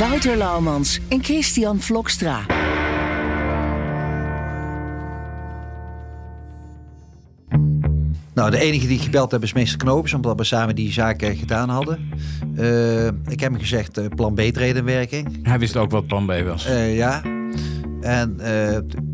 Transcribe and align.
Wouter 0.00 0.36
Laumans 0.36 1.00
en 1.08 1.24
Christian 1.24 1.80
Vlokstra. 1.80 2.40
Nou, 8.34 8.50
de 8.50 8.58
enige 8.58 8.86
die 8.86 8.96
ik 8.96 9.02
gebeld 9.02 9.30
heb 9.30 9.42
is 9.42 9.52
meester 9.52 9.78
Knopers, 9.78 10.14
omdat 10.14 10.36
we 10.36 10.44
samen 10.44 10.74
die 10.74 10.92
zaken 10.92 11.36
gedaan 11.36 11.68
hadden. 11.68 12.10
Uh, 12.58 13.06
ik 13.06 13.40
heb 13.40 13.50
hem 13.50 13.58
gezegd, 13.58 13.98
uh, 13.98 14.04
plan 14.16 14.34
B 14.34 14.40
treedt 14.40 14.78
in 14.78 14.84
werking. 14.84 15.38
Hij 15.42 15.58
wist 15.58 15.76
ook 15.76 15.90
wat 15.90 16.06
plan 16.06 16.26
B 16.26 16.32
was. 16.44 16.66
Uh, 16.66 16.96
ja. 16.96 17.22
En 18.00 18.36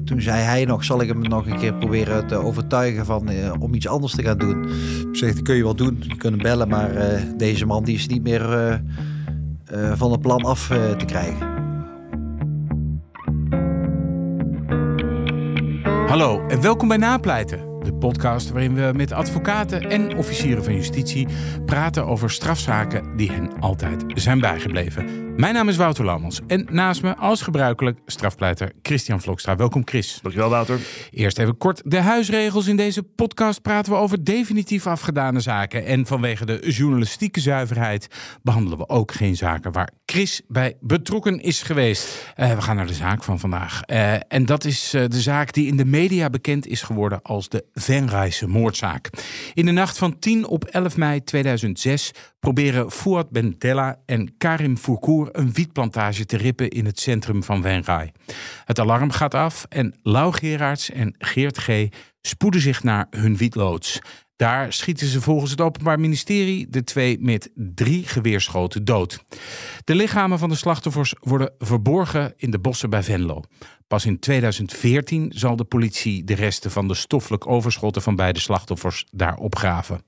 toen 0.04 0.20
zei 0.20 0.42
hij 0.42 0.64
nog, 0.64 0.84
zal 0.84 1.00
ik 1.00 1.08
hem 1.08 1.20
nog 1.20 1.46
een 1.46 1.58
keer 1.58 1.74
proberen 1.74 2.26
te 2.26 2.34
overtuigen 2.34 3.06
van, 3.06 3.30
om 3.58 3.74
iets 3.74 3.88
anders 3.88 4.14
te 4.14 4.22
gaan 4.22 4.38
doen. 4.38 4.64
Ik 5.12 5.16
zeg, 5.16 5.34
dat 5.34 5.42
kun 5.42 5.56
je 5.56 5.62
wel 5.62 5.76
doen, 5.76 5.96
je 6.00 6.16
kunt 6.16 6.34
hem 6.34 6.42
bellen, 6.42 6.68
maar 6.68 6.92
deze 7.36 7.66
man 7.66 7.84
die 7.84 7.94
is 7.94 8.06
niet 8.06 8.22
meer 8.22 8.82
van 9.92 10.10
het 10.10 10.20
plan 10.20 10.44
af 10.44 10.66
te 10.66 11.04
krijgen. 11.06 11.54
Hallo 16.06 16.46
en 16.46 16.60
welkom 16.60 16.88
bij 16.88 16.96
Napleiten 16.96 17.66
de 17.86 17.94
podcast 17.94 18.50
waarin 18.50 18.74
we 18.74 18.92
met 18.96 19.12
advocaten 19.12 19.90
en 19.90 20.16
officieren 20.16 20.64
van 20.64 20.74
justitie 20.74 21.26
praten 21.64 22.06
over 22.06 22.30
strafzaken 22.30 23.16
die 23.16 23.30
hen 23.32 23.60
altijd 23.60 24.04
zijn 24.14 24.40
bijgebleven. 24.40 25.25
Mijn 25.36 25.54
naam 25.54 25.68
is 25.68 25.76
Wouter 25.76 26.04
Lammels 26.04 26.40
en 26.46 26.66
naast 26.70 27.02
me 27.02 27.16
als 27.16 27.42
gebruikelijk 27.42 27.98
strafpleiter 28.06 28.72
Christian 28.82 29.20
Vlokstra. 29.20 29.56
Welkom 29.56 29.82
Chris. 29.84 30.18
Dankjewel 30.22 30.50
Wouter. 30.50 30.78
Eerst 31.10 31.38
even 31.38 31.56
kort 31.56 31.82
de 31.84 32.00
huisregels. 32.00 32.66
In 32.66 32.76
deze 32.76 33.02
podcast 33.02 33.62
praten 33.62 33.92
we 33.92 33.98
over 33.98 34.24
definitief 34.24 34.86
afgedane 34.86 35.40
zaken. 35.40 35.84
En 35.84 36.06
vanwege 36.06 36.46
de 36.46 36.70
journalistieke 36.72 37.40
zuiverheid 37.40 38.08
behandelen 38.42 38.78
we 38.78 38.88
ook 38.88 39.12
geen 39.12 39.36
zaken 39.36 39.72
waar 39.72 39.90
Chris 40.06 40.42
bij 40.48 40.76
betrokken 40.80 41.40
is 41.40 41.62
geweest. 41.62 42.32
Uh, 42.36 42.54
we 42.54 42.62
gaan 42.62 42.76
naar 42.76 42.86
de 42.86 42.94
zaak 42.94 43.24
van 43.24 43.38
vandaag. 43.38 43.82
Uh, 43.86 44.14
en 44.28 44.46
dat 44.46 44.64
is 44.64 44.94
uh, 44.94 45.04
de 45.08 45.20
zaak 45.20 45.52
die 45.52 45.66
in 45.66 45.76
de 45.76 45.84
media 45.84 46.30
bekend 46.30 46.66
is 46.66 46.82
geworden 46.82 47.22
als 47.22 47.48
de 47.48 47.64
Venrijse 47.74 48.46
moordzaak. 48.46 49.10
In 49.54 49.66
de 49.66 49.72
nacht 49.72 49.98
van 49.98 50.18
10 50.18 50.46
op 50.46 50.64
11 50.64 50.96
mei 50.96 51.24
2006 51.24 52.12
proberen 52.46 52.90
Fouad 52.90 53.30
Bentella 53.30 53.98
en 54.04 54.36
Karim 54.38 54.76
Fourkour 54.76 55.28
een 55.32 55.52
wietplantage 55.52 56.24
te 56.24 56.36
rippen 56.36 56.68
in 56.68 56.84
het 56.86 57.00
centrum 57.00 57.42
van 57.42 57.62
Venray. 57.62 58.12
Het 58.64 58.78
alarm 58.78 59.10
gaat 59.10 59.34
af 59.34 59.66
en 59.68 59.94
Lau 60.02 60.32
Gerards 60.32 60.90
en 60.90 61.14
Geert 61.18 61.58
G. 61.58 61.88
spoeden 62.20 62.60
zich 62.60 62.82
naar 62.82 63.06
hun 63.10 63.36
wietloods. 63.36 64.00
Daar 64.36 64.72
schieten 64.72 65.06
ze 65.06 65.20
volgens 65.20 65.50
het 65.50 65.60
Openbaar 65.60 66.00
Ministerie 66.00 66.68
de 66.68 66.84
twee 66.84 67.18
met 67.20 67.50
drie 67.54 68.06
geweerschoten 68.06 68.84
dood. 68.84 69.24
De 69.84 69.94
lichamen 69.94 70.38
van 70.38 70.48
de 70.48 70.54
slachtoffers 70.54 71.14
worden 71.20 71.52
verborgen 71.58 72.32
in 72.36 72.50
de 72.50 72.58
bossen 72.58 72.90
bij 72.90 73.02
Venlo. 73.02 73.42
Pas 73.86 74.06
in 74.06 74.18
2014 74.18 75.32
zal 75.34 75.56
de 75.56 75.64
politie 75.64 76.24
de 76.24 76.34
resten 76.34 76.70
van 76.70 76.88
de 76.88 76.94
stoffelijk 76.94 77.46
overschotten 77.46 78.02
van 78.02 78.16
beide 78.16 78.40
slachtoffers 78.40 79.06
daar 79.12 79.36
opgraven. 79.36 80.02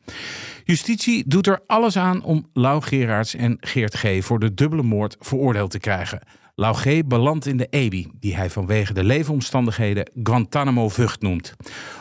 Justitie 0.64 1.28
doet 1.28 1.46
er 1.46 1.62
alles 1.66 1.96
aan 1.96 2.22
om 2.22 2.46
Lau 2.52 2.82
Gerards 2.82 3.34
en 3.34 3.56
Geert 3.60 3.94
G. 3.94 4.24
voor 4.24 4.38
de 4.38 4.54
dubbele 4.54 4.82
moord 4.82 5.16
veroordeeld 5.20 5.70
te 5.70 5.78
krijgen. 5.78 6.20
Lau 6.60 6.74
G. 6.74 7.06
belandt 7.06 7.46
in 7.46 7.56
de 7.56 7.66
EBI, 7.70 8.08
die 8.20 8.36
hij 8.36 8.50
vanwege 8.50 8.92
de 8.92 9.04
leefomstandigheden 9.04 10.10
Guantanamo 10.22 10.88
Vught 10.88 11.20
noemt. 11.20 11.54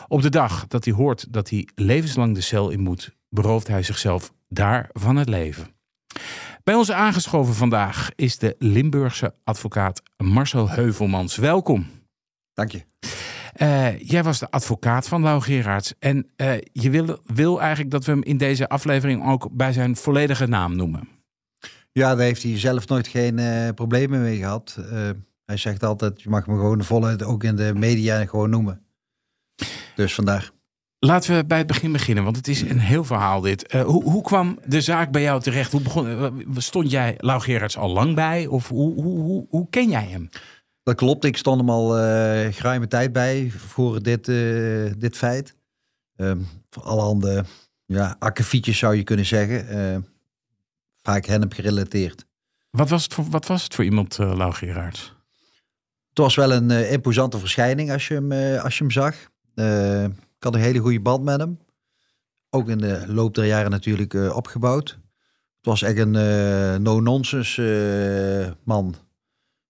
Op 0.08 0.22
de 0.22 0.28
dag 0.28 0.66
dat 0.66 0.84
hij 0.84 0.94
hoort 0.94 1.32
dat 1.32 1.50
hij 1.50 1.68
levenslang 1.74 2.34
de 2.34 2.40
cel 2.40 2.70
in 2.70 2.80
moet, 2.80 3.16
berooft 3.28 3.68
hij 3.68 3.82
zichzelf 3.82 4.32
daar 4.48 4.88
van 4.92 5.16
het 5.16 5.28
leven. 5.28 5.66
Bij 6.64 6.74
ons 6.74 6.90
aangeschoven 6.90 7.54
vandaag 7.54 8.10
is 8.14 8.38
de 8.38 8.54
Limburgse 8.58 9.34
advocaat 9.44 10.02
Marcel 10.16 10.70
Heuvelmans. 10.70 11.36
Welkom. 11.36 11.86
Dank 12.54 12.70
je. 12.70 12.82
Uh, 13.56 14.00
jij 14.00 14.22
was 14.22 14.38
de 14.38 14.50
advocaat 14.50 15.08
van 15.08 15.22
Lau 15.22 15.40
Gerards. 15.40 15.94
En 15.98 16.30
uh, 16.36 16.52
je 16.72 16.90
wil, 16.90 17.18
wil 17.24 17.60
eigenlijk 17.60 17.90
dat 17.90 18.04
we 18.04 18.12
hem 18.12 18.22
in 18.22 18.36
deze 18.36 18.68
aflevering 18.68 19.26
ook 19.26 19.48
bij 19.52 19.72
zijn 19.72 19.96
volledige 19.96 20.46
naam 20.46 20.76
noemen. 20.76 21.17
Ja, 21.98 22.14
daar 22.14 22.24
heeft 22.24 22.42
hij 22.42 22.58
zelf 22.58 22.88
nooit 22.88 23.08
geen 23.08 23.38
uh, 23.38 23.68
problemen 23.74 24.22
mee 24.22 24.36
gehad. 24.36 24.78
hij 25.44 25.56
zegt 25.56 25.82
altijd, 25.82 26.22
je 26.22 26.28
mag 26.28 26.46
me 26.46 26.54
gewoon 26.54 26.84
voluit 26.84 27.22
ook 27.22 27.44
in 27.44 27.56
de 27.56 27.72
media 27.74 28.26
gewoon 28.26 28.50
noemen. 28.50 28.82
Dus 29.94 30.14
vandaar. 30.14 30.50
Laten 30.98 31.36
we 31.36 31.44
bij 31.44 31.58
het 31.58 31.66
begin 31.66 31.92
beginnen, 31.92 32.24
want 32.24 32.36
het 32.36 32.48
is 32.48 32.60
een 32.60 32.78
heel 32.78 33.04
verhaal 33.04 33.40
dit. 33.40 33.74
Uh, 33.74 33.82
hoe, 33.82 34.02
hoe, 34.02 34.22
kwam 34.22 34.58
de 34.66 34.80
zaak 34.80 35.10
bij 35.10 35.22
jou 35.22 35.40
terecht? 35.40 35.72
Hoe 35.72 35.80
begon, 35.80 36.44
stond 36.56 36.90
jij 36.90 37.14
Lau 37.18 37.40
Gerards 37.40 37.76
al 37.76 37.90
lang 37.90 38.14
bij? 38.14 38.46
Of 38.46 38.68
hoe, 38.68 39.02
hoe, 39.02 39.46
hoe, 39.48 39.66
ken 39.70 39.88
jij 39.88 40.04
hem? 40.04 40.28
Dat 40.82 40.96
klopt, 40.96 41.24
ik 41.24 41.36
stond 41.36 41.60
hem 41.60 41.70
al 41.70 41.98
uh, 41.98 42.02
geruime 42.52 42.88
tijd 42.88 43.12
bij 43.12 43.50
voor 43.50 44.02
dit, 44.02 44.28
uh, 44.28 44.92
dit 44.98 45.16
feit. 45.16 45.56
Um, 46.16 46.46
voor 46.70 46.82
allerhande 46.82 47.44
ja, 47.84 48.16
akkefietjes 48.18 48.78
zou 48.78 48.94
je 48.96 49.02
kunnen 49.02 49.26
zeggen. 49.26 49.66
Uh, 51.08 51.14
vaak 51.14 51.26
hennep 51.26 51.52
gerelateerd. 51.52 52.26
Wat 52.70 52.88
was 52.88 53.02
het 53.02 53.14
voor, 53.14 53.24
wat 53.24 53.46
was 53.46 53.62
het 53.62 53.74
voor 53.74 53.84
iemand, 53.84 54.18
uh, 54.18 54.36
Lau 54.36 54.52
Gerards? 54.52 55.16
Het 56.08 56.18
was 56.18 56.34
wel 56.34 56.52
een 56.52 56.70
imposante 56.70 57.38
verschijning 57.38 57.92
als 57.92 58.08
je 58.08 58.14
hem, 58.14 58.32
als 58.58 58.78
je 58.78 58.84
hem 58.84 58.92
zag. 58.92 59.14
ik 60.36 60.44
had 60.44 60.54
een 60.54 60.60
hele 60.60 60.78
goede 60.78 61.00
band 61.00 61.24
met 61.24 61.40
hem. 61.40 61.58
Ook 62.50 62.68
in 62.68 62.78
de 62.78 63.04
loop 63.06 63.34
der 63.34 63.44
jaren 63.44 63.70
natuurlijk 63.70 64.14
opgebouwd. 64.34 64.88
Het 65.56 65.66
was 65.66 65.82
echt 65.82 65.98
een 65.98 66.82
no-nonsense 66.82 68.56
man. 68.64 68.94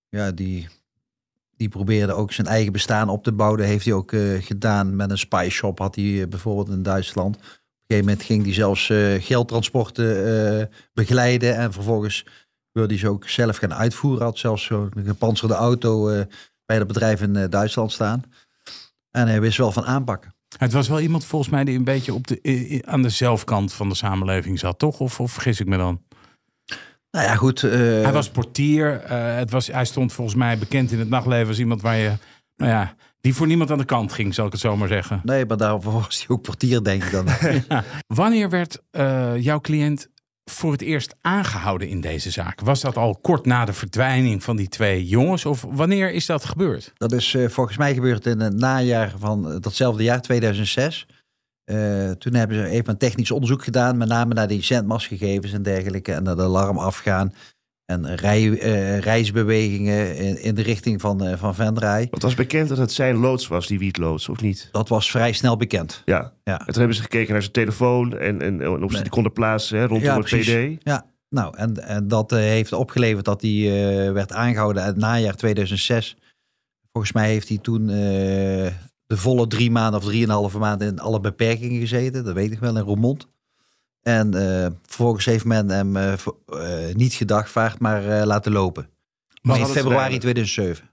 Ja, 0.09 0.31
die 0.31 0.69
die 1.59 1.69
probeerde 1.69 2.13
ook 2.13 2.33
zijn 2.33 2.47
eigen 2.47 2.73
bestaan 2.73 3.09
op 3.09 3.25
te 3.25 3.33
bouwen. 3.33 3.59
Dat 3.59 3.69
heeft 3.69 3.85
hij 3.85 3.95
ook 3.95 4.13
uh, 4.13 4.43
gedaan 4.43 4.97
met 4.97 5.11
een 5.11 5.19
spy 5.19 5.49
shop. 5.51 5.79
Had 5.79 5.95
hij 5.95 6.05
uh, 6.05 6.27
bijvoorbeeld 6.27 6.69
in 6.77 6.83
Duitsland. 6.83 7.39
Gegeven 7.89 8.11
moment 8.11 8.23
ging 8.23 8.45
hij 8.45 8.55
zelfs 8.55 8.89
uh, 8.89 9.23
geldtransporten 9.23 10.71
begeleiden. 10.93 11.57
En 11.57 11.73
vervolgens 11.73 12.25
wilde 12.73 12.93
hij 12.93 12.99
ze 12.99 13.09
ook 13.09 13.29
zelf 13.29 13.57
gaan 13.57 13.75
uitvoeren. 13.75 14.25
Had 14.25 14.39
zelfs 14.39 14.65
zo'n 14.65 14.93
gepantserde 15.05 15.55
auto 15.55 16.25
bij 16.65 16.79
dat 16.79 16.87
bedrijf 16.87 17.23
in 17.23 17.51
Duitsland 17.51 17.93
staan. 17.93 18.23
En 19.11 19.29
hij 19.29 19.41
wist 19.41 19.59
wel 19.59 19.73
van 19.73 19.85
aanpakken. 19.85 20.35
Het 20.57 20.73
was 20.73 20.89
wel 20.89 21.01
iemand 21.01 21.25
volgens 21.25 21.51
mij 21.51 21.65
die 21.65 21.77
een 21.77 21.85
beetje 21.85 22.15
op 22.15 22.27
de, 22.27 22.83
aan 22.87 23.03
de 23.03 23.09
zelfkant 23.09 23.73
van 23.73 23.89
de 23.89 23.95
samenleving 23.95 24.59
zat, 24.59 24.79
toch? 24.79 25.01
Of, 25.01 25.21
of 25.21 25.33
vergis 25.33 25.61
ik 25.61 25.67
me 25.67 25.77
dan? 25.77 26.03
Nou 27.11 27.27
ja, 27.27 27.35
goed. 27.35 27.63
Uh... 27.63 27.73
Hij 28.03 28.13
was 28.13 28.31
portier. 28.31 29.03
Uh, 29.05 29.35
het 29.37 29.51
was, 29.51 29.67
hij 29.67 29.85
stond 29.85 30.13
volgens 30.13 30.37
mij 30.37 30.59
bekend 30.59 30.93
in 30.93 30.99
het 30.99 31.09
nachtleven 31.09 31.49
als 31.49 31.59
iemand 31.59 31.83
waar 31.83 31.97
je, 31.97 32.13
nou 32.57 32.71
ja, 32.71 32.95
die 33.29 33.37
voor 33.37 33.47
niemand 33.47 33.71
aan 33.71 33.79
de 33.79 33.85
kant 33.85 34.13
ging, 34.13 34.35
zal 34.35 34.47
ik 34.47 34.53
het 34.53 34.61
zo 34.61 34.77
maar 34.77 34.89
zeggen. 34.89 35.21
Nee, 35.25 35.47
maar 35.47 35.57
daarvoor 35.57 35.93
was 35.93 36.19
hij 36.19 36.37
ook 36.37 36.43
portier, 36.43 36.83
denk 36.83 37.05
ik 37.05 37.11
dan. 37.11 37.27
ja. 37.69 37.85
Wanneer 38.07 38.51
werd 38.51 38.83
uh, 38.93 39.33
jouw 39.37 39.61
cliënt 39.61 40.09
voor 40.45 40.73
het 40.73 40.83
eerst 40.83 41.15
aangehouden 41.21 41.89
in 41.89 42.01
deze 42.01 42.31
zaak? 42.31 42.61
Was 42.61 42.81
dat 42.81 42.97
al 42.97 43.19
kort 43.21 43.47
na 43.47 43.65
de 43.65 43.73
verdwijning 43.73 44.43
van 44.43 44.57
die 44.57 44.69
twee 44.69 45.07
jongens? 45.07 45.47
Of 45.47 45.67
wanneer 45.69 46.13
is 46.13 46.27
dat 46.27 46.45
gebeurd? 46.45 46.93
Dat 46.95 47.13
is 47.13 47.37
volgens 47.47 47.77
mij 47.77 47.95
gebeurd 47.95 48.27
in 48.27 48.41
het 48.41 48.55
najaar 48.55 49.13
van 49.19 49.61
datzelfde 49.61 50.03
jaar, 50.03 50.21
2006. 50.21 51.07
Uh, 51.71 52.11
toen 52.11 52.35
hebben 52.35 52.57
ze 52.57 52.69
even 52.69 52.89
een 52.89 52.99
technisch 52.99 53.31
onderzoek 53.31 53.65
gedaan, 53.65 53.97
met 53.97 54.09
name 54.09 54.35
naar 54.35 54.49
die 54.49 54.63
zendmastgegevens 54.63 55.53
en 55.53 55.63
dergelijke, 55.63 56.13
en 56.13 56.23
naar 56.23 56.37
de 56.37 56.43
alarm 56.43 56.79
afgaan. 56.79 57.33
En 57.91 58.15
rij, 58.15 58.43
uh, 58.43 58.99
reisbewegingen 58.99 60.17
in, 60.17 60.43
in, 60.43 60.55
de 60.55 60.63
richting 60.63 61.01
van, 61.01 61.27
uh, 61.27 61.37
van 61.37 61.55
Venray. 61.55 62.09
Het 62.11 62.23
was 62.23 62.35
bekend 62.35 62.69
dat 62.69 62.79
het 62.79 62.93
zijn 62.93 63.17
loods 63.17 63.49
was, 63.49 63.67
die 63.67 63.79
wietloods, 63.79 64.29
of 64.29 64.41
niet? 64.41 64.69
Dat 64.73 64.89
was 64.89 65.11
vrij 65.11 65.33
snel 65.33 65.57
bekend. 65.57 66.03
Ja. 66.05 66.33
ja. 66.45 66.59
En 66.59 66.65
toen 66.65 66.79
hebben 66.79 66.97
ze 66.97 67.03
gekeken 67.03 67.33
naar 67.33 67.41
zijn 67.41 67.53
telefoon 67.53 68.19
en, 68.19 68.43
en, 68.43 68.61
en 68.61 68.83
of 68.83 68.93
ze 68.93 69.03
die 69.03 69.11
konden 69.11 69.33
plaatsen 69.33 69.79
hè, 69.79 69.87
rondom 69.87 70.07
ja, 70.07 70.17
het 70.17 70.25
PD. 70.25 70.83
Ja, 70.83 71.07
nou, 71.29 71.57
en, 71.57 71.87
en 71.87 72.09
dat 72.09 72.31
heeft 72.31 72.73
opgeleverd 72.73 73.25
dat 73.25 73.43
hij 73.43 74.13
werd 74.13 74.33
aangehouden 74.33 74.83
in 74.83 74.89
het 74.89 74.97
najaar 74.97 75.37
2006. 75.37 76.17
Volgens 76.93 77.13
mij 77.13 77.29
heeft 77.29 77.49
hij 77.49 77.59
toen 77.59 77.87
de 79.07 79.17
volle 79.17 79.47
drie 79.47 79.71
maanden 79.71 80.01
of 80.01 80.07
drieënhalve 80.07 80.59
maanden 80.59 80.89
in 80.89 81.01
alle 81.01 81.21
beperkingen 81.21 81.81
gezeten. 81.81 82.25
Dat 82.25 82.35
weet 82.35 82.53
ik 82.53 82.59
wel, 82.59 82.77
in 82.77 82.83
Roermond. 82.83 83.29
En 84.09 84.35
eh, 84.35 84.71
vervolgens 84.83 85.25
heeft 85.25 85.45
men 85.45 85.71
hem 85.71 85.97
eh, 85.97 86.13
eh, 86.13 86.95
niet 86.95 87.15
gedagvaard, 87.15 87.79
maar 87.79 88.27
laten 88.27 88.53
lopen. 88.53 88.89
Maar 89.43 89.59
in 89.59 89.67
februari 89.67 89.95
eigenlijk? 89.95 90.21
2007. 90.21 90.91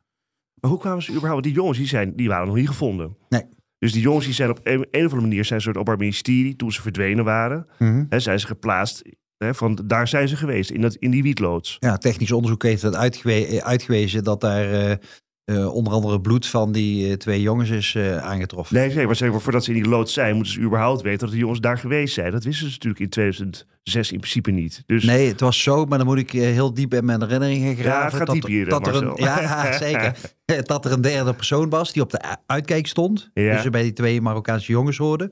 Maar 0.62 0.72
hoe 0.72 0.80
kwamen 0.80 1.04
ze 1.04 1.12
überhaupt? 1.12 1.44
Die 1.44 1.54
jongens 1.54 1.78
die, 1.78 1.88
zijn, 1.88 2.16
die 2.16 2.28
waren 2.28 2.48
nog 2.48 2.56
niet 2.56 2.68
gevonden. 2.68 3.18
Nee. 3.30 3.44
Dus 3.80 3.92
die 3.92 4.02
jongens 4.02 4.26
die 4.26 4.34
zijn 4.34 4.50
op 4.50 4.60
een, 4.64 4.88
een 4.92 5.06
of 5.06 5.12
andere 5.12 5.22
manier 5.22 5.46
zijn 5.46 5.62
ze 5.62 5.80
op 5.80 5.88
het 5.88 6.00
ministerie 6.00 6.56
toen 6.56 6.72
ze 6.72 6.82
verdwenen 6.82 7.26
waren. 7.26 7.68
Hè, 8.10 8.20
zijn 8.20 8.40
ze 8.40 8.48
geplaatst. 8.48 9.02
Hè, 9.38 9.54
van, 9.54 9.80
daar 9.86 10.08
zijn 10.08 10.28
ze 10.28 10.36
geweest, 10.36 10.70
in, 10.70 10.82
dat, 10.82 10.96
in 10.96 11.12
die 11.12 11.24
wietloods. 11.24 11.78
Ja, 11.80 11.98
technisch 11.98 12.32
onderzoek 12.32 12.64
heeft 12.64 12.84
eh, 12.84 13.58
uitgewezen 13.58 14.24
dat 14.24 14.42
daar 14.42 14.98
eh, 15.46 15.74
onder 15.74 15.94
andere 15.94 16.22
bloed 16.22 16.48
van 16.48 16.72
die 16.72 17.10
eh, 17.10 17.14
twee 17.14 17.42
jongens 17.42 17.70
is 17.70 17.96
eh, 17.96 18.18
aangetroffen. 18.18 18.76
Nee, 18.76 18.94
nee, 18.94 19.06
maar 19.06 19.16
zeg 19.16 19.32
maar, 19.32 19.42
voordat 19.42 19.64
ze 19.64 19.74
in 19.74 19.82
die 19.82 19.90
loods 19.90 20.14
zijn, 20.14 20.36
moeten 20.36 20.54
ze 20.54 20.60
überhaupt 20.60 21.02
weten 21.02 21.20
dat 21.20 21.32
de 21.32 21.38
jongens 21.38 21.60
daar 21.60 21.78
geweest 21.78 22.14
zijn. 22.14 22.32
Dat 22.32 22.44
wisten 22.44 22.66
ze 22.68 22.74
natuurlijk 22.74 23.02
in 23.02 23.10
2006 23.10 24.12
in 24.12 24.20
principe 24.20 24.52
niet. 24.52 24.84
Dus 24.86 25.04
Nee, 25.04 25.28
het 25.28 25.40
was 25.40 25.64
zo, 25.64 25.86
maar 25.86 25.98
dan 25.98 26.08
moet 26.08 26.18
ik 26.18 26.32
heel 26.32 26.74
diep 26.74 26.94
in 26.94 27.06
mijn 27.06 27.22
herinneringen 27.22 27.76
graven. 27.76 27.92
Ja, 27.92 28.04
het 28.04 28.14
gaat 28.14 28.28
dat, 28.28 28.36
er- 28.36 28.50
hier, 28.50 28.70
dat 28.70 28.88
er 28.88 28.96
een. 28.96 29.14
Ja, 29.16 29.72
zeker. 29.88 30.18
dat 30.66 30.86
er 30.86 30.92
een 30.92 31.02
derde 31.02 31.34
persoon 31.34 31.70
was 31.70 31.94
die 31.94 32.02
op 32.02 32.12
de 32.12 32.38
uitkijk 32.46 32.88
stond. 32.88 33.30
Ja. 33.34 33.54
Dus 33.54 33.62
ze 33.62 33.70
bij 33.70 33.84
die 33.84 33.94
twee 33.94 34.22
Marokkaanse 34.22 34.72
jongens 34.72 34.98
hoorden. 34.98 35.32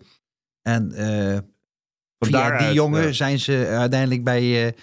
En 0.62 0.92
via 2.20 2.58
die 2.58 2.74
jongen 2.74 3.04
ja. 3.04 3.12
zijn 3.12 3.40
ze 3.40 3.68
uiteindelijk 3.68 4.24
bij... 4.24 4.76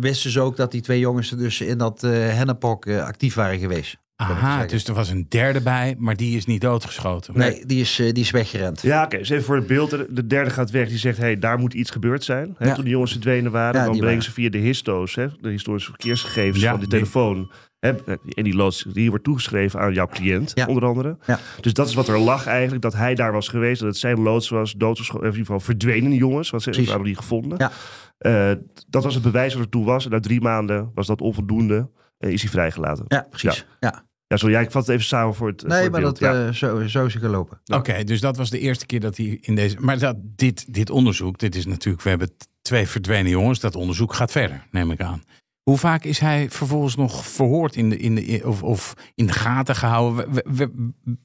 wisten 0.00 0.30
ze 0.30 0.40
ook 0.40 0.56
dat 0.56 0.70
die 0.72 0.80
twee 0.80 0.98
jongens 0.98 1.30
dus 1.30 1.60
in 1.60 1.78
dat 1.78 2.02
eh 2.02 2.10
hennepok 2.10 2.86
eh, 2.86 3.02
actief 3.04 3.34
waren 3.34 3.58
geweest. 3.58 3.96
Aha, 4.16 4.64
dus 4.66 4.84
er 4.84 4.94
was 4.94 5.08
een 5.08 5.26
derde 5.28 5.60
bij, 5.60 5.94
maar 5.98 6.16
die 6.16 6.36
is 6.36 6.46
niet 6.46 6.60
doodgeschoten. 6.60 7.38
Nee, 7.38 7.66
die 7.66 7.80
is, 7.80 7.98
eh, 7.98 8.12
die 8.12 8.22
is 8.22 8.30
weggerend. 8.30 8.82
Ja, 8.82 9.04
oké. 9.04 9.18
Dus 9.18 9.28
even 9.30 9.44
voor 9.44 9.56
het 9.56 9.66
beeld. 9.66 9.90
De 9.90 10.06
de 10.10 10.26
derde 10.26 10.50
gaat 10.50 10.70
weg. 10.70 10.88
Die 10.88 10.98
zegt, 10.98 11.18
hey, 11.18 11.38
daar 11.38 11.58
moet 11.58 11.74
iets 11.74 11.90
gebeurd 11.90 12.24
zijn. 12.24 12.54
Hè, 12.58 12.66
Ja. 12.66 12.74
Toen 12.74 12.84
die 12.84 12.92
jongens 12.92 13.12
verdwenen 13.12 13.52
waren. 13.52 13.72
Ja, 13.80 13.86
dan 13.86 13.90
brengen 13.90 14.04
waren. 14.06 14.22
ze 14.22 14.32
via 14.32 14.50
de 14.50 14.58
histo's, 14.58 15.14
hè, 15.14 15.26
de 15.40 15.48
historische 15.48 15.88
verkeersgegevens 15.90 16.62
Ja, 16.62 16.70
van 16.70 16.78
die 16.80 16.88
die- 16.88 16.98
telefoon. 16.98 17.50
En 17.90 18.44
die 18.44 18.54
loods 18.54 18.86
die 18.92 19.08
wordt 19.08 19.24
toegeschreven 19.24 19.80
aan 19.80 19.92
jouw 19.92 20.06
cliënt, 20.06 20.52
Ja. 20.54 20.66
onder 20.66 20.84
andere. 20.84 21.16
Ja. 21.26 21.38
Dus 21.60 21.72
dat 21.72 21.88
is 21.88 21.94
wat 21.94 22.08
er 22.08 22.18
lag 22.18 22.46
eigenlijk. 22.46 22.82
Dat 22.82 22.94
hij 22.94 23.14
daar 23.14 23.32
was 23.32 23.48
geweest. 23.48 23.80
Dat 23.80 23.88
het 23.88 23.98
zijn 23.98 24.20
loods 24.20 24.48
was. 24.48 24.72
Doodgeschoten. 24.72 25.22
In 25.26 25.30
ieder 25.30 25.46
geval 25.46 25.60
verdwenen 25.60 26.14
jongens. 26.14 26.50
Want 26.50 26.62
ze 26.62 26.70
nog 26.86 27.02
niet 27.02 27.16
gevonden. 27.16 27.58
Ja. 27.58 27.70
Eh, 28.18 28.56
dat 28.88 29.04
was 29.04 29.14
het 29.14 29.22
bewijs 29.22 29.54
wat 29.54 29.62
er 29.62 29.68
toe 29.68 29.84
was. 29.84 30.04
En 30.04 30.10
na 30.10 30.20
drie 30.20 30.40
maanden 30.40 30.90
was 30.94 31.06
dat 31.06 31.20
onvoldoende. 31.20 31.90
En 32.18 32.32
is 32.32 32.42
hij 32.42 32.50
vrijgelaten. 32.50 33.04
Ja, 33.08 33.26
precies. 33.30 33.66
Ja. 33.80 34.04
Ja, 34.26 34.36
sorry. 34.36 34.54
Ja, 34.54 34.60
ik 34.60 34.70
vat 34.70 34.82
het 34.86 34.90
even 34.94 35.04
samen 35.06 35.34
voor 35.34 35.48
het, 35.48 35.60
voor 35.60 35.68
Nee, 35.70 35.82
het 35.82 35.90
maar 35.92 36.00
beeld. 36.00 36.18
dat, 36.18 36.34
ja. 36.34 36.46
eh, 36.46 36.52
zo, 36.52 36.86
zo 36.86 37.04
is 37.04 37.14
het 37.14 37.22
gelopen. 37.22 37.60
Oké, 37.66 38.04
dus 38.04 38.20
dat 38.20 38.36
was 38.36 38.50
de 38.50 38.58
eerste 38.58 38.86
keer 38.86 39.00
dat 39.00 39.16
hij 39.16 39.38
in 39.40 39.54
deze. 39.54 39.76
Maar 39.80 39.98
dat, 39.98 40.16
dit, 40.20 40.74
dit 40.74 40.90
onderzoek, 40.90 41.38
dit 41.38 41.54
is 41.54 41.66
natuurlijk. 41.66 42.02
We 42.02 42.08
hebben 42.08 42.30
twee 42.62 42.86
verdwenen 42.88 43.30
jongens. 43.30 43.60
Dat 43.60 43.76
onderzoek 43.76 44.14
gaat 44.14 44.30
verder, 44.30 44.66
neem 44.70 44.90
ik 44.90 45.00
aan. 45.00 45.22
Hoe 45.64 45.78
vaak 45.78 46.04
is 46.04 46.18
hij 46.18 46.50
vervolgens 46.50 46.96
nog 46.96 47.26
verhoord 47.26 47.76
in 47.76 47.90
de, 47.90 47.96
in 47.96 48.14
de, 48.14 48.42
of, 48.44 48.62
of 48.62 48.94
in 49.14 49.26
de 49.26 49.32
gaten 49.32 49.76
gehouden? 49.76 50.42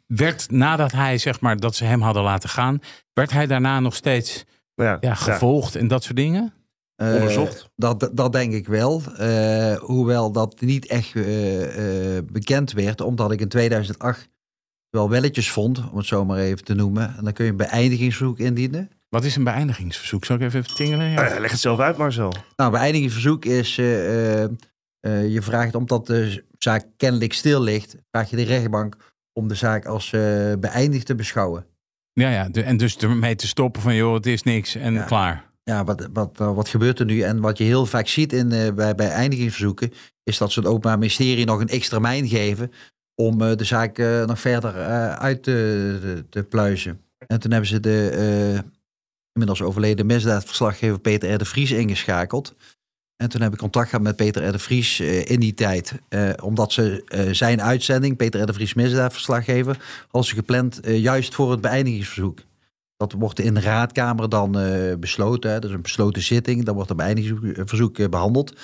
Werd 0.07 0.51
nadat 0.51 0.91
hij, 0.91 1.17
zeg 1.17 1.39
maar, 1.39 1.57
dat 1.57 1.75
ze 1.75 1.85
hem 1.85 2.01
hadden 2.01 2.23
laten 2.23 2.49
gaan, 2.49 2.79
werd 3.13 3.31
hij 3.31 3.47
daarna 3.47 3.79
nog 3.79 3.95
steeds 3.95 4.45
ja, 4.73 4.97
ja, 4.99 5.13
gevolgd 5.13 5.75
en 5.75 5.87
dat 5.87 6.03
soort 6.03 6.15
dingen? 6.15 6.53
Eh, 6.95 7.13
Onderzocht? 7.13 7.69
dat, 7.75 8.09
dat 8.13 8.31
denk 8.31 8.53
ik 8.53 8.67
wel. 8.67 9.01
Eh, 9.17 9.75
hoewel 9.75 10.31
dat 10.31 10.61
niet 10.61 10.85
echt 10.85 11.15
eh, 11.15 12.17
eh, 12.17 12.23
bekend 12.31 12.71
werd, 12.71 13.01
omdat 13.01 13.31
ik 13.31 13.41
in 13.41 13.47
2008 13.47 14.29
wel 14.89 15.09
welletjes 15.09 15.51
vond, 15.51 15.89
om 15.91 15.97
het 15.97 16.05
zo 16.05 16.25
maar 16.25 16.37
even 16.37 16.63
te 16.63 16.73
noemen. 16.73 17.15
En 17.17 17.23
dan 17.23 17.33
kun 17.33 17.45
je 17.45 17.51
een 17.51 17.57
beëindigingsverzoek 17.57 18.39
indienen. 18.39 18.89
Wat 19.09 19.23
is 19.23 19.35
een 19.35 19.43
beëindigingsverzoek? 19.43 20.25
Zal 20.25 20.35
ik 20.35 20.41
even 20.41 20.75
tingelen? 20.75 21.09
Ja. 21.09 21.27
Eh, 21.27 21.39
leg 21.39 21.51
het 21.51 21.59
zelf 21.59 21.79
uit, 21.79 21.97
Marcel. 21.97 22.33
Nou, 22.55 22.71
beëindigingsverzoek 22.71 23.45
is, 23.45 23.77
eh, 23.77 24.43
eh, 24.43 24.49
eh, 24.99 25.29
je 25.33 25.41
vraagt 25.41 25.75
omdat 25.75 26.07
de 26.07 26.43
zaak 26.57 26.85
kennelijk 26.97 27.33
stil 27.33 27.61
ligt, 27.61 27.95
vraag 28.11 28.29
je 28.29 28.35
de 28.35 28.43
rechtbank 28.43 28.95
om 29.33 29.47
de 29.47 29.55
zaak 29.55 29.85
als 29.85 30.13
eh, 30.13 30.53
beëindigd 30.59 31.05
te 31.05 31.15
beschouwen. 31.15 31.65
Ja, 32.13 32.29
ja. 32.29 32.49
de- 32.49 32.61
en 32.63 32.77
dus 32.77 32.97
ermee 32.97 33.35
te 33.35 33.47
stoppen 33.47 33.81
van, 33.81 33.95
joh, 33.95 34.13
het 34.13 34.25
is 34.25 34.43
niks 34.43 34.75
en 34.75 34.93
Ja. 34.93 35.03
klaar. 35.03 35.47
Ja, 35.63 35.83
wat, 35.83 36.07
wat, 36.13 36.37
wat 36.37 36.69
gebeurt 36.69 36.99
er 36.99 37.05
nu? 37.05 37.21
En 37.21 37.39
wat 37.39 37.57
je 37.57 37.63
heel 37.63 37.85
vaak 37.85 38.07
ziet 38.07 38.33
in, 38.33 38.51
eh, 38.51 38.73
bij, 38.95 39.09
eindigingsverzoeken, 39.09 39.91
is 40.23 40.37
dat 40.37 40.51
ze 40.51 40.59
het 40.59 40.67
Openbaar 40.69 40.97
Ministerie 40.99 41.45
nog 41.45 41.59
een 41.59 41.67
extra 41.67 41.89
termijn 41.89 42.27
geven 42.27 42.71
om 43.15 43.41
eh, 43.41 43.55
de 43.55 43.63
zaak 43.63 43.97
eh, 43.97 44.25
nog 44.25 44.39
verder 44.39 44.75
eh, 44.75 45.13
uit 45.13 45.43
te, 45.43 45.97
te, 46.01 46.25
te 46.29 46.43
pluizen. 46.43 47.01
En 47.27 47.39
toen 47.39 47.51
hebben 47.51 47.69
ze 47.69 47.79
de 47.79 48.09
eh, 48.09 48.59
inmiddels 49.39 49.61
overleden 49.61 50.05
misdaadverslaggever 50.05 50.99
Peter 50.99 51.33
R. 51.33 51.37
de 51.37 51.45
Vries 51.45 51.71
ingeschakeld. 51.71 52.55
En 53.15 53.29
toen 53.29 53.41
heb 53.41 53.53
ik 53.53 53.59
contact 53.59 53.89
gehad 53.89 54.03
met 54.03 54.15
Peter 54.15 54.47
R. 54.47 54.51
de 54.51 54.59
Vries 54.59 54.99
eh, 54.99 55.25
in 55.25 55.39
die 55.39 55.53
tijd. 55.53 55.93
eh, 56.09 56.29
omdat 56.43 56.71
ze 56.71 57.03
eh, 57.07 57.33
zijn 57.33 57.61
uitzending, 57.61 58.15
Peter 58.17 58.41
R. 58.41 58.45
de 58.45 58.53
Vries 58.53 58.73
misdaadverslaggever, 58.73 60.07
ze 60.21 60.35
gepland 60.35 60.79
juist 60.83 61.35
voor 61.35 61.51
het 61.51 61.61
beëindigingsverzoek. 61.61 62.39
Dat 62.97 63.11
wordt 63.11 63.39
in 63.39 63.53
de 63.53 63.61
raadkamer 63.61 64.29
dan 64.29 64.51
besloten. 64.99 65.51
Hè. 65.51 65.59
Dat 65.59 65.69
is 65.69 65.75
een 65.75 65.81
besloten 65.81 66.21
zitting. 66.21 66.65
Dan 66.65 66.73
wordt 66.73 66.89
het 66.89 66.97
beëindigingsverzoek 66.97 67.99
eh, 67.99 68.09
behandeld. 68.09 68.55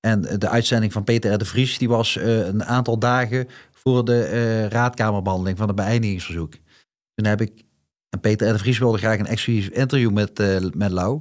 En 0.00 0.22
de 0.38 0.48
uitzending 0.48 0.92
van 0.92 1.04
Peter 1.04 1.32
R. 1.32 1.38
de 1.38 1.44
Vries 1.44 1.78
die 1.78 1.88
was 1.88 2.14
een 2.20 2.64
aantal 2.64 2.98
dagen 2.98 3.48
voor 3.82 4.04
de 4.04 4.24
eh, 4.24 4.66
raadkamerbehandeling 4.66 5.58
van 5.58 5.66
het 5.66 5.76
beëindigingsverzoek. 5.76 6.52
Toen 7.14 7.26
heb 7.26 7.40
ik. 7.40 7.62
En 8.12 8.20
Peter 8.20 8.48
R. 8.48 8.52
de 8.52 8.58
Vries 8.58 8.78
wilde 8.78 8.98
graag 8.98 9.18
een 9.18 9.26
exclusief 9.26 9.68
interview 9.68 10.10
met, 10.10 10.40
eh 10.40 10.56
met 10.74 10.90
Lau. 10.90 11.20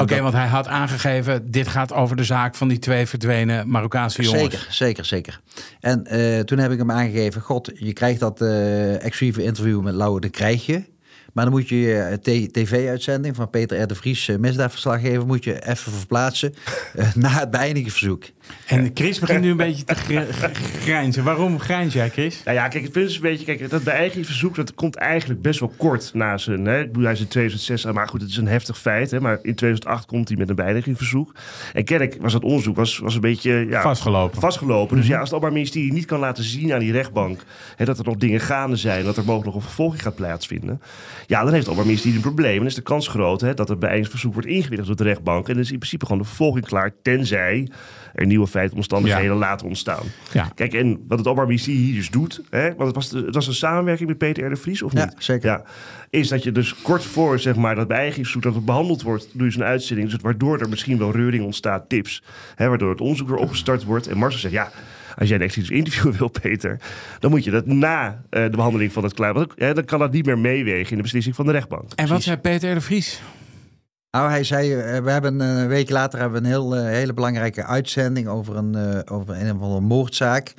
Oké, 0.00 0.20
want 0.20 0.34
hij 0.34 0.46
had 0.46 0.66
aangegeven, 0.66 1.50
dit 1.50 1.68
gaat 1.68 1.92
over 1.92 2.16
de 2.16 2.24
zaak 2.24 2.54
van 2.54 2.68
die 2.68 2.78
twee 2.78 3.06
verdwenen 3.06 3.68
Marokkaanse 3.68 4.22
jongens. 4.22 4.42
Zeker, 4.42 4.66
zeker, 4.70 5.04
zeker. 5.04 5.40
En 5.80 6.06
eh, 6.06 6.40
toen 6.40 6.58
heb 6.58 6.70
ik 6.70 6.78
hem 6.78 6.90
aangegeven, 6.90 7.40
god, 7.40 7.70
je 7.74 7.92
krijgt 7.92 8.20
dat 8.20 8.40
eh 8.40 9.04
exclusieve 9.04 9.42
interview 9.42 9.82
met 9.82 9.94
Lauwe, 9.94 10.20
dat 10.20 10.30
krijg 10.30 10.66
je. 10.66 10.84
Maar 11.32 11.44
dan 11.44 11.52
moet 11.54 11.68
je 11.68 11.80
je 11.80 12.18
t- 12.22 12.52
tv-uitzending 12.54 13.36
van 13.36 13.50
Peter 13.50 13.80
R. 13.82 13.86
de 13.86 13.94
Vries, 13.94 14.28
eh, 14.28 14.36
misdaadverslaggever, 14.36 15.26
moet 15.26 15.44
je 15.44 15.66
even 15.68 15.92
verplaatsen 15.92 16.54
eh, 16.94 17.14
na 17.14 17.28
het 17.28 17.50
beëindigingsverzoek. 17.50 18.24
En 18.66 18.90
Chris 18.94 19.18
begint 19.18 19.40
nu 19.40 19.50
een 19.50 19.56
beetje 19.56 19.84
te 19.84 19.94
gr- 19.94 20.32
gr- 20.32 20.78
grijnzen. 20.80 21.24
Waarom 21.24 21.60
grijns 21.60 21.94
jij, 21.94 22.10
Chris? 22.10 22.40
Nou 22.44 22.56
ja, 22.56 22.68
kijk, 22.68 22.82
het 22.82 22.92
punt 22.92 23.08
is 23.08 23.14
een 23.14 23.20
beetje, 23.20 23.44
kijk, 23.44 23.70
dat 23.70 23.82
beëindigingsverzoek, 23.84 24.54
dat 24.54 24.74
komt 24.74 24.96
eigenlijk 24.96 25.42
best 25.42 25.60
wel 25.60 25.72
kort 25.76 26.10
na 26.14 26.38
zijn, 26.38 26.64
hè, 26.64 26.80
ik 26.80 26.86
bedoel, 26.86 27.02
hij 27.04 27.12
is 27.12 27.20
in 27.20 27.28
2006, 27.28 27.84
maar 27.92 28.08
goed, 28.08 28.20
het 28.20 28.30
is 28.30 28.36
een 28.36 28.46
heftig 28.46 28.78
feit, 28.78 29.10
hè, 29.10 29.20
maar 29.20 29.38
in 29.42 29.54
2008 29.54 30.06
komt 30.06 30.28
hij 30.28 30.36
met 30.36 30.48
een 30.48 30.54
beëindigingsverzoek. 30.54 31.32
En 31.72 31.84
kennelijk 31.84 32.16
was 32.22 32.32
dat 32.32 32.42
onderzoek 32.42 32.76
was, 32.76 32.98
was 32.98 33.14
een 33.14 33.20
beetje, 33.20 33.66
ja, 33.68 33.82
Vastgelopen. 33.82 34.40
vastgelopen. 34.40 34.96
Dus 34.96 35.06
ja, 35.06 35.14
als 35.18 35.28
het 35.28 35.32
Openbaar 35.38 35.52
Ministerie 35.58 35.92
niet 35.92 36.04
kan 36.04 36.18
laten 36.18 36.44
zien 36.44 36.72
aan 36.72 36.80
die 36.80 36.92
rechtbank 36.92 37.40
hè, 37.76 37.84
dat 37.84 37.98
er 37.98 38.04
nog 38.04 38.16
dingen 38.16 38.40
gaande 38.40 38.76
zijn, 38.76 39.04
dat 39.04 39.16
er 39.16 39.24
mogelijk 39.24 39.46
nog 39.46 39.54
een 39.54 39.62
vervolging 39.62 40.02
gaat 40.02 40.14
plaatsvinden, 40.14 40.80
ja, 41.32 41.42
dan 41.44 41.52
heeft 41.52 41.66
het 41.66 41.72
Openbaar 41.72 41.86
Ministerie 41.86 42.16
een 42.16 42.22
probleem. 42.22 42.52
En 42.52 42.58
dan 42.58 42.66
is 42.66 42.74
de 42.74 42.82
kans 42.82 43.08
groot 43.08 43.40
hè, 43.40 43.54
dat 43.54 43.68
het 43.68 43.78
beëindigingsverzoek 43.78 44.32
wordt 44.32 44.48
ingewilligd 44.48 44.86
door 44.86 44.96
de 44.96 45.02
rechtbank. 45.02 45.48
En 45.48 45.54
dan 45.54 45.62
is 45.62 45.70
in 45.70 45.76
principe 45.78 46.06
gewoon 46.06 46.20
de 46.20 46.28
vervolging 46.28 46.66
klaar, 46.66 46.92
tenzij 47.02 47.68
er 48.14 48.26
nieuwe 48.26 48.46
feiten 48.46 48.76
omstandigheden 48.76 49.36
laten 49.36 49.66
ontstaan. 49.66 50.04
Ja. 50.32 50.52
Kijk, 50.54 50.74
en 50.74 51.04
wat 51.08 51.18
het 51.18 51.26
Openbaar 51.26 51.46
Ministerie 51.46 51.80
hier 51.80 51.94
dus 51.94 52.10
doet, 52.10 52.42
hè, 52.50 52.74
want 52.74 52.86
het 52.86 52.94
was, 52.94 53.10
het 53.10 53.34
was 53.34 53.46
een 53.46 53.54
samenwerking 53.54 54.08
met 54.08 54.18
Peter 54.18 54.44
R. 54.46 54.48
de 54.48 54.56
Vries, 54.56 54.82
of 54.82 54.92
Ja, 54.92 55.04
niet? 55.04 55.14
zeker. 55.18 55.48
Ja, 55.48 55.62
is 56.10 56.28
dat 56.28 56.42
je 56.42 56.52
dus 56.52 56.74
kort 56.82 57.04
voor 57.04 57.38
zeg 57.38 57.56
maar, 57.56 57.74
dat 57.74 57.88
beëindigingsverzoek 57.88 58.42
dat 58.42 58.54
het 58.54 58.64
behandeld 58.64 59.02
wordt, 59.02 59.28
doe 59.32 59.46
je 59.46 59.52
zo'n 59.52 59.64
uitzending, 59.64 60.10
dus 60.10 60.20
waardoor 60.20 60.60
er 60.60 60.68
misschien 60.68 60.98
wel 60.98 61.10
reuring 61.12 61.44
ontstaat, 61.44 61.88
tips, 61.88 62.22
hè, 62.54 62.68
waardoor 62.68 62.90
het 62.90 63.00
onderzoek 63.00 63.28
weer 63.28 63.38
opgestart 63.38 63.84
wordt. 63.84 64.06
En 64.06 64.18
Marcel 64.18 64.40
zegt, 64.40 64.54
ja, 64.54 64.70
als 65.18 65.28
jij 65.28 65.36
een 65.36 65.42
exclusief 65.42 65.76
interview 65.76 66.12
wil, 66.18 66.28
Peter, 66.28 66.80
dan 67.18 67.30
moet 67.30 67.44
je 67.44 67.50
dat 67.50 67.66
na 67.66 68.22
eh, 68.30 68.42
de 68.42 68.50
behandeling 68.56 68.92
van 68.92 69.02
het 69.02 69.14
klaar, 69.14 69.34
want 69.34 69.52
hè, 69.56 69.74
dan 69.74 69.84
kan 69.84 69.98
dat 69.98 70.12
niet 70.12 70.26
meer 70.26 70.38
meewegen 70.38 70.90
in 70.90 70.96
de 70.96 71.02
beslissing 71.02 71.34
van 71.34 71.46
de 71.46 71.52
rechtbank. 71.52 71.92
En 71.94 72.08
wat 72.08 72.22
zei 72.22 72.36
Peter 72.36 72.74
de 72.74 72.80
Vries? 72.80 73.20
Nou, 74.10 74.30
hij 74.30 74.44
zei, 74.44 74.74
eh, 74.74 75.02
we 75.02 75.10
hebben 75.10 75.40
eh, 75.40 75.48
een 75.48 75.68
week 75.68 75.90
later 75.90 76.18
hebben 76.20 76.42
we 76.42 76.46
een 76.46 76.52
heel, 76.52 76.76
eh, 76.76 76.84
hele 76.84 77.14
belangrijke 77.14 77.64
uitzending 77.64 78.28
over 78.28 78.56
een, 78.56 78.74
eh, 78.74 79.16
over 79.16 79.40
een 79.40 79.54
of 79.54 79.60
andere 79.62 79.80
moordzaak. 79.80 80.54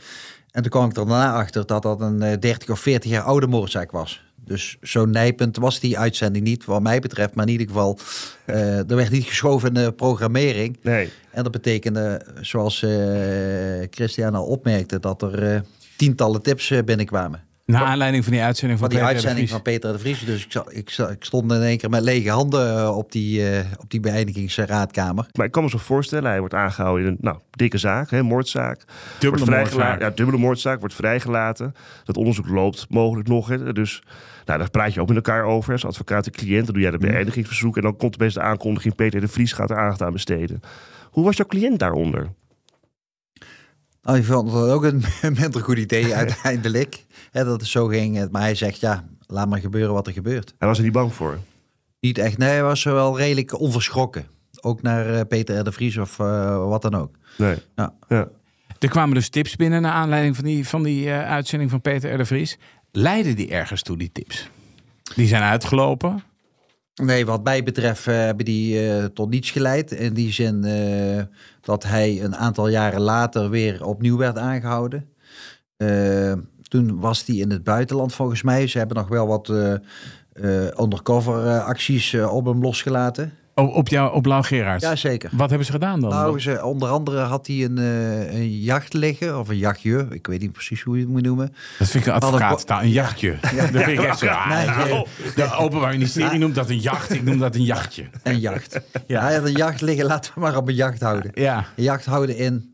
En 0.54 0.62
toen 0.62 0.72
kwam 0.72 0.90
ik 0.90 0.98
er 0.98 1.08
daarna 1.08 1.34
achter 1.34 1.66
dat 1.66 1.82
dat 1.82 2.02
een 2.02 2.22
eh, 2.22 2.40
30 2.40 2.70
of 2.70 2.80
40 2.80 3.12
jaar 3.12 3.24
oude 3.24 3.48
moordzaak 3.48 3.92
was. 3.92 4.24
Dus 4.46 4.78
zo 4.82 5.06
nijpend 5.06 5.58
was 5.58 5.80
die 5.80 6.00
uitzending 6.00 6.44
niet, 6.44 6.66
wat 6.66 6.82
mij 6.82 7.00
betreft. 7.00 7.36
Maar 7.36 7.46
in 7.46 7.52
ieder 7.52 7.68
geval, 7.68 7.98
eh, 8.46 8.78
er 8.78 8.96
werd 8.96 9.12
niet 9.12 9.26
geschoven 9.26 9.68
in 9.68 9.84
de 9.84 9.92
programmering. 9.92 10.78
Nee. 10.82 11.10
En 11.32 11.44
dat 11.44 11.52
betekende, 11.52 12.22
zoals 12.42 12.84
eh 12.84 13.88
Christian 13.90 14.36
al 14.36 14.46
opmerkte, 14.46 15.00
dat 15.00 15.22
er 15.22 15.54
eh, 15.54 15.62
tientallen 15.98 16.42
tips 16.42 16.74
binnenkwamen. 16.86 17.44
Naar 17.66 17.82
aanleiding 17.84 18.24
van 18.24 18.34
die 18.34 18.42
uitzending 18.42 18.80
van, 18.80 18.90
Van 18.90 18.98
die 19.00 19.08
Peter 19.08 19.20
R. 19.20 19.22
de 19.22 19.28
uitzending 19.28 19.48
Vries. 19.50 19.52
van 19.52 19.62
Peter 19.62 19.92
de 19.94 20.00
Vries. 20.00 20.26
Dus 20.26 20.46
ik, 20.46 20.52
zat- 20.52 20.76
ik, 20.76 20.90
zat- 20.90 21.12
ik 21.12 21.24
stond 21.24 21.52
in 21.52 21.62
één 21.62 21.78
keer 21.78 21.90
met 21.90 22.02
lege 22.02 22.30
handen 22.30 22.78
eh, 22.78 22.98
op 22.98 23.12
die, 23.12 23.50
eh, 23.50 23.66
op 23.80 23.90
die 23.90 24.00
beëindigingsraadkamer. 24.00 25.28
Maar 25.34 25.46
ik 25.46 25.52
kan 25.52 25.64
me 25.64 25.70
zo 25.70 25.78
voorstellen, 25.78 26.30
hij 26.30 26.40
wordt 26.40 26.54
aangehouden 26.54 27.06
in 27.06 27.12
een 27.12 27.18
nou, 27.22 27.38
dikke 27.52 27.78
zaak, 27.78 28.10
hè, 28.12 28.24
moordzaak. 28.24 28.78
Dubbele 29.20 29.30
wordt 29.30 29.44
vrijgelaten, 29.44 29.78
moordzaak. 29.80 30.02
Ja, 30.10 30.16
dubbele 30.16 30.38
moordzaak, 30.38 30.80
wordt 30.80 30.96
vrijgelaten. 30.96 31.74
Dat 32.04 32.18
onderzoek 32.18 32.48
loopt 32.48 32.86
mogelijk 32.90 33.28
nog. 33.28 33.48
Hè. 33.48 33.74
Dus 33.74 34.02
nou, 34.46 34.60
daar 34.60 34.70
praat 34.70 34.94
je 34.94 35.02
ook 35.02 35.08
met 35.08 35.16
elkaar 35.16 35.44
over. 35.44 35.74
Als 35.74 35.86
advocaat 35.86 36.26
en 36.26 36.32
cliënt, 36.32 36.66
dan 36.66 36.74
doe 36.74 36.84
jij 36.84 36.92
de 36.92 36.98
beëindigingsverzoek. 36.98 37.76
En 37.76 37.82
dan 37.82 37.98
komt 37.98 38.14
opeens 38.14 38.34
de 38.34 38.42
aankondiging, 38.42 38.96
Peter 38.96 39.22
de 39.22 39.28
Vries 39.28 39.54
gaat 39.54 39.70
er 39.70 39.78
aandacht 39.78 40.02
aan 40.02 40.14
besteden. 40.14 40.60
Hoe 41.12 41.24
was 41.26 41.38
jouw 41.38 41.46
cliënt 41.48 41.80
daaronder? 41.80 42.28
Nou, 44.02 44.18
ik 44.18 44.24
vond 44.24 44.52
dat 44.52 44.70
ook 44.70 44.84
een 44.84 45.04
minder 45.40 45.62
goed 45.62 45.78
idee 45.78 46.16
uiteindelijk. 46.24 47.06
Hè, 47.34 47.44
dat 47.44 47.60
het 47.60 47.70
zo 47.70 47.88
ging. 47.88 48.30
Maar 48.32 48.42
hij 48.42 48.56
zegt, 48.56 48.80
ja, 48.80 49.08
laat 49.28 49.50
maar 49.50 49.60
gebeuren 49.60 49.94
wat 49.94 50.08
er 50.08 50.14
gebeurt. 50.14 50.54
Hij 50.58 50.68
was 50.68 50.78
er 50.78 50.84
niet 50.84 50.94
bang 50.94 51.14
voor. 51.14 51.38
Niet 52.00 52.18
echt, 52.18 52.38
nee, 52.38 52.50
hij 52.50 52.64
was 52.64 52.84
wel 52.84 53.18
redelijk 53.18 53.60
onverschrokken. 53.60 54.26
Ook 54.62 54.82
naar 54.82 55.16
eh, 55.16 55.22
Peter 55.28 55.60
R. 55.60 55.64
de 55.64 55.72
Vries 55.72 55.98
of 55.98 56.20
eh, 56.20 56.68
wat 56.68 56.82
dan 56.82 56.96
ook. 56.96 57.16
Nee. 57.38 57.56
Ja. 57.76 57.94
Ja. 58.08 58.28
Er 58.80 58.90
kwamen 58.90 59.16
dus 59.16 59.30
tips 59.30 59.56
binnen 59.56 59.82
naar 59.82 59.92
aanleiding 59.92 60.36
van 60.36 60.46
die, 60.46 60.68
van 60.68 60.84
die 60.84 61.10
eh, 61.10 61.30
uitzending 61.30 61.70
van 61.72 61.82
Peter 61.82 62.14
R. 62.14 62.18
de 62.18 62.26
Vries. 62.26 62.58
Leiden 62.92 63.36
die 63.36 63.50
ergens 63.50 63.82
toe, 63.82 63.98
die 63.98 64.12
tips? 64.12 64.50
Die 65.16 65.28
zijn 65.28 65.42
uitgelopen. 65.42 66.24
Nee, 67.02 67.26
wat 67.26 67.44
mij 67.44 67.64
betreft 67.64 68.06
hebben 68.06 68.46
die 68.46 68.90
eh, 68.90 69.06
tot 69.06 69.30
niets 69.30 69.52
geleid. 69.52 69.92
In 69.92 70.14
die 70.14 70.32
zin 70.32 70.64
eh, 70.64 71.24
dat 71.62 71.84
hij 71.84 72.24
een 72.24 72.36
aantal 72.36 72.68
jaren 72.68 73.02
later 73.02 73.50
weer 73.50 73.86
opnieuw 73.86 74.18
werd 74.18 74.38
aangehouden. 74.38 75.08
Toen 76.74 77.00
was 77.00 77.24
hij 77.26 77.36
in 77.36 77.52
het 77.52 77.64
buitenland 77.64 78.14
volgens 78.14 78.42
mij. 78.42 78.68
Ze 78.68 78.78
hebben 78.78 78.98
nog 78.98 79.08
wel 79.08 79.28
wat 79.28 79.50
eh, 79.50 79.74
eh, 79.74 80.80
undercover 80.80 81.48
eh, 81.48 81.66
acties 81.66 82.16
op 82.16 82.46
hem 82.46 82.62
losgelaten. 82.62 83.34
Oh, 83.56 83.76
op 83.76 83.88
jou, 83.88 84.14
op 84.14 84.26
Lau 84.26 84.44
Gerards. 84.44 84.84
Jazeker. 84.84 85.30
Wat 85.34 85.50
hebben 85.50 85.66
ze 85.66 85.72
gedaan 85.72 86.02
dan? 86.02 86.10
Nou, 86.10 86.40
ze, 86.40 86.64
onder 86.64 86.90
andere 86.90 87.20
had 87.20 87.48
hij 87.48 87.64
een, 87.64 87.78
een 87.78 88.60
jacht 88.60 88.94
liggen, 88.94 89.40
of 89.40 89.50
een 89.50 89.58
jachtje. 89.58 90.08
Ik 90.10 90.28
weet 90.28 90.42
niet 90.42 90.52
precies 90.52 90.82
hoe 90.82 90.96
je 90.96 91.02
het 91.02 91.12
moet 91.12 91.22
noemen. 91.22 91.54
dat 91.80 91.88
vind 91.88 92.06
ik 92.06 92.14
een 92.14 92.20
advocaat, 92.22 92.70
een 92.70 92.90
jachtje. 92.90 93.38
Dat 93.72 93.84
vind 93.84 93.88
ik 93.88 94.00
echt 94.00 94.20
zo. 94.20 94.28
ah, 94.28 94.50
Nee, 94.50 94.66
nou, 94.66 95.08
de 95.36 95.56
Openbaar 95.56 95.92
Ministerie 95.92 96.40
noemt 96.40 96.56
dat 96.56 96.70
een 96.70 96.80
jacht. 96.80 97.14
Ik 97.14 97.24
noem 97.24 97.40
dat 97.40 97.56
een 97.56 97.64
jachtje. 97.64 98.06
Een 98.24 98.40
jacht. 98.40 98.80
ja. 99.08 99.22
Hij 99.22 99.36
had 99.36 99.46
een 99.46 99.56
jacht 99.56 99.82
liggen, 99.82 100.06
laten 100.06 100.32
we 100.36 100.40
maar 100.40 100.58
op 100.58 100.68
een 100.68 100.76
jacht 100.76 101.02
houden. 101.02 101.32
Ja. 101.34 101.66
Een 101.76 101.84
jacht 101.84 102.06
houden 102.06 102.38
in 102.38 102.73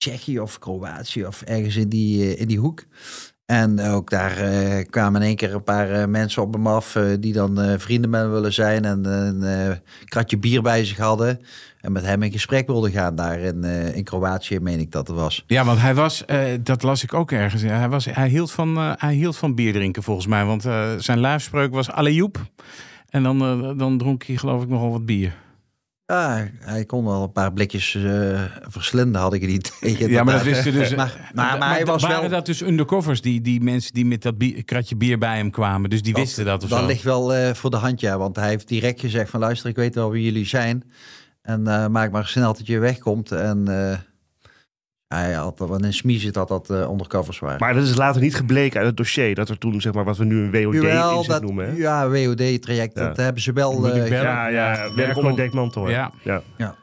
Tsjechië 0.00 0.40
of 0.40 0.58
Kroatië 0.58 1.26
of 1.26 1.42
ergens 1.42 1.76
in 1.76 1.88
die, 1.88 2.22
eh, 2.22 2.40
in 2.40 2.48
die 2.48 2.58
hoek. 2.58 2.84
En 3.46 3.80
ook 3.80 4.10
daar 4.10 4.36
eh, 4.36 4.84
kwamen 4.90 5.20
in 5.20 5.26
één 5.26 5.36
keer 5.36 5.54
een 5.54 5.64
paar 5.64 5.90
eh, 5.90 6.06
mensen 6.06 6.42
op 6.42 6.52
hem 6.52 6.66
af 6.66 6.96
die 7.20 7.32
dan 7.32 7.78
vrienden 7.78 8.10
met 8.10 8.20
hem 8.20 8.30
willen 8.30 8.52
zijn 8.52 8.84
en 8.84 9.04
een 9.04 9.80
kratje 10.04 10.38
bier 10.38 10.62
bij 10.62 10.84
zich 10.84 10.96
hadden. 10.96 11.40
En 11.80 11.92
met 11.92 12.04
hem 12.04 12.22
in 12.22 12.32
gesprek 12.32 12.66
wilden 12.66 12.90
gaan 12.90 13.14
daar 13.14 13.38
in, 13.38 13.64
in 13.94 14.04
Kroatië, 14.04 14.60
meen 14.60 14.80
ik 14.80 14.92
dat 14.92 15.08
het 15.08 15.16
was. 15.16 15.44
Ja, 15.46 15.64
want 15.64 15.80
hij 15.80 15.94
was, 15.94 16.24
dat 16.62 16.82
las 16.82 17.02
ik 17.02 17.14
ook 17.14 17.32
ergens. 17.32 17.62
Hij, 17.62 17.88
was, 17.88 18.04
hij, 18.04 18.28
hield 18.28 18.50
van, 18.50 18.76
hij 18.76 19.14
hield 19.14 19.36
van 19.36 19.54
bier 19.54 19.72
drinken 19.72 20.02
volgens 20.02 20.26
mij. 20.26 20.44
Want 20.44 20.62
zijn 20.98 21.20
lijfspreuk 21.20 21.72
was 21.72 21.90
Allejoep. 21.90 22.38
En 23.08 23.22
dan, 23.22 23.38
dan 23.78 23.98
dronk 23.98 24.24
hij 24.24 24.36
geloof 24.36 24.62
ik 24.62 24.68
nogal 24.68 24.90
wat 24.90 25.06
bier. 25.06 25.34
Ja, 26.10 26.48
hij 26.58 26.84
kon 26.84 27.04
wel 27.04 27.22
een 27.22 27.32
paar 27.32 27.52
blikjes 27.52 27.94
eh, 27.94 28.42
verslinden, 28.68 29.20
had 29.20 29.32
ik 29.34 29.40
het 29.40 29.50
idee. 29.80 30.08
Ja, 30.10 30.24
maar 30.24 30.34
dat 30.34 30.42
wisten 30.42 30.72
dus. 30.72 30.94
Maar, 31.00 31.30
maar, 31.34 31.58
maar 31.58 31.70
hij 31.70 31.84
was 31.84 32.02
waren 32.02 32.20
wel... 32.20 32.30
dat 32.30 32.46
dus 32.46 32.62
undercovers, 32.62 33.20
die, 33.20 33.40
die 33.40 33.60
mensen 33.60 33.92
die 33.92 34.04
met 34.06 34.22
dat 34.22 34.38
bier- 34.38 34.64
kratje 34.64 34.96
bier 34.96 35.18
bij 35.18 35.36
hem 35.36 35.50
kwamen? 35.50 35.90
Dus 35.90 36.02
die 36.02 36.14
wisten 36.14 36.44
dat 36.44 36.62
of 36.62 36.68
Dat 36.68 36.78
zo? 36.78 36.86
ligt 36.86 37.02
wel 37.02 37.34
eh, 37.34 37.54
voor 37.54 37.70
de 37.70 37.76
hand, 37.76 38.00
ja. 38.00 38.18
Want 38.18 38.36
hij 38.36 38.48
heeft 38.48 38.68
direct 38.68 39.00
gezegd 39.00 39.30
van 39.30 39.40
luister, 39.40 39.68
ik 39.70 39.76
weet 39.76 39.94
wel 39.94 40.10
wie 40.10 40.24
jullie 40.24 40.46
zijn. 40.46 40.84
En 41.42 41.66
eh, 41.66 41.86
maak 41.86 42.10
maar 42.10 42.26
snel 42.26 42.52
dat 42.52 42.66
je 42.66 42.78
wegkomt. 42.78 43.32
En 43.32 43.68
eh, 43.90 43.98
hij 45.14 45.32
had 45.32 45.58
wel 45.58 45.84
in 45.84 45.92
smie 45.92 46.18
zit 46.18 46.34
dat 46.34 46.48
dat 46.48 46.70
eh, 46.70 46.90
undercovers 46.90 47.38
waren. 47.38 47.58
Maar 47.60 47.74
dat 47.74 47.82
is 47.82 47.96
later 47.96 48.20
niet 48.20 48.34
gebleken 48.34 48.78
uit 48.78 48.86
het 48.88 48.96
dossier. 48.96 49.34
Dat 49.34 49.48
er 49.48 49.58
toen, 49.58 49.80
zeg 49.80 49.92
maar, 49.92 50.04
wat 50.04 50.16
we 50.16 50.24
nu 50.24 50.42
een 50.42 50.50
WOD 50.64 50.74
Jawel, 50.74 51.16
inzet 51.16 51.32
dat, 51.32 51.42
noemen. 51.42 51.66
Hè? 51.66 51.72
ja, 51.76 52.08
WOD-traject, 52.08 52.98
Ja. 52.98 53.06
dat 53.06 53.16
hebben 53.16 53.42
ze 53.42 53.52
wel... 53.52 53.72
Eh, 53.86 53.92
bellen? 53.92 54.10
Ja, 54.10 54.46
ja, 54.46 54.94
werk 54.94 55.16
onder 55.16 55.36
dekmantel. 55.36 55.84
hè? 55.84 55.90
Ja. 55.90 56.12
ja. 56.56 56.74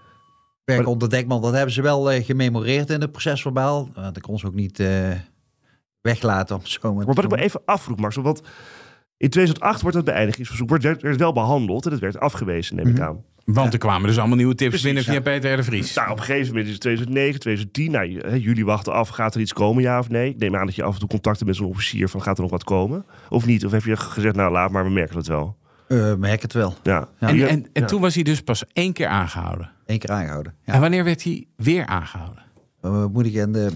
werk 0.64 0.88
onder 0.88 1.10
dekman, 1.10 1.42
dat 1.42 1.54
hebben 1.54 1.74
ze 1.74 1.82
wel 1.82 2.12
eh, 2.12 2.26
gememoreerd 2.26 2.90
in 2.90 3.02
het 3.02 3.12
procesverbaal. 3.12 3.90
Uh, 3.98 4.04
dat 4.04 4.22
kon 4.22 4.40
ze 4.40 4.48
ook 4.48 4.54
niet 4.54 4.80
eh, 4.80 4.88
weglaten, 6.02 6.56
om 6.56 6.62
het 6.62 6.70
zo 6.72 6.94
maar 6.94 7.06
Maar 7.06 7.16
wat 7.16 7.24
ik 7.24 7.30
me 7.32 7.38
even 7.42 7.62
afvroeg, 7.66 7.98
Marcel, 7.98 8.24
want 8.24 8.42
in 9.18 9.30
2008 9.30 9.82
wordt 9.82 9.96
dat 9.96 10.06
beëindigingsverzoek 10.06 10.70
wordt, 10.70 10.84
werd, 10.84 11.02
werd 11.02 11.18
wel 11.20 11.34
behandeld 11.34 11.86
en 11.86 11.92
het 11.92 12.02
werd 12.02 12.20
afgewezen, 12.20 12.76
neem 12.76 12.88
ik 12.88 12.94
Mhm. 12.94 13.04
aan. 13.04 13.24
Want 13.54 13.74
er 13.74 13.80
kwamen 13.80 14.08
dus 14.08 14.18
allemaal 14.18 14.38
nieuwe 14.38 14.56
tips 14.56 14.70
Precies, 14.70 14.86
binnen 14.86 15.04
via 15.04 15.14
ja. 15.14 15.22
Peter 15.22 15.54
R. 15.54 15.56
de 15.56 15.64
Vries. 15.64 15.94
Nou, 15.94 16.12
op 16.12 16.18
een 16.18 16.24
gegeven 16.24 16.48
moment 16.48 16.66
is 16.66 16.72
het 16.72 16.82
2009, 16.82 17.40
2010. 17.40 17.92
Nou, 17.92 18.40
jullie 18.40 18.66
wachten 18.66 18.94
af, 18.94 19.10
gaat 19.10 19.36
er 19.36 19.42
iets 19.42 19.54
komen, 19.54 19.84
ja 19.84 20.00
of 20.00 20.10
nee? 20.10 20.30
Ik 20.30 20.38
neem 20.40 20.56
aan 20.56 20.66
dat 20.66 20.76
je 20.76 20.84
af 20.84 20.94
en 20.94 21.00
toe 21.00 21.10
contacten 21.10 21.46
met 21.46 21.56
zo'n 21.56 21.68
officier 21.68 22.10
van, 22.10 22.22
gaat 22.22 22.36
er 22.38 22.42
nog 22.42 22.52
wat 22.52 22.64
komen? 22.64 23.06
Of 23.30 23.46
niet? 23.46 23.66
Of 23.66 23.72
heb 23.72 23.84
je 23.84 23.98
gezegd, 23.98 24.36
nou 24.36 24.52
laat 24.52 24.72
maar, 24.72 24.84
we 24.84 24.90
merken 24.90 25.18
het 25.18 25.28
wel. 25.28 25.58
Eh, 25.88 26.14
merk 26.16 26.42
het 26.42 26.54
wel. 26.54 26.74
Ja. 26.84 27.08
Ja. 27.20 27.28
En, 27.28 27.48
en, 27.48 27.50
en 27.50 27.82
Ja. 27.82 27.86
toen 27.86 28.02
was 28.02 28.14
hij 28.14 28.24
dus 28.24 28.42
pas 28.42 28.64
één 28.74 28.94
keer 28.94 29.08
aangehouden. 29.08 29.72
Eén 29.86 30.00
keer 30.00 30.12
aangehouden. 30.12 30.54
Ja. 30.64 30.74
En 30.74 30.82
wanneer 30.82 31.04
werd 31.04 31.24
hij 31.24 31.46
weer 31.56 31.86
aangehouden? 31.86 32.44
Uh, 32.86 33.06
moet 33.06 33.26
ik 33.26 33.34
in 33.34 33.52
de 33.52 33.72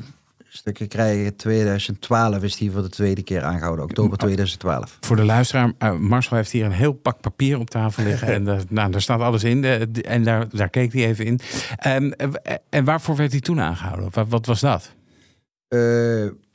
stukken 0.53 0.87
krijgen? 0.87 1.35
2012 1.35 2.43
is 2.43 2.55
die 2.55 2.71
voor 2.71 2.81
de 2.81 2.89
tweede 2.89 3.23
keer 3.23 3.43
aangehouden. 3.43 3.85
Oktober 3.85 4.17
2012. 4.17 4.97
Voor 5.01 5.15
de 5.15 5.23
luisteraar, 5.25 5.73
eh, 5.77 5.97
Marcel 5.97 6.35
heeft 6.37 6.51
hier 6.51 6.65
een 6.65 6.71
heel 6.71 6.93
pak 6.93 7.21
papier 7.21 7.59
op 7.59 7.69
tafel 7.69 8.03
liggen. 8.03 8.27
en 8.35 8.43
daar- 8.43 8.63
nou, 8.69 8.91
daar 8.91 9.01
staat 9.01 9.19
alles 9.19 9.43
in. 9.43 9.63
eh, 9.63 10.11
en 10.13 10.23
daar, 10.23 10.49
daar 10.49 10.69
keek 10.69 10.93
hij 10.93 11.05
even 11.05 11.25
in. 11.25 11.39
Ehm, 11.77 12.11
eh, 12.11 12.55
en 12.69 12.83
waarvoor 12.85 13.15
werd 13.15 13.31
hij 13.31 13.41
toen 13.41 13.59
aangehouden? 13.59 14.09
Wat, 14.11 14.27
wat 14.29 14.45
was 14.45 14.59
dat? 14.59 14.93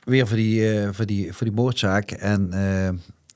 Weer 0.03 0.27
voor 0.27 0.37
die, 0.37 0.79
eh, 0.79 0.89
voor, 0.91 1.05
die, 1.05 1.33
voor 1.33 1.47
die 1.47 1.55
moordzaak. 1.55 2.11
En 2.11 2.49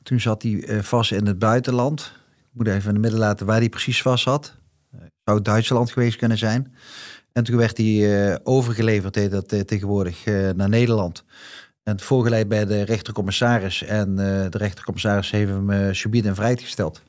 toen 0.04 0.20
zat 0.20 0.42
hij 0.44 0.84
vast 0.84 1.12
in 1.12 1.26
het 1.28 1.40
buitenland. 1.40 2.14
Ik 2.52 2.58
moet 2.58 2.68
even 2.68 2.88
in 2.88 2.94
het 2.94 3.02
midden 3.02 3.20
laten 3.20 3.46
waar 3.46 3.58
hij 3.60 3.70
precies 3.70 4.02
vast 4.02 4.24
zat. 4.24 4.56
Zou 5.24 5.42
Duitsland 5.42 5.92
geweest 5.92 6.18
kunnen 6.18 6.38
zijn. 6.38 6.74
En 7.34 7.44
toen 7.44 7.58
werd 7.58 7.78
hij 7.78 8.30
eh, 8.32 8.38
overgeleverd, 8.44 9.16
heet 9.16 9.32
dat 9.32 9.52
eh, 9.52 9.60
tegenwoordig, 9.60 10.26
eh, 10.26 10.50
naar 10.50 10.70
Nederland. 10.70 11.24
En 11.84 12.00
voorgeleid 12.00 12.48
bij 12.48 12.66
de 12.66 12.82
rechtercommissaris. 12.82 13.84
En 13.84 14.10
eh, 14.10 14.50
de 14.50 14.58
rechtercommissaris 14.58 15.32
heeft 15.32 15.50
hem 15.52 15.70
uh, 15.70 15.94
subiet 15.94 16.26
en 16.26 16.36
vrijgesteld. 16.36 17.02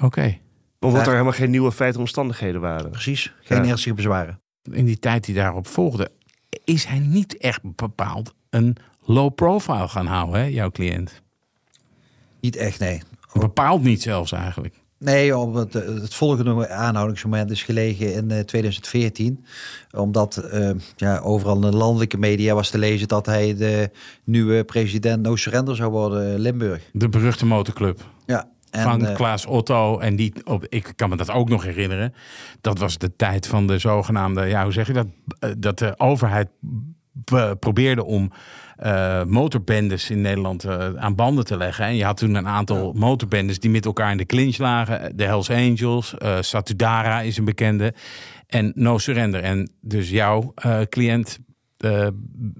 Oké. 0.00 0.38
Omdat 0.80 1.00
Ja. 1.00 1.06
er 1.06 1.12
helemaal 1.12 1.32
geen 1.32 1.50
nieuwe 1.50 1.72
feiten 1.72 1.94
en 2.00 2.04
omstandigheden 2.06 2.60
waren. 2.60 2.90
Precies, 2.90 3.34
geen 3.42 3.64
Ja. 3.64 3.70
ernstige 3.70 3.94
bezwaren. 3.94 4.40
In 4.70 4.84
die 4.84 4.98
tijd 4.98 5.24
die 5.24 5.34
daarop 5.34 5.66
volgde, 5.66 6.10
is 6.64 6.84
hij 6.84 6.98
niet 6.98 7.36
echt 7.36 7.60
bepaald 7.76 8.34
een 8.50 8.76
low 9.04 9.34
profile 9.34 9.88
gaan 9.88 10.06
houden, 10.06 10.40
hè, 10.40 10.46
jouw 10.46 10.70
cliënt? 10.70 11.22
Niet 12.40 12.56
echt, 12.56 12.78
nee. 12.80 13.02
Bepaald 13.32 13.82
niet 13.82 14.02
zelfs 14.02 14.32
eigenlijk. 14.32 14.74
Nee, 15.02 15.36
omdat 15.36 15.74
eh, 15.74 15.86
het 15.86 16.14
volgende 16.14 16.68
aanhoudingsmoment 16.68 17.50
is 17.50 17.62
gelegen 17.62 18.14
in 18.14 18.30
eh, 18.30 18.40
2014. 18.40 19.44
Omdat 19.90 20.36
eh, 20.36 20.70
ja, 20.96 21.18
overal 21.18 21.54
in 21.54 21.60
de 21.60 21.76
landelijke 21.76 22.18
media 22.18 22.54
was 22.54 22.70
te 22.70 22.78
lezen 22.78 23.08
dat 23.08 23.26
hij 23.26 23.56
de 23.56 23.90
nieuwe 24.24 24.64
president 24.64 25.22
No 25.22 25.36
Surrender 25.36 25.76
zou 25.76 25.90
worden, 25.90 26.38
Limburg. 26.38 26.82
De 26.92 27.08
beruchte 27.08 27.46
motorclub. 27.46 28.00
Ja, 28.26 28.48
en, 28.72 28.82
van 28.82 29.06
eh, 29.06 29.14
Klaas 29.14 29.46
Otto. 29.46 29.98
En 29.98 30.16
die, 30.16 30.32
op, 30.44 30.66
ik 30.68 30.92
kan 30.96 31.08
me 31.08 31.16
dat 31.16 31.30
ook 31.30 31.48
nog 31.48 31.64
herinneren. 31.64 32.14
Dat 32.60 32.78
was 32.78 32.98
de 32.98 33.16
tijd 33.16 33.46
van 33.46 33.66
de 33.66 33.78
zogenaamde, 33.78 34.46
ja, 34.46 34.62
hoe 34.62 34.72
zeg 34.72 34.86
je 34.86 34.92
dat? 34.92 35.06
Eh, 35.38 35.50
Dat 35.58 35.78
de 35.78 35.94
overheid 35.98 36.48
probeerde 37.58 38.04
om 38.04 38.32
eh, 38.82 39.24
motorbendes 39.24 40.10
in 40.10 40.20
Nederland 40.20 40.64
eh, 40.64 40.94
aan 40.94 41.14
banden 41.14 41.44
te 41.44 41.56
leggen. 41.56 41.84
En 41.84 41.96
je 41.96 42.04
had 42.04 42.16
toen 42.16 42.34
een 42.34 42.48
aantal 42.48 42.92
motorbendes 42.92 43.58
die 43.58 43.70
met 43.70 43.84
elkaar 43.84 44.10
in 44.10 44.16
de 44.16 44.26
clinch 44.26 44.58
lagen. 44.58 45.16
De 45.16 45.24
Hells 45.24 45.50
Angels, 45.50 46.18
eh, 46.18 46.36
Satudara 46.40 47.20
is 47.20 47.36
een 47.36 47.44
bekende. 47.44 47.94
En 48.46 48.72
No 48.74 48.98
Surrender. 48.98 49.42
En 49.42 49.70
dus 49.80 50.10
jouw 50.10 50.54
cliënt 50.88 51.38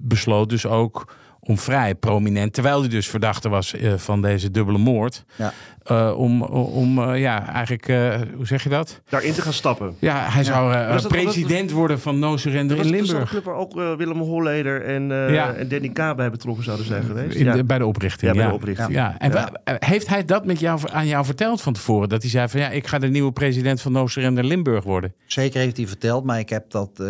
besloot 0.01 0.49
dus 0.49 0.65
ook 0.65 1.13
om 1.45 1.57
vrij 1.57 1.95
prominent, 1.95 2.53
terwijl 2.53 2.79
hij 2.79 2.89
dus 2.89 3.07
verdachte 3.07 3.49
was 3.49 3.73
eh, 3.75 3.93
van 3.97 4.21
deze 4.21 4.51
dubbele 4.51 4.77
moord, 4.77 5.23
Ja. 5.35 5.53
eh, 5.83 6.13
om, 6.17 6.41
om 6.41 6.99
eh, 7.03 7.19
ja, 7.21 7.47
eigenlijk, 7.47 7.87
eh, 7.87 8.15
hoe 8.35 8.47
zeg 8.47 8.63
je 8.63 8.69
dat? 8.69 9.01
Daarin 9.09 9.33
te 9.33 9.41
gaan 9.41 9.53
stappen. 9.53 9.95
Ja, 9.99 10.25
hij 10.29 10.43
zou 10.43 10.73
eh, 10.73 10.89
Was 10.89 11.01
dat- 11.01 11.11
president 11.11 11.71
worden 11.71 11.99
van 11.99 12.19
No 12.19 12.37
Surrender 12.37 12.77
in 12.77 12.81
het 12.83 12.91
Limburg. 12.91 13.17
zo'n 13.17 13.25
club 13.27 13.43
waar 13.43 13.55
ook 13.55 13.73
Willem 13.73 14.19
Holleder 14.19 14.81
en, 14.85 15.11
eh, 15.11 15.33
Ja. 15.33 15.53
en 15.53 15.67
Danny 15.67 15.89
K 15.89 16.15
bij 16.15 16.29
betrokken 16.31 16.63
zouden 16.63 16.85
zijn 16.85 17.03
geweest? 17.03 17.35
In 17.35 17.45
ja. 17.45 17.53
de- 17.55 17.63
bij 17.63 17.77
de 17.77 17.85
oprichting. 17.85 18.31
Ja, 18.31 18.37
bij 18.37 18.43
ja. 18.45 18.49
de 18.49 18.55
oprichting. 18.55 18.91
Ja. 18.91 19.15
En 19.19 19.31
Ja. 19.31 19.51
heeft 19.79 20.07
hij 20.07 20.25
dat 20.25 20.45
met 20.45 20.59
jou, 20.59 20.79
aan 20.91 21.07
jou 21.07 21.25
verteld 21.25 21.61
van 21.61 21.73
tevoren? 21.73 22.09
Dat 22.09 22.21
hij 22.21 22.31
zei 22.31 22.47
van 22.47 22.59
ja, 22.59 22.69
ik 22.69 22.87
ga 22.87 22.99
de 22.99 23.07
nieuwe 23.07 23.31
president 23.31 23.81
van 23.81 23.91
No 23.91 24.07
Surrender 24.07 24.43
Limburg 24.43 24.83
worden. 24.83 25.13
Zeker 25.25 25.59
heeft 25.59 25.77
hij 25.77 25.87
verteld, 25.87 26.23
maar 26.23 26.39
ik 26.39 26.49
heb 26.49 26.71
dat 26.71 26.89
eh, 26.99 27.07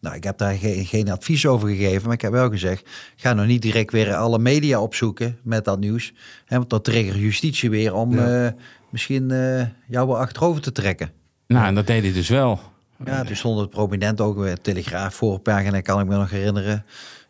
Nou, 0.00 0.16
ik 0.16 0.24
heb 0.24 0.38
daar 0.38 0.54
geen, 0.54 0.84
geen 0.86 1.10
advies 1.10 1.46
over 1.46 1.68
gegeven, 1.68 2.04
maar 2.04 2.14
ik 2.14 2.20
heb 2.20 2.32
wel 2.32 2.50
gezegd, 2.50 2.88
ga 3.16 3.32
nou 3.32 3.46
niet 3.46 3.62
direct 3.62 3.92
weer 3.92 4.14
alle 4.14 4.38
media 4.38 4.80
opzoeken 4.80 5.38
met 5.42 5.64
dat 5.64 5.78
nieuws. 5.80 6.12
Hè, 6.44 6.56
want 6.56 6.70
dat 6.70 6.84
trigger 6.84 7.16
justitie 7.18 7.70
weer 7.70 7.94
om 7.94 8.14
Ja. 8.14 8.46
eh, 8.46 8.52
misschien 8.90 9.30
eh, 9.30 9.66
jou 9.86 10.06
weer 10.08 10.16
achterover 10.16 10.62
te 10.62 10.72
trekken. 10.72 11.10
Nou, 11.46 11.66
en 11.66 11.74
dat 11.74 11.86
deed 11.86 12.02
hij 12.02 12.12
dus 12.12 12.28
wel. 12.28 12.60
Ja, 13.04 13.24
toen 13.24 13.36
stond 13.36 13.60
het 13.60 13.70
prominent 13.70 14.20
ook 14.20 14.38
weer 14.38 14.60
Telegraaf 14.60 15.14
voorpagina, 15.14 15.80
kan 15.80 16.00
ik 16.00 16.06
me 16.06 16.16
nog 16.16 16.30
herinneren. 16.30 16.72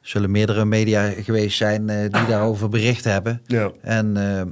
Er 0.03 0.09
zullen 0.15 0.31
meerdere 0.31 0.65
media 0.65 1.11
geweest 1.11 1.57
zijn 1.57 1.89
eh, 1.89 2.01
die 2.01 2.27
daarover 2.27 2.69
bericht 2.69 3.05
hebben. 3.05 3.43
Ja. 3.47 3.71
En 3.83 4.17
eh, 4.17 4.43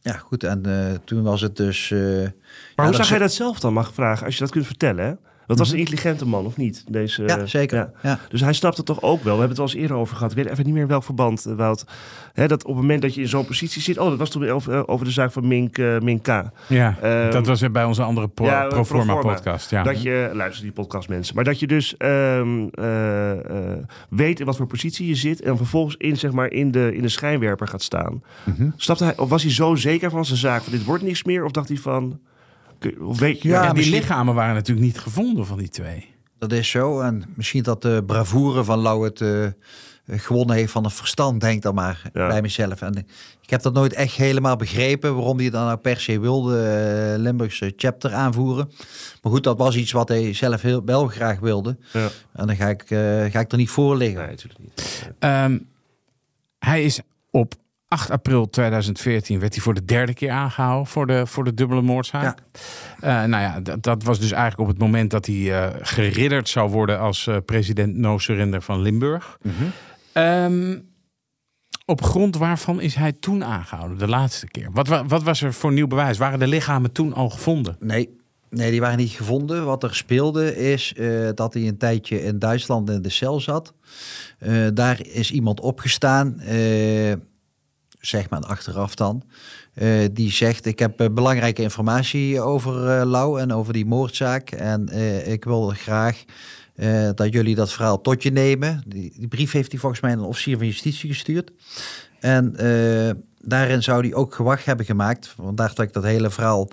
ja, 0.00 0.12
goed, 0.18 0.44
en 0.44 0.66
eh, 0.66 0.94
toen 1.04 1.22
was 1.22 1.40
het 1.40 1.56
dus... 1.56 1.90
eh, 1.90 1.98
Maar 2.00 2.30
ja, 2.76 2.84
hoe 2.84 2.94
zag 2.94 3.08
jij 3.08 3.18
dat 3.18 3.32
zelf 3.32 3.60
dan, 3.60 3.72
mag 3.72 3.88
ik 3.88 3.94
vragen, 3.94 4.24
als 4.26 4.34
je 4.34 4.40
dat 4.40 4.50
kunt 4.50 4.66
vertellen? 4.66 5.04
Hè? 5.04 5.12
Dat 5.50 5.58
was 5.58 5.70
een 5.72 5.78
intelligente 5.78 6.26
man, 6.26 6.46
of 6.46 6.56
niet? 6.56 6.84
Deze, 6.88 7.22
Mhm. 7.22 7.38
Ja, 7.38 7.46
zeker. 7.46 7.76
ja. 7.78 7.90
Ja. 8.02 8.18
Dus 8.28 8.40
hij 8.40 8.52
snapte 8.52 8.82
toch 8.82 9.02
ook 9.02 9.22
wel. 9.22 9.32
We 9.34 9.38
hebben 9.40 9.48
het 9.48 9.58
al 9.58 9.64
eens 9.64 9.74
eerder 9.74 9.96
over 9.96 10.16
gehad. 10.16 10.30
Ik 10.30 10.36
weet 10.36 10.46
even 10.46 10.64
niet 10.64 10.72
meer 10.72 10.82
in 10.82 10.88
welk 10.88 11.04
verband, 11.04 11.46
eh, 11.46 11.54
Wout. 11.54 11.84
Hè, 12.32 12.46
dat 12.48 12.62
op 12.64 12.68
het 12.68 12.76
moment 12.80 13.02
dat 13.02 13.14
je 13.14 13.20
in 13.20 13.28
zo'n 13.28 13.44
positie 13.46 13.82
zit... 13.82 13.98
Oh, 13.98 14.08
dat 14.08 14.18
was 14.18 14.30
toen 14.30 14.48
over, 14.48 14.72
eh, 14.74 14.82
over 14.86 15.04
de 15.06 15.12
zaak 15.12 15.32
van 15.32 15.48
Mink, 15.48 15.78
eh, 15.78 15.98
Mink 15.98 16.22
K. 16.22 16.26
Ja, 16.68 16.96
Ehm, 17.02 17.30
dat 17.30 17.46
was 17.46 17.70
bij 17.70 17.84
onze 17.84 18.02
andere 18.02 18.28
pro, 18.28 18.44
ja, 18.46 18.66
Proforma 18.66 19.04
Proforma. 19.04 19.34
podcast. 19.34 19.70
Ja. 19.70 19.82
Dat 19.82 20.02
je, 20.02 20.30
luister 20.32 20.62
die 20.62 20.72
podcast 20.72 21.08
mensen, 21.08 21.34
maar 21.34 21.44
dat 21.44 21.60
je 21.60 21.66
dus 21.66 21.96
ehm, 21.96 22.66
eh, 22.72 23.30
eh, 23.32 23.78
weet 24.08 24.40
in 24.40 24.46
wat 24.46 24.56
voor 24.56 24.66
positie 24.66 25.06
je 25.06 25.14
zit... 25.14 25.40
en 25.40 25.46
dan 25.46 25.56
vervolgens 25.56 25.94
in, 25.96 26.16
zeg 26.16 26.32
maar, 26.32 26.50
in, 26.52 26.70
de, 26.70 26.94
in 26.94 27.02
de 27.02 27.08
schijnwerper 27.08 27.68
gaat 27.68 27.82
staan. 27.82 28.22
Mhm. 28.44 28.68
Snapte 28.76 29.04
hij, 29.04 29.16
of 29.18 29.28
was 29.28 29.42
hij 29.42 29.52
zo 29.52 29.74
zeker 29.74 30.10
van 30.10 30.24
zijn 30.24 30.38
zaak, 30.38 30.62
van 30.62 30.72
dit 30.72 30.84
wordt 30.84 31.02
niks 31.02 31.24
meer? 31.24 31.44
Of 31.44 31.50
dacht 31.50 31.68
hij 31.68 31.76
van... 31.76 32.18
Of 33.00 33.18
weet 33.18 33.42
je, 33.42 33.48
Ja, 33.48 33.60
en 33.60 33.66
die 33.66 33.74
misschien- 33.76 33.96
lichamen 33.96 34.34
waren 34.34 34.54
natuurlijk 34.54 34.86
niet 34.86 34.98
gevonden 34.98 35.46
van 35.46 35.58
die 35.58 35.68
twee. 35.68 36.08
Dat 36.38 36.52
is 36.52 36.70
zo. 36.70 37.00
En 37.00 37.24
misschien 37.34 37.62
dat 37.62 37.82
de 37.82 38.02
bravoure 38.06 38.64
van 38.64 38.78
Lau 38.78 39.04
het 39.04 39.20
eh, 39.20 39.46
gewonnen 40.18 40.56
heeft 40.56 40.72
van 40.72 40.84
het 40.84 40.92
verstand, 40.92 41.40
denk 41.40 41.62
dan 41.62 41.74
maar 41.74 42.02
Ja. 42.12 42.26
bij 42.28 42.42
mezelf. 42.42 42.82
En 42.82 42.94
ik 43.42 43.50
heb 43.50 43.62
dat 43.62 43.72
nooit 43.72 43.92
echt 43.92 44.14
helemaal 44.14 44.56
begrepen 44.56 45.14
waarom 45.14 45.38
hij 45.38 45.50
dan 45.50 45.64
nou 45.64 45.78
per 45.78 46.00
se 46.00 46.20
wilde 46.20 46.62
eh, 46.62 47.20
Limburgse 47.22 47.72
chapter 47.76 48.12
aanvoeren. 48.12 48.70
Maar 49.22 49.32
goed, 49.32 49.44
dat 49.44 49.58
was 49.58 49.76
iets 49.76 49.92
wat 49.92 50.08
hij 50.08 50.32
zelf 50.34 50.62
heel, 50.62 50.84
wel 50.84 51.06
graag 51.06 51.38
wilde. 51.38 51.76
Ja. 51.92 52.08
En 52.32 52.46
dan 52.46 52.56
ga 52.56 52.68
ik, 52.68 52.82
eh, 52.82 52.98
ga 53.30 53.40
ik 53.40 53.52
er 53.52 53.58
niet 53.58 53.70
voor 53.70 53.96
liggen. 53.96 54.18
Nee, 54.20 54.28
natuurlijk 54.30 54.60
niet. 54.60 55.10
Ehm, 55.18 55.58
hij 56.58 56.84
is 56.84 57.00
op 57.30 57.54
8 57.90 58.10
april 58.10 58.50
2014 58.50 59.40
werd 59.40 59.54
hij 59.54 59.62
voor 59.62 59.74
de 59.74 59.84
derde 59.84 60.14
keer 60.14 60.30
aangehouden 60.30 60.86
voor 60.86 61.06
de, 61.06 61.26
voor 61.26 61.44
de 61.44 61.54
dubbele 61.54 61.82
moordzaak. 61.82 62.38
Eh, 63.00 63.24
nou 63.24 63.42
ja, 63.42 63.60
dat, 63.60 63.82
dat 63.82 64.02
was 64.02 64.18
dus 64.20 64.30
eigenlijk 64.30 64.60
op 64.60 64.68
het 64.68 64.78
moment 64.78 65.10
dat 65.10 65.26
hij 65.26 65.52
eh, 65.62 65.74
geridderd 65.80 66.48
zou 66.48 66.70
worden 66.70 66.98
als 66.98 67.26
eh, 67.26 67.36
president 67.46 67.96
No 67.96 68.18
Surrender 68.18 68.62
van 68.62 68.80
Limburg. 68.80 69.38
Ehm, 70.12 70.78
op 71.84 72.02
grond 72.02 72.36
waarvan 72.36 72.80
is 72.80 72.94
hij 72.94 73.12
toen 73.12 73.44
aangehouden, 73.44 73.98
de 73.98 74.08
laatste 74.08 74.46
keer? 74.46 74.68
Wat, 74.72 74.88
wa- 74.88 75.06
wat 75.06 75.22
was 75.22 75.42
er 75.42 75.52
voor 75.52 75.72
nieuw 75.72 75.86
bewijs? 75.86 76.18
Waren 76.18 76.38
de 76.38 76.46
lichamen 76.46 76.92
toen 76.92 77.12
al 77.14 77.30
gevonden? 77.30 77.76
Nee. 77.80 78.18
Nee, 78.50 78.70
die 78.70 78.80
waren 78.80 78.98
niet 78.98 79.10
gevonden. 79.10 79.64
Wat 79.64 79.82
er 79.82 79.94
speelde 79.94 80.56
is 80.56 80.94
dat 81.34 81.54
hij 81.54 81.68
een 81.68 81.78
tijdje 81.78 82.22
in 82.22 82.38
Duitsland 82.38 82.90
in 82.90 83.02
de 83.02 83.08
cel 83.10 83.40
zat. 83.40 83.74
Daar 84.74 85.06
is 85.06 85.30
iemand 85.30 85.60
opgestaan, 85.60 86.40
zeg 88.00 88.30
maar 88.30 88.40
achteraf 88.40 88.94
dan. 88.94 89.22
eh, 89.74 89.88
die 90.12 90.32
zegt, 90.32 90.66
ik 90.66 90.78
heb 90.78 91.00
eh, 91.00 91.08
belangrijke 91.10 91.62
informatie 91.62 92.40
over 92.40 92.88
eh 92.88 93.06
Lau 93.06 93.40
en 93.40 93.52
over 93.52 93.72
die 93.72 93.86
moordzaak. 93.86 94.50
En 94.50 94.88
ik 95.32 95.44
wil 95.44 95.68
graag 95.68 96.24
dat 97.14 97.32
jullie 97.32 97.54
dat 97.54 97.72
verhaal 97.72 98.00
tot 98.00 98.22
je 98.22 98.30
nemen. 98.30 98.82
Die, 98.86 99.28
brief 99.28 99.52
heeft 99.52 99.70
hij 99.70 99.80
volgens 99.80 100.00
mij 100.00 100.12
een 100.12 100.20
officier 100.20 100.56
van 100.56 100.66
justitie 100.66 101.08
gestuurd. 101.08 101.50
En 102.20 102.54
daarin 103.40 103.82
zou 103.82 104.02
hij 104.02 104.14
ook 104.14 104.34
gewacht 104.34 104.64
hebben 104.64 104.86
gemaakt. 104.86 105.34
Vandaar 105.36 105.72
dat 105.74 105.86
ik 105.86 105.92
dat 105.92 106.02
hele 106.02 106.30
verhaal 106.30 106.70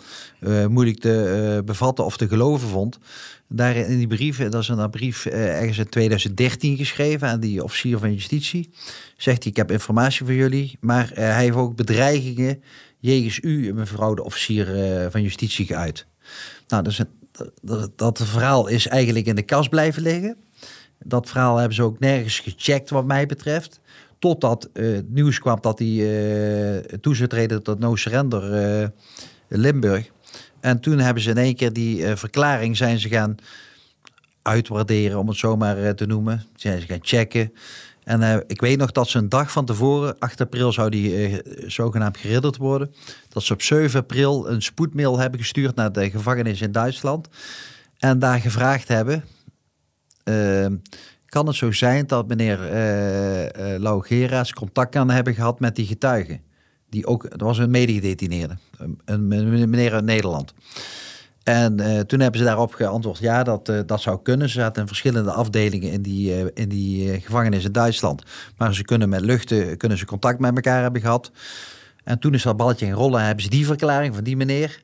moeilijk 0.69 0.99
te 0.99 1.61
bevatten 1.65 2.05
of 2.05 2.17
te 2.17 2.27
geloven 2.27 2.67
vond. 2.67 2.99
Daar 3.47 3.75
in 3.75 3.97
die 3.97 4.07
brief, 4.07 4.49
dat 4.49 4.61
is 4.61 4.67
een 4.67 4.89
brief 4.89 5.25
ergens 5.25 5.77
in 5.77 5.89
2013 5.89 6.77
geschreven 6.77 7.27
aan 7.27 7.39
die 7.39 7.63
officier 7.63 7.97
van 7.97 8.13
justitie. 8.13 8.69
Zegt 9.17 9.43
hij, 9.43 9.51
ik 9.51 9.57
heb 9.57 9.71
informatie 9.71 10.25
voor 10.25 10.35
jullie, 10.35 10.77
maar 10.79 11.11
eh, 11.11 11.15
hij 11.15 11.43
heeft 11.43 11.55
ook 11.55 11.75
bedreigingen 11.75 12.63
jegens 12.99 13.39
u, 13.41 13.73
mevrouw 13.73 14.13
de 14.13 14.23
officier 14.23 14.83
eh, 14.83 15.05
van 15.09 15.21
justitie, 15.21 15.65
geuit. 15.65 16.05
Nou, 16.67 16.83
dus 16.83 17.01
dat, 17.61 17.91
dat 17.95 18.21
verhaal 18.23 18.67
is 18.67 18.87
eigenlijk 18.87 19.25
in 19.25 19.35
de 19.35 19.41
kast 19.41 19.69
blijven 19.69 20.01
liggen. 20.01 20.37
Dat 20.99 21.29
verhaal 21.29 21.57
hebben 21.57 21.75
ze 21.75 21.83
ook 21.83 21.99
nergens 21.99 22.39
gecheckt 22.39 22.89
wat 22.89 23.05
mij 23.05 23.25
betreft. 23.25 23.79
Totdat 24.19 24.69
eh, 24.73 24.85
het 24.91 25.09
nieuws 25.09 25.39
kwam 25.39 25.57
dat 25.61 25.79
hij 25.79 25.87
eh 25.87 26.99
toe 27.01 27.15
zou 27.15 27.29
treden 27.29 27.63
tot 27.63 27.79
no 27.79 27.95
surrender 27.95 28.91
Limburg. 29.47 30.09
En 30.59 30.79
toen 30.79 30.99
hebben 30.99 31.23
ze 31.23 31.29
in 31.29 31.37
één 31.37 31.55
keer 31.55 31.73
die 31.73 32.15
verklaring 32.15 32.77
zijn 32.77 32.99
ze 32.99 33.09
gaan 33.09 33.37
uitwaarderen, 34.47 35.19
om 35.19 35.27
het 35.27 35.37
zo 35.37 35.55
maar 35.55 35.77
eh, 35.83 35.89
te 35.89 36.05
noemen. 36.05 36.43
Zijn 36.55 36.81
ze 36.81 36.87
gaan 36.87 36.99
checken. 37.01 37.53
En 38.07 38.21
eh, 38.21 38.37
ik 38.47 38.61
weet 38.61 38.77
nog 38.77 38.91
dat 38.91 39.07
ze 39.07 39.17
een 39.17 39.29
dag 39.29 39.51
van 39.51 39.65
tevoren, 39.65 40.19
8 40.19 40.41
april, 40.41 40.71
zou 40.71 40.89
die 40.89 41.15
eh, 41.15 41.39
zogenaamd 41.69 42.17
geridderd 42.17 42.57
worden. 42.57 42.93
Dat 43.29 43.43
ze 43.43 43.53
op 43.53 43.61
7 43.61 43.99
april 43.99 44.49
een 44.49 44.61
spoedmail 44.61 45.19
hebben 45.19 45.39
gestuurd 45.39 45.75
naar 45.75 45.91
de 45.91 46.09
gevangenis 46.09 46.61
in 46.61 46.71
Duitsland. 46.71 47.27
En 47.97 48.19
daar 48.19 48.39
gevraagd 48.39 48.87
hebben, 48.87 49.23
eh, 50.23 50.65
kan 51.25 51.47
het 51.47 51.55
zo 51.55 51.71
zijn 51.71 52.07
dat 52.07 52.27
meneer 52.27 52.69
eh 52.69 53.73
eh, 53.73 53.81
Lau 53.81 54.05
Geraas 54.05 54.53
contact 54.53 54.91
kan 54.91 55.09
hebben 55.09 55.33
gehad 55.35 55.59
met 55.59 55.75
die 55.75 55.85
getuigen? 55.85 56.41
Die 56.89 57.05
ook, 57.05 57.29
dat 57.29 57.41
was 57.41 57.57
een 57.57 57.71
medegedetineerde, 57.71 58.57
een, 58.77 58.99
een 59.05 59.69
meneer 59.69 59.93
uit 59.93 60.03
Nederland. 60.03 60.53
En 61.47 61.79
eh, 61.79 61.99
toen 61.99 62.19
hebben 62.19 62.39
ze 62.39 62.45
daarop 62.45 62.73
geantwoord, 62.73 63.17
ja, 63.17 63.43
dat, 63.43 63.69
eh, 63.69 63.79
dat 63.85 64.01
zou 64.01 64.21
kunnen. 64.21 64.49
Ze 64.49 64.59
zaten 64.59 64.81
in 64.81 64.87
verschillende 64.87 65.31
afdelingen 65.31 65.91
in 65.91 66.01
die, 66.01 66.33
eh, 66.33 66.45
in 66.53 66.69
die 66.69 67.21
gevangenis 67.21 67.65
in 67.65 67.71
Duitsland. 67.71 68.23
Maar 68.57 68.73
ze 68.73 68.83
kunnen 68.83 69.09
met 69.09 69.21
luchten, 69.21 69.77
kunnen 69.77 69.97
ze 69.97 70.05
contact 70.05 70.39
met 70.39 70.55
elkaar 70.55 70.81
hebben 70.81 71.01
gehad. 71.01 71.31
En 72.03 72.19
toen 72.19 72.33
is 72.33 72.43
dat 72.43 72.57
balletje 72.57 72.85
in 72.85 72.91
rollen, 72.91 73.25
hebben 73.25 73.43
ze 73.43 73.49
die 73.49 73.65
verklaring 73.65 74.15
van 74.15 74.23
die 74.23 74.37
meneer, 74.37 74.83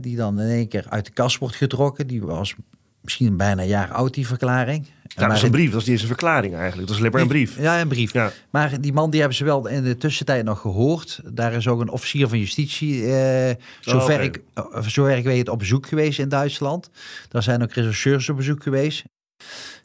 die 0.00 0.16
dan 0.16 0.40
in 0.40 0.48
één 0.48 0.68
keer 0.68 0.86
uit 0.88 1.04
de 1.04 1.12
kast 1.12 1.38
wordt 1.38 1.56
getrokken. 1.56 2.06
Die 2.06 2.22
was 2.22 2.54
misschien 3.02 3.36
bijna 3.36 3.62
een 3.62 3.68
jaar 3.68 3.92
oud, 3.92 4.14
die 4.14 4.26
verklaring. 4.26 4.86
Ja, 5.16 5.26
dat 5.26 5.36
is 5.36 5.42
een 5.42 5.50
brief, 5.50 5.70
dat 5.70 5.80
is 5.80 5.86
niet 5.86 5.92
eens 5.92 6.02
een 6.02 6.08
verklaring 6.08 6.54
eigenlijk. 6.54 6.88
Dat 6.88 6.90
is 6.90 7.00
alleen 7.00 7.12
maar 7.12 7.20
een 7.20 7.28
brief. 7.28 7.58
Ja, 7.58 7.80
een 7.80 7.88
brief. 7.88 8.12
Ja. 8.12 8.32
Maar 8.50 8.80
die 8.80 8.92
man 8.92 9.10
die 9.10 9.20
hebben 9.20 9.38
ze 9.38 9.44
wel 9.44 9.66
in 9.66 9.82
de 9.82 9.96
tussentijd 9.96 10.44
nog 10.44 10.60
gehoord. 10.60 11.20
Daar 11.24 11.52
is 11.52 11.68
ook 11.68 11.80
een 11.80 11.90
officier 11.90 12.28
van 12.28 12.38
justitie, 12.38 13.14
eh, 13.14 13.54
zover, 13.80 14.08
Oh, 14.08 14.14
oké. 14.14 14.22
ik, 14.22 14.42
eh, 14.54 14.82
zover 14.86 15.16
ik 15.16 15.24
weet, 15.24 15.48
op 15.48 15.58
bezoek 15.58 15.86
geweest 15.86 16.18
in 16.18 16.28
Duitsland. 16.28 16.90
Daar 17.28 17.42
zijn 17.42 17.62
ook 17.62 17.72
rechercheurs 17.72 18.28
op 18.28 18.36
bezoek 18.36 18.62
geweest. 18.62 19.04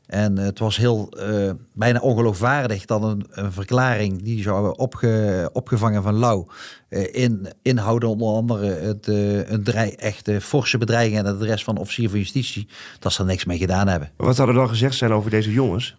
En 0.08 0.38
het 0.38 0.60
was 0.60 0.78
heel 0.78 1.10
eh, 1.10 1.52
bijna 1.74 2.00
ongeloofwaardig 2.00 2.86
dat 2.86 3.04
een, 3.04 3.26
een 3.30 3.52
verklaring 3.52 4.24
die 4.24 4.42
zou 4.42 4.78
opge, 4.78 5.50
opgevangen 5.54 6.04
van 6.04 6.14
Lau 6.14 6.46
eh, 6.90 7.24
in, 7.24 7.48
inhouden 7.62 8.10
onder 8.10 8.28
andere 8.28 8.68
het, 8.68 9.08
eh, 9.08 9.50
een 9.52 9.66
echte 9.98 10.42
forse 10.42 10.78
bedreiging 10.78 11.18
en 11.18 11.26
het 11.26 11.36
adres 11.36 11.64
van 11.64 11.78
officier 11.78 12.10
van 12.10 12.20
justitie, 12.20 12.68
dat 13.00 13.14
ze 13.14 13.22
er 13.22 13.28
niks 13.28 13.46
mee 13.46 13.58
gedaan 13.58 13.88
hebben. 13.88 14.12
Wat 14.18 14.36
zou 14.36 14.48
er 14.48 14.54
dan 14.54 14.70
gezegd 14.70 14.96
zijn 14.96 15.12
over 15.12 15.30
deze 15.30 15.52
jongens? 15.52 15.98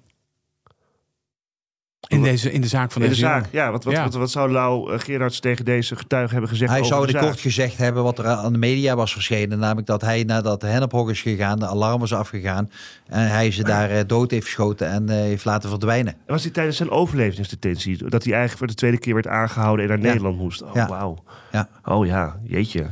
In, 2.08 2.22
deze, 2.22 2.52
in 2.52 2.60
de 2.60 2.66
zaak 2.68 2.92
van 2.92 3.02
In 3.02 3.08
de 3.08 3.14
deze 3.14 3.26
zaak, 3.26 3.34
jongen? 3.44 3.48
ja. 3.52 3.70
Wat, 3.70 3.84
wat, 3.84 3.92
Ja. 3.94 4.02
Wat, 4.02 4.14
wat 4.14 4.30
zou 4.30 4.50
Lau 4.50 4.92
eh, 4.92 4.98
Gerards 4.98 5.40
tegen 5.40 5.64
deze 5.64 5.96
getuigen 5.96 6.32
hebben 6.32 6.50
gezegd 6.50 6.70
Hij 6.70 6.80
over 6.80 6.92
zou 6.94 7.06
de 7.06 7.12
zaak? 7.12 7.22
kort 7.22 7.40
gezegd 7.40 7.76
hebben 7.76 8.02
wat 8.02 8.18
er 8.18 8.26
aan 8.26 8.52
de 8.52 8.58
media 8.58 8.96
was 8.96 9.12
verschenen. 9.12 9.58
Namelijk 9.58 9.86
dat 9.86 10.00
hij 10.00 10.22
nadat 10.24 10.60
de 10.60 10.66
hennephok 10.66 11.10
is 11.10 11.22
gegaan, 11.22 11.58
de 11.58 11.66
alarm 11.66 12.00
was 12.00 12.14
afgegaan. 12.14 12.70
En 13.06 13.28
hij 13.30 13.50
ze 13.50 13.64
daar 13.64 13.90
eh, 13.90 14.00
dood 14.06 14.30
heeft 14.30 14.44
geschoten 14.44 14.88
en 14.88 15.08
eh, 15.08 15.14
heeft 15.16 15.44
laten 15.44 15.68
verdwijnen. 15.68 16.12
En 16.12 16.18
was 16.32 16.42
hij 16.42 16.52
tijdens 16.52 16.76
zijn 16.76 16.90
overlevingsdetentie? 16.90 17.96
Dat 17.96 18.24
hij 18.24 18.32
eigenlijk 18.32 18.58
voor 18.58 18.66
de 18.66 18.74
tweede 18.74 18.98
keer 18.98 19.14
werd 19.14 19.26
aangehouden 19.26 19.84
en 19.84 19.90
naar 19.90 20.00
Ja. 20.00 20.06
Nederland 20.06 20.36
moest? 20.38 20.62
Oh, 20.62 20.70
Ja. 20.74 20.88
wauw. 20.88 21.24
Ja. 21.52 21.68
Oh 21.84 22.06
ja, 22.06 22.36
jeetje. 22.42 22.86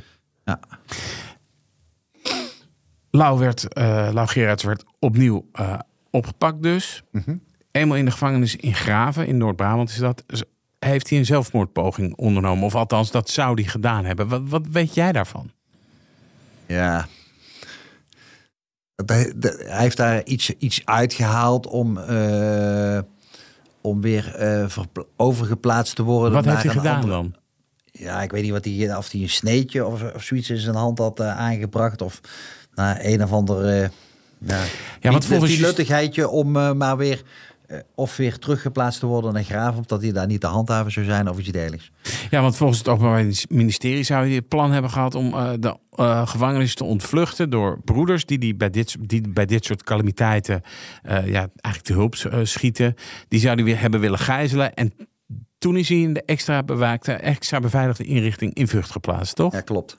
Ja. 0.45 0.61
Lau, 3.11 3.39
werd, 3.39 3.73
eh 3.73 4.09
Lau 4.13 4.27
Gerards 4.29 4.63
werd 4.63 4.85
opnieuw 4.99 5.47
eh, 5.53 5.79
opgepakt 6.11 6.63
dus. 6.63 7.03
Mhm. 7.13 7.37
Eenmaal 7.77 7.97
in 7.97 8.05
de 8.05 8.11
gevangenis 8.11 8.57
in 8.57 8.75
Graven, 8.75 9.27
in 9.27 9.37
Noord-Brabant 9.37 9.91
is 9.91 9.97
dat. 9.97 10.25
Heeft 10.79 11.09
hij 11.11 11.19
een 11.19 11.25
zelfmoordpoging 11.25 12.17
ondernomen? 12.17 12.65
Of 12.65 12.75
althans, 12.75 13.11
dat 13.11 13.31
zou 13.31 13.55
hij 13.55 13.65
gedaan 13.71 14.05
hebben. 14.05 14.29
Wat, 14.29 14.43
wat 14.45 14.67
weet 14.71 14.95
jij 14.95 15.13
daarvan? 15.13 15.51
Ja. 16.67 17.07
Hij, 19.07 19.33
heeft 19.57 19.97
daar 19.97 20.25
iets, 20.25 20.51
iets 20.59 20.81
uitgehaald 20.85 21.67
om, 21.67 21.99
eh, 21.99 22.99
om 23.81 24.01
weer 24.01 24.35
eh, 24.35 24.67
overgeplaatst 25.17 25.97
te 25.97 26.03
worden. 26.03 26.33
Wat 26.33 26.45
heeft 26.45 26.63
hij 26.63 26.73
gedaan 26.73 26.95
andere- 26.95 27.13
dan? 27.13 27.35
Ja, 27.93 28.23
ik 28.23 28.31
weet 28.31 28.43
niet 28.43 28.53
wat 28.53 28.65
hij, 28.65 28.97
of 28.97 29.11
hij 29.11 29.21
een 29.21 29.29
sneetje 29.29 29.87
of, 29.87 30.15
of 30.15 30.23
zoiets 30.23 30.51
in 30.51 30.59
zijn 30.59 30.75
hand 30.75 30.99
had 30.99 31.21
eh, 31.21 31.39
aangebracht. 31.39 32.03
Of 32.03 32.21
naar 32.75 32.99
een 33.03 33.23
of 33.23 33.33
ander, 33.33 33.91
Ja, 34.39 34.65
Ja, 35.01 35.11
want 35.11 35.25
volgens 35.25 35.57
je- 36.15 36.29
om 36.29 36.51
maar 36.77 36.97
weer 36.97 37.23
of 37.95 38.17
weer 38.17 38.39
teruggeplaatst 38.39 39.01
te 39.01 39.07
worden 39.07 39.33
naar 39.33 39.45
Graaf, 39.45 39.77
omdat 39.77 40.03
hij 40.03 40.13
daar 40.13 40.27
niet 40.27 40.41
te 40.41 40.47
handhaven 40.47 40.93
zou 40.93 41.07
zijn 41.07 41.29
of 41.29 41.39
iets 41.39 41.51
dergelijks. 41.51 41.91
Ja, 42.31 42.41
want 42.41 42.57
volgens 42.57 42.79
het 42.79 42.89
Openbaar 42.89 43.25
Ministerie 43.49 44.03
zou 44.03 44.27
je 44.27 44.35
het 44.35 44.49
plan 44.49 44.73
hebben 44.73 44.91
gehad 44.91 45.15
om 45.15 45.35
eh, 45.35 45.51
de 45.61 45.77
eh, 45.97 46.27
gevangenis 46.27 46.75
te 46.75 46.85
ontvluchten 46.85 47.51
door 47.51 47.81
broeders 47.85 48.27
die, 48.27 48.39
die, 48.39 48.55
bij, 48.55 48.71
dit, 48.71 48.97
die 49.01 49.29
bij 49.29 49.47
dit 49.47 49.65
soort 49.65 49.83
calamiteiten 49.83 50.63
eh, 51.03 51.27
ja, 51.27 51.49
eigenlijk 51.61 51.83
te 51.83 51.93
hulp 51.93 52.15
eh, 52.15 52.39
schieten. 52.43 52.95
Die 53.29 53.41
zouden 53.41 53.65
weer 53.65 53.81
hebben 53.81 54.01
willen 54.01 54.19
gijzelen. 54.19 54.75
En 54.75 54.93
toen 55.59 55.77
is 55.77 55.89
hij 55.89 55.99
in 55.99 56.13
de 56.13 56.23
extra 56.23 56.63
bewaakte, 56.63 57.13
extra 57.13 57.61
beveiligde 57.61 58.05
inrichting 58.05 58.55
in 58.55 58.69
Vught 58.69 58.91
geplaatst, 58.91 59.37
toch? 59.37 59.53
Ja, 59.53 59.61
klopt. 59.61 59.99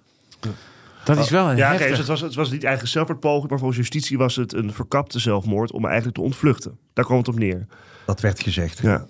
Dat 1.16 1.18
is 1.26 1.30
wel 1.30 1.50
een 1.50 1.58
Ja, 1.58 1.78
dus 1.78 1.98
het, 1.98 2.08
was, 2.08 2.22
het 2.22 2.36
was 2.36 2.52
niet 2.52 2.64
eigen 2.64 2.88
zelfmoordpoging, 2.88 3.50
maar 3.50 3.58
volgens 3.60 3.80
justitie 3.80 4.18
was 4.18 4.36
het 4.36 4.54
een 4.54 4.74
verkapte 4.74 5.20
zelfmoord 5.20 5.72
om 5.72 5.86
eigenlijk 5.86 6.16
te 6.16 6.22
ontvluchten. 6.22 6.78
Daar 6.94 7.06
kwam 7.06 7.18
het 7.18 7.28
op 7.28 7.40
neer. 7.40 7.66
Dat 8.06 8.22
werd 8.22 8.42
gezegd. 8.42 8.80
Ja. 8.80 9.06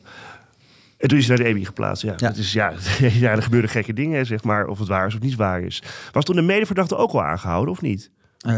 En 0.97 1.07
toen 1.07 1.17
is 1.17 1.27
hij 1.27 1.35
naar 1.35 1.45
de 1.45 1.51
EBI 1.51 1.65
geplaatst. 1.65 2.03
Ja, 2.03 2.13
Ja. 2.17 2.27
Het 2.27 2.37
is, 2.37 2.53
ja, 2.53 2.73
ja, 2.99 3.31
er 3.31 3.43
gebeuren 3.43 3.69
gekke 3.69 3.93
dingen, 3.93 4.25
zeg 4.25 4.43
maar. 4.43 4.67
Of 4.67 4.79
het 4.79 4.87
waar 4.87 5.07
is 5.07 5.13
of 5.15 5.21
niet 5.21 5.35
waar 5.35 5.61
is. 5.61 5.83
Was 6.11 6.23
toen 6.25 6.35
de 6.35 6.41
medeverdachte 6.41 6.95
ook 6.95 7.11
al 7.11 7.23
aangehouden, 7.23 7.73
of 7.73 7.81
niet? 7.81 8.11
Eh, 8.37 8.53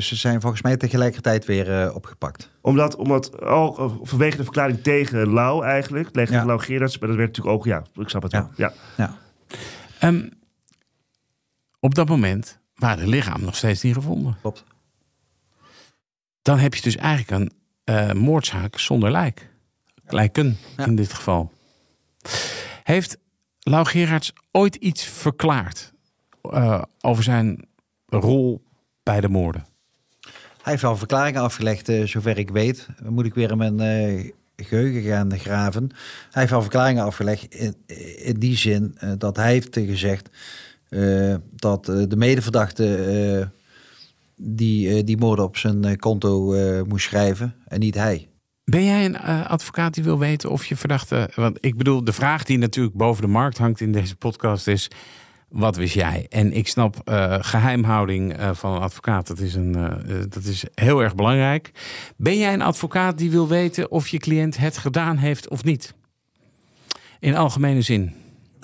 ze 0.00 0.16
zijn 0.16 0.40
volgens 0.40 0.62
mij 0.62 0.76
tegelijkertijd 0.76 1.44
weer 1.44 1.82
eh, 1.82 1.94
opgepakt. 1.94 2.50
Omdat, 2.60 2.96
omdat 2.96 3.40
oh, 3.40 3.92
vanwege 4.02 4.36
de 4.36 4.42
verklaring 4.42 4.82
tegen 4.82 5.28
Lau 5.28 5.64
eigenlijk, 5.64 6.08
tegen 6.10 6.34
Ja. 6.34 6.44
Lau 6.44 6.60
Gerards, 6.60 6.98
maar 6.98 7.08
dat 7.08 7.18
werd 7.18 7.28
natuurlijk 7.28 7.56
ook, 7.56 7.64
ja, 7.64 7.82
ik 7.94 8.08
snap 8.08 8.22
het 8.22 8.32
Ja. 8.32 8.38
wel. 8.40 8.50
Ja. 8.56 8.72
Ja. 8.96 9.16
Ehm, 9.98 10.28
op 11.80 11.94
dat 11.94 12.08
moment 12.08 12.60
waren 12.76 13.04
de 13.04 13.10
lichaam 13.10 13.40
nog 13.40 13.56
steeds 13.56 13.82
niet 13.82 13.94
gevonden. 13.94 14.36
Klopt. 14.40 14.64
Dan 16.42 16.58
heb 16.58 16.74
je 16.74 16.82
dus 16.82 16.96
eigenlijk 16.96 17.30
een 17.30 17.52
eh, 17.84 18.12
moordzaak 18.12 18.78
zonder 18.78 19.10
lijk. 19.10 19.50
Lijken 20.06 20.56
Ja. 20.76 20.84
in 20.84 20.96
dit 20.96 21.12
geval. 21.12 21.52
Heeft 22.82 23.16
Lau 23.60 23.86
Gerards 23.86 24.32
ooit 24.50 24.74
iets 24.74 25.04
verklaard 25.04 25.92
eh, 26.42 26.82
over 27.00 27.22
zijn 27.22 27.68
rol 28.06 28.62
bij 29.02 29.20
de 29.20 29.28
moorden? 29.28 29.66
Hij 30.62 30.74
heeft 30.74 30.82
wel 30.82 30.96
verklaringen 30.96 31.42
afgelegd, 31.42 31.88
eh, 31.88 32.04
zover 32.06 32.38
ik 32.38 32.50
weet. 32.50 32.86
Dan 33.02 33.12
moet 33.12 33.26
ik 33.26 33.34
weer 33.34 33.50
in 33.50 33.56
mijn 33.56 33.80
eh, 33.80 34.30
geheugen 34.56 35.02
gaan 35.02 35.38
graven. 35.38 35.90
Hij 36.30 36.40
heeft 36.40 36.50
wel 36.50 36.60
verklaringen 36.62 37.04
afgelegd 37.04 37.54
in, 37.54 37.74
in 38.16 38.38
die 38.38 38.56
zin 38.56 38.98
dat 39.18 39.36
hij 39.36 39.50
heeft 39.52 39.76
gezegd 39.76 40.28
dat 41.50 41.88
eh, 41.88 42.02
de 42.08 42.16
medeverdachte 42.16 42.96
eh, 42.96 43.46
die, 44.36 44.94
eh, 44.96 45.04
die 45.04 45.16
moorden 45.16 45.44
op 45.44 45.56
zijn 45.56 45.84
eh, 45.84 45.96
konto 45.96 46.52
eh, 46.52 46.82
moest 46.82 47.06
schrijven 47.06 47.54
en 47.68 47.80
niet 47.80 47.94
hij. 47.94 48.28
Ben 48.64 48.84
jij 48.84 49.04
een 49.04 49.16
eh, 49.16 49.50
advocaat 49.50 49.94
die 49.94 50.04
wil 50.04 50.18
weten 50.18 50.50
of 50.50 50.64
je 50.64 50.76
verdachte... 50.76 51.30
Want 51.34 51.58
ik 51.60 51.76
bedoel, 51.76 52.04
de 52.04 52.12
vraag 52.12 52.44
die 52.44 52.58
natuurlijk 52.58 52.96
boven 52.96 53.22
de 53.22 53.28
markt 53.28 53.58
hangt 53.58 53.80
in 53.80 53.92
deze 53.92 54.16
podcast 54.16 54.68
is... 54.68 54.90
Wat 55.48 55.76
wist 55.76 55.94
jij? 55.94 56.26
En 56.28 56.52
ik 56.52 56.68
snap 56.68 57.00
eh, 57.04 57.36
geheimhouding 57.40 58.36
eh, 58.36 58.50
van 58.54 58.72
een 58.72 58.80
advocaat. 58.80 59.26
Dat 59.26 59.38
is, 59.38 59.54
een, 59.54 59.74
eh, 59.74 59.84
eh, 59.84 60.24
dat 60.28 60.44
is 60.44 60.64
heel 60.74 61.02
erg 61.02 61.14
belangrijk. 61.14 61.70
Ben 62.16 62.38
jij 62.38 62.52
een 62.52 62.62
advocaat 62.62 63.18
die 63.18 63.30
wil 63.30 63.48
weten 63.48 63.90
of 63.90 64.08
je 64.08 64.18
cliënt 64.18 64.56
het 64.56 64.78
gedaan 64.78 65.16
heeft 65.16 65.48
of 65.48 65.64
niet? 65.64 65.94
In 67.20 67.36
algemene 67.36 67.82
zin. 67.82 68.14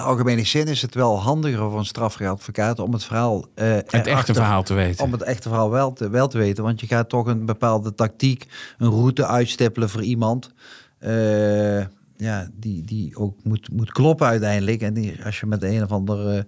Algemene 0.02 0.44
zin 0.44 0.66
is 0.66 0.82
het 0.82 0.94
wel 0.94 1.20
handiger 1.20 1.70
voor 1.70 1.78
een 1.78 1.84
strafrechtadvocaat 1.84 2.78
om 2.78 2.92
het 2.92 3.04
verhaal 3.04 3.44
eh, 3.54 3.72
Het 3.86 4.06
echte 4.06 4.34
verhaal 4.34 4.62
te 4.62 4.74
weten. 4.74 5.04
Om 5.04 5.12
het 5.12 5.22
echte 5.22 5.48
verhaal 5.48 5.70
wel 5.70 5.92
te, 5.92 6.08
wel 6.08 6.28
te 6.28 6.38
weten. 6.38 6.64
Want 6.64 6.80
je 6.80 6.86
gaat 6.86 7.08
toch 7.08 7.26
een 7.26 7.46
bepaalde 7.46 7.94
tactiek, 7.94 8.46
een 8.78 8.90
route 8.90 9.26
uitstippelen 9.26 9.90
voor 9.90 10.02
iemand. 10.02 10.50
eh, 10.98 11.80
ja, 12.16 12.48
die, 12.52 12.84
die 12.84 13.16
ook 13.16 13.36
moet, 13.42 13.72
moet 13.72 13.92
kloppen 13.92 14.26
uiteindelijk. 14.26 14.82
En 14.82 14.94
die, 14.94 15.24
als 15.24 15.40
je 15.40 15.46
met 15.46 15.62
een 15.62 15.82
of 15.82 15.90
ander 15.90 16.36
eh, 16.36 16.42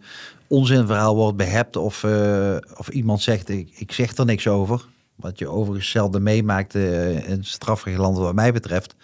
onzinverhaal 0.47 1.14
wordt 1.14 1.37
behept. 1.37 1.77
Of, 1.77 2.05
of 2.77 2.88
iemand 2.88 3.23
zegt, 3.23 3.49
ik, 3.49 3.71
ik 3.75 3.93
zeg 3.93 4.17
er 4.17 4.25
niks 4.25 4.49
over. 4.49 4.85
Wat 5.14 5.38
je 5.38 5.49
overigens 5.49 5.90
zelden 5.90 6.23
meemaakt 6.23 6.75
in 6.75 7.38
strafrechtland 7.40 8.19
wat 8.19 8.35
mij 8.35 8.53
betreft. 8.53 8.95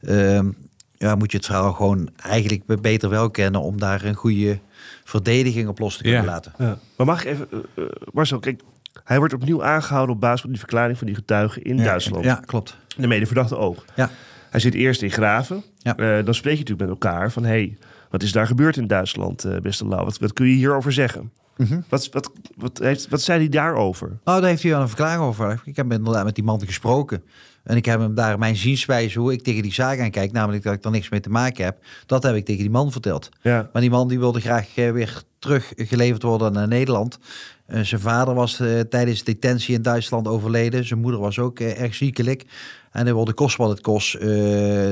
Ehm, 0.00 0.50
ja, 0.98 1.14
moet 1.14 1.30
je 1.30 1.36
het 1.36 1.46
verhaal 1.46 1.72
gewoon 1.72 2.08
eigenlijk 2.16 2.80
beter 2.82 3.08
wel 3.10 3.30
kennen. 3.30 3.60
Om 3.60 3.78
daar 3.78 4.04
een 4.04 4.14
goede 4.14 4.58
verdediging 5.04 5.68
op 5.68 5.78
los 5.78 5.96
te 5.96 6.02
kunnen 6.02 6.20
Ja. 6.22 6.26
laten. 6.26 6.52
Ja. 6.58 6.78
Maar 6.96 7.06
mag 7.06 7.24
ik 7.24 7.30
even, 7.30 7.48
eh, 7.74 7.84
Marcel, 8.12 8.38
kijk, 8.38 8.60
hij 9.04 9.18
wordt 9.18 9.34
opnieuw 9.34 9.64
aangehouden 9.64 10.14
op 10.14 10.20
basis 10.20 10.40
van 10.40 10.50
die 10.50 10.58
verklaring 10.58 10.98
van 10.98 11.06
die 11.06 11.16
getuigen 11.16 11.62
in 11.62 11.76
Ja, 11.76 11.84
Duitsland. 11.84 12.24
Ja, 12.24 12.34
klopt. 12.46 12.76
De 12.96 13.06
medeverdachte 13.06 13.56
ook. 13.56 13.84
Ja. 13.96 14.10
Hij 14.50 14.60
zit 14.60 14.74
eerst 14.74 15.02
in 15.02 15.10
Graven. 15.10 15.62
Ja. 15.78 15.96
Eh, 15.96 16.24
dan 16.24 16.34
spreek 16.34 16.52
je 16.52 16.58
natuurlijk 16.58 16.90
met 16.90 17.02
elkaar 17.02 17.32
van... 17.32 17.44
hey, 17.44 17.76
wat 18.10 18.22
is 18.22 18.32
daar 18.32 18.46
gebeurd 18.46 18.76
in 18.76 18.86
Duitsland, 18.86 19.46
beste 19.62 19.86
Lau? 19.86 20.04
Wat, 20.04 20.18
wat 20.18 20.32
kun 20.32 20.46
je 20.46 20.54
hierover 20.54 20.92
zeggen? 20.92 21.32
Mhm. 21.56 21.80
Wat, 21.88 22.08
wat, 22.12 22.30
wat, 22.56 22.78
heeft, 22.78 23.08
wat 23.08 23.20
zei 23.22 23.38
hij 23.38 23.48
daarover? 23.48 24.06
Nou, 24.24 24.40
daar 24.40 24.48
heeft 24.50 24.62
hij 24.62 24.70
wel 24.70 24.80
een 24.80 24.88
verklaring 24.88 25.22
over. 25.22 25.60
Ik 25.64 25.76
heb 25.76 25.92
inderdaad 25.92 26.24
met 26.24 26.34
die 26.34 26.44
man 26.44 26.60
gesproken. 26.66 27.22
En 27.66 27.76
ik 27.76 27.84
heb 27.84 28.00
hem 28.00 28.14
daar 28.14 28.38
mijn 28.38 28.56
zienswijze, 28.56 29.18
hoe 29.18 29.32
ik 29.32 29.42
tegen 29.42 29.62
die 29.62 29.72
zaak 29.72 30.00
aankijk, 30.00 30.32
namelijk 30.32 30.62
dat 30.64 30.74
ik 30.74 30.84
er 30.84 30.90
niks 30.90 31.08
mee 31.08 31.20
te 31.20 31.30
maken 31.30 31.64
heb, 31.64 31.76
dat 32.06 32.22
heb 32.22 32.34
ik 32.34 32.44
tegen 32.44 32.60
die 32.60 32.70
man 32.70 32.92
verteld. 32.92 33.28
Ja. 33.42 33.68
Maar 33.72 33.82
die 33.82 33.90
man 33.90 34.08
die 34.08 34.18
wilde 34.18 34.40
graag 34.40 34.76
eh, 34.76 34.90
weer 34.90 35.22
teruggeleverd 35.38 36.22
worden 36.22 36.52
naar 36.52 36.68
Nederland. 36.68 37.18
Eh, 37.66 37.80
zijn 37.80 38.00
vader 38.00 38.34
was 38.34 38.60
eh, 38.60 38.80
tijdens 38.80 39.24
detentie 39.24 39.74
in 39.74 39.82
Duitsland 39.82 40.28
overleden. 40.28 40.84
Zijn 40.84 41.00
moeder 41.00 41.20
was 41.20 41.38
ook 41.38 41.60
erg 41.60 41.94
ziekelijk. 41.94 42.44
En 42.92 43.04
hij 43.04 43.14
wilde 43.14 43.32
kost 43.34 43.56
wat 43.56 43.68
het 43.68 43.80
kost 43.80 44.10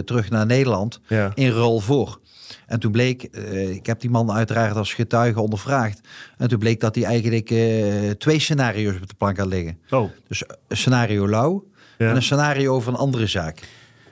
terug 0.07 0.31
naar 0.31 0.47
Nederland 0.47 1.01
Ja. 1.09 1.33
in 1.35 1.51
ruil 1.51 1.81
voor. 1.81 2.21
En 2.67 2.81
toen 2.81 2.93
bleek, 2.93 3.23
ik 3.71 3.87
heb 3.87 4.01
die 4.01 4.11
man 4.11 4.33
uiteraard 4.33 4.77
als 4.77 4.95
getuige 4.95 5.41
ondervraagd. 5.41 6.01
En 6.39 6.49
toen 6.49 6.59
bleek 6.59 6.81
dat 6.81 6.95
hij 6.95 7.05
eigenlijk 7.05 7.55
twee 8.19 8.39
scenario's 8.39 8.95
op 8.97 9.09
de 9.09 9.15
plank 9.19 9.37
had 9.37 9.47
liggen. 9.47 9.79
Oh, 9.91 10.11
Dus 10.29 10.43
scenario 10.69 11.29
lauw 11.29 11.65
Ja. 11.99 12.09
en 12.09 12.17
een 12.17 12.23
scenario 12.23 12.75
over 12.75 12.93
een 12.93 12.99
andere 12.99 13.27
zaak. 13.27 13.59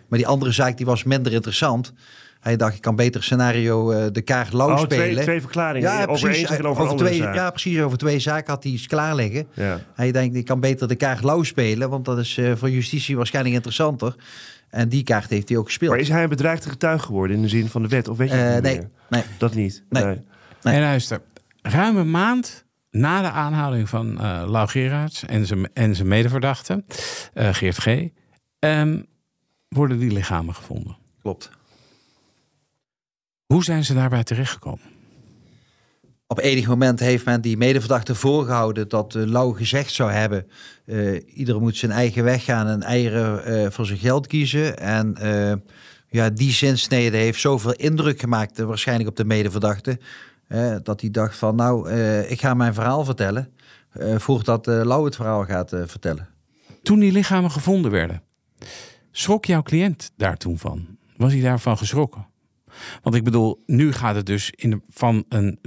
Maar 0.08 0.18
die 0.18 0.28
andere 0.28 0.52
zaak 0.52 0.76
die 0.76 0.86
was 0.86 1.04
minder 1.04 1.32
interessant. 1.32 1.92
Hij 2.40 2.56
dacht, 2.56 2.74
ik 2.74 2.80
kan 2.80 2.96
beter 2.96 3.22
scenario 3.22 3.90
eh, 3.90 4.06
de 4.12 4.20
kaart 4.20 4.52
lauw 4.52 4.70
oh 4.70 4.78
spelen. 4.78 5.12
twee, 5.12 5.24
twee 5.24 5.40
verklaringen. 5.40 6.08
over 6.08 6.30
één 6.30 6.46
zaak 6.46 6.58
en 6.58 6.66
over, 6.66 6.82
een 6.82 6.88
andere 6.88 7.08
twee, 7.08 7.20
zaak. 7.20 7.34
Ja, 7.34 7.50
precies. 7.50 7.80
Over 7.80 7.98
twee 7.98 8.18
zaken 8.18 8.52
had 8.52 8.62
hij 8.62 8.72
iets 8.72 8.86
klaar 8.86 9.14
liggen. 9.14 9.46
Ja. 9.54 9.80
Hij 9.94 10.12
denkt, 10.12 10.36
ik 10.36 10.44
kan 10.44 10.60
beter 10.60 10.88
de 10.88 10.94
kaart 10.94 11.22
lauw 11.22 11.42
spelen. 11.42 11.90
Want 11.90 12.04
dat 12.04 12.18
is 12.18 12.38
eh, 12.38 12.52
voor 12.54 12.70
justitie 12.70 13.16
waarschijnlijk 13.16 13.54
interessanter. 13.54 14.14
En 14.70 14.88
die 14.88 15.02
kaart 15.02 15.30
heeft 15.30 15.48
hij 15.48 15.58
ook 15.58 15.66
gespeeld. 15.66 15.90
Maar 15.90 16.00
is 16.00 16.08
hij 16.08 16.22
een 16.22 16.28
bedreigde 16.28 16.70
getuige 16.70 17.04
geworden 17.04 17.36
in 17.36 17.42
de 17.42 17.48
zin 17.48 17.68
van 17.68 17.82
de 17.82 17.88
wet? 17.88 18.08
Of 18.08 18.16
weet 18.16 18.30
je 18.30 18.34
het 18.34 18.54
niet 18.54 18.62
nee, 18.62 18.78
meer? 18.78 18.88
nee. 19.08 19.22
Dat 19.38 19.54
niet? 19.54 19.82
Nee. 19.88 20.04
nee. 20.04 20.20
Nee. 20.62 20.74
En 20.74 20.80
luister, 20.80 21.20
ruim 21.62 21.96
een 21.96 22.10
maand 22.10 22.64
na 22.92 23.20
de 23.22 23.30
aanhouding 23.30 23.88
van 23.88 24.20
eh 24.20 24.42
Lau 24.46 24.68
Gerards 24.68 25.24
en 25.24 25.46
zijn, 25.46 25.72
en 25.72 25.94
zijn 25.96 26.08
medeverdachte, 26.08 26.84
eh, 27.32 27.54
Geert 27.54 27.76
G., 27.76 27.86
ehm, 28.58 29.02
worden 29.68 29.98
die 29.98 30.12
lichamen 30.12 30.54
gevonden. 30.54 30.96
Klopt. 31.22 31.50
Hoe 33.46 33.64
zijn 33.64 33.84
ze 33.84 33.94
daarbij 33.94 34.24
terechtgekomen? 34.24 34.90
Op 36.26 36.38
enig 36.38 36.66
moment 36.66 37.00
heeft 37.00 37.24
men 37.24 37.40
die 37.40 37.56
medeverdachte 37.56 38.14
voorgehouden 38.14 38.88
dat 38.88 39.14
uh, 39.14 39.24
Lau 39.24 39.56
gezegd 39.56 39.92
zou 39.92 40.10
hebben: 40.10 40.46
uh, 40.86 41.20
ieder 41.34 41.60
moet 41.60 41.76
zijn 41.76 41.92
eigen 41.92 42.24
weg 42.24 42.44
gaan 42.44 42.66
en 42.66 42.82
eieren 42.82 43.50
uh, 43.50 43.70
voor 43.70 43.86
zijn 43.86 43.98
geld 43.98 44.26
kiezen. 44.26 44.78
En 44.78 45.16
uh, 45.22 45.52
ja, 46.08 46.30
die 46.30 46.52
zinsnede 46.52 47.16
heeft 47.16 47.40
zoveel 47.40 47.72
indruk 47.72 48.20
gemaakt, 48.20 48.60
uh, 48.60 48.66
waarschijnlijk 48.66 49.08
op 49.08 49.16
de 49.16 49.24
medeverdachte, 49.24 49.98
uh, 50.52 50.76
dat 50.82 51.00
hij 51.00 51.10
dacht 51.10 51.36
van 51.36 51.56
nou, 51.56 51.90
uh, 51.90 52.30
ik 52.30 52.40
ga 52.40 52.54
mijn 52.54 52.74
verhaal 52.74 53.04
vertellen, 53.04 53.52
uh, 53.96 54.18
voordat 54.18 54.68
uh, 54.68 54.82
Lau 54.82 55.04
het 55.04 55.16
verhaal 55.16 55.44
gaat 55.44 55.68
vertellen. 55.68 56.28
Toen 56.82 56.98
die 56.98 57.12
lichamen 57.12 57.50
gevonden 57.50 57.90
werden, 57.90 58.22
schrok 59.10 59.44
jouw 59.44 59.62
cliënt 59.62 60.10
daar 60.16 60.36
toen 60.36 60.58
van? 60.58 60.86
Was 61.16 61.32
hij 61.32 61.42
daarvan 61.42 61.78
geschrokken? 61.78 62.26
Want 63.02 63.14
ik 63.16 63.24
bedoel, 63.24 63.62
nu 63.66 63.92
gaat 63.92 64.14
het 64.14 64.26
dus 64.26 64.50
in 64.50 64.70
de, 64.70 64.80
van 64.88 65.24
een 65.28 65.58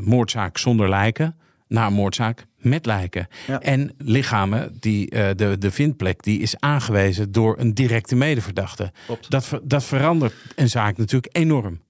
moordzaak 0.00 0.58
zonder 0.58 0.88
lijken 0.88 1.36
naar 1.68 1.86
een 1.86 1.92
moordzaak 1.92 2.46
met 2.56 2.86
lijken. 2.86 3.26
Ja. 3.46 3.60
En 3.60 3.94
lichamen, 3.98 4.76
die, 4.80 5.14
uh, 5.14 5.28
de, 5.36 5.58
de 5.58 5.70
vindplek, 5.70 6.22
die 6.22 6.40
is 6.40 6.60
aangewezen 6.60 7.32
door 7.32 7.58
een 7.58 7.74
directe 7.74 8.14
medeverdachte. 8.14 8.92
Klopt. 9.06 9.30
Dat, 9.30 9.44
ver, 9.44 9.60
dat 9.62 9.84
verandert 9.84 10.34
een 10.54 10.68
zaak 10.68 10.96
natuurlijk 10.96 11.36
enorm. 11.36 11.80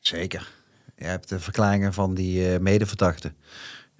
Zeker. 0.00 0.58
Je 1.00 1.06
hebt 1.06 1.28
de 1.28 1.40
verklaringen 1.40 1.92
van 1.92 2.14
die 2.14 2.52
uh, 2.52 2.58
medeverdachten. 2.58 3.34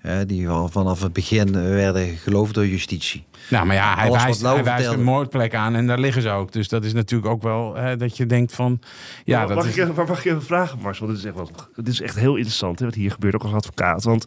Uh, 0.07 0.13
die 0.27 0.49
al 0.49 0.69
vanaf 0.69 1.03
het 1.03 1.13
begin 1.13 1.53
werden 1.53 2.17
geloofd 2.17 2.55
door 2.55 2.67
justitie. 2.67 3.25
Nou, 3.51 3.67
maar 3.67 3.77
ja, 3.77 3.95
hij 3.97 4.11
wijst, 4.11 4.43
hij 4.43 4.65
wijst 4.65 4.89
een 4.89 5.03
moordplek 5.03 5.55
aan 5.55 5.75
en 5.75 5.87
daar 5.87 5.99
liggen 5.99 6.23
ze 6.23 6.31
ook. 6.31 6.53
Dus 6.53 6.69
dat 6.69 6.85
is 6.85 6.93
natuurlijk 6.93 7.31
ook 7.31 7.43
wel 7.43 7.75
hè, 7.75 7.97
dat 7.97 8.17
je 8.17 8.27
denkt 8.27 8.55
van... 8.55 8.81
Ja, 9.25 9.39
Maar 9.39 9.47
dat 9.47 9.57
mag, 9.57 9.67
is, 9.67 9.77
ik, 9.77 9.83
even- 9.83 9.95
maar 9.95 10.07
mag 10.07 10.19
ik 10.19 10.25
even 10.25 10.43
vragen, 10.43 10.79
Marcel? 10.79 11.07
Dit 11.07 11.17
is 11.17 11.25
echt, 11.25 11.35
wel, 11.35 11.51
dit 11.75 11.89
is 11.89 12.01
echt 12.01 12.17
heel 12.17 12.35
interessant 12.37 12.79
hè, 12.79 12.85
wat 12.85 12.95
hier 12.95 13.11
gebeurt, 13.11 13.35
ook 13.35 13.43
als 13.43 13.53
advocaat. 13.53 14.05
Want 14.05 14.25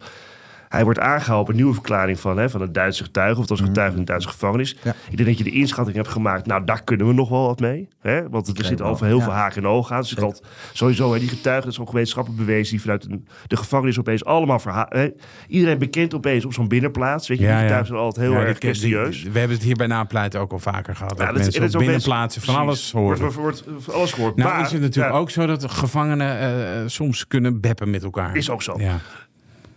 Hij 0.74 0.84
wordt 0.84 1.00
aangehouden 1.00 1.42
op 1.42 1.50
een 1.50 1.56
nieuwe 1.56 1.74
verklaring 1.74 2.20
van, 2.20 2.38
hè, 2.38 2.50
van 2.50 2.62
een 2.62 2.72
Duitse 2.72 3.04
getuige. 3.04 3.34
Of 3.34 3.40
het 3.40 3.50
was 3.50 3.60
een 3.60 3.66
getuige 3.66 3.94
in 3.94 4.00
een 4.00 4.06
Duitse 4.06 4.28
gevangenis. 4.30 4.78
Ja. 4.84 4.94
Ik 5.10 5.18
denk 5.18 5.30
dat 5.30 5.38
je 5.38 5.44
de 5.44 5.52
inschatting 5.52 5.96
hebt 5.96 6.08
gemaakt. 6.08 6.46
Nou, 6.46 6.66
daar 6.66 6.84
kunnen 6.84 7.08
we 7.08 7.14
nog 7.14 7.30
wel 7.30 7.46
wat 7.46 7.60
mee. 7.60 7.88
Hè? 8.02 8.30
Want 8.30 8.48
er 8.60 8.66
zit 8.66 8.82
al 8.82 8.98
heel 9.00 9.22
veel 9.22 9.32
haken 9.32 9.62
en 9.64 9.68
ogen 9.70 9.96
aan. 9.96 10.02
Dus 10.02 10.42
sowieso 10.74 11.14
hè, 11.14 11.20
die 11.20 11.28
getuigen, 11.30 11.64
dat 11.66 11.74
is 11.74 11.80
ook 11.80 11.92
wetenschappelijk 11.92 12.46
bewezen. 12.46 12.72
Die 12.72 12.82
vanuit 12.82 13.06
een, 13.06 13.28
de 13.48 13.58
gevangenis 13.58 14.00
opeens 14.00 14.26
allemaal 14.26 14.60
verhalen. 14.60 15.14
Iedereen 15.48 15.78
bekend 15.78 16.14
opeens 16.16 16.46
op 16.46 16.54
zo'n 16.54 16.68
binnenplaats. 16.68 17.28
Weet 17.28 17.38
je, 17.38 17.44
die 17.46 17.54
getuigen 17.54 17.86
zijn 17.88 18.00
altijd 18.00 18.26
heel 18.28 18.36
erg 18.36 18.58
serieus. 18.76 19.24
we 19.24 19.40
hebben 19.40 19.58
het 19.58 19.66
hier 19.66 19.76
bij 19.76 19.88
Napleiten 19.88 20.40
ook 20.40 20.52
al 20.52 20.60
vaker 20.60 20.96
gehad. 20.96 21.10
Dat 21.10 21.18
dat- 21.18 21.28
en 21.28 21.34
mensen 21.42 21.62
dat 21.62 21.74
op 21.74 21.80
binnenplaatsen 21.80 22.42
van 22.42 22.56
alles 22.56 22.92
horen. 22.92 23.32
Wordt, 23.32 23.64
alles 23.92 24.12
gehoord. 24.12 24.36
nou 24.36 24.64
is 24.64 24.72
het 24.72 24.82
natuurlijk 24.82 25.16
ook 25.16 25.30
zo 25.30 25.46
dat 25.46 25.72
gevangenen 25.72 26.40
eh, 26.40 26.82
soms 26.86 27.28
kunnen 27.28 27.62
beppen 27.62 27.90
met 27.90 28.04
elkaar. 28.04 28.36
Is 28.36 28.50
ook 28.50 28.62
zo. 28.62 28.80
Ja. 28.80 28.98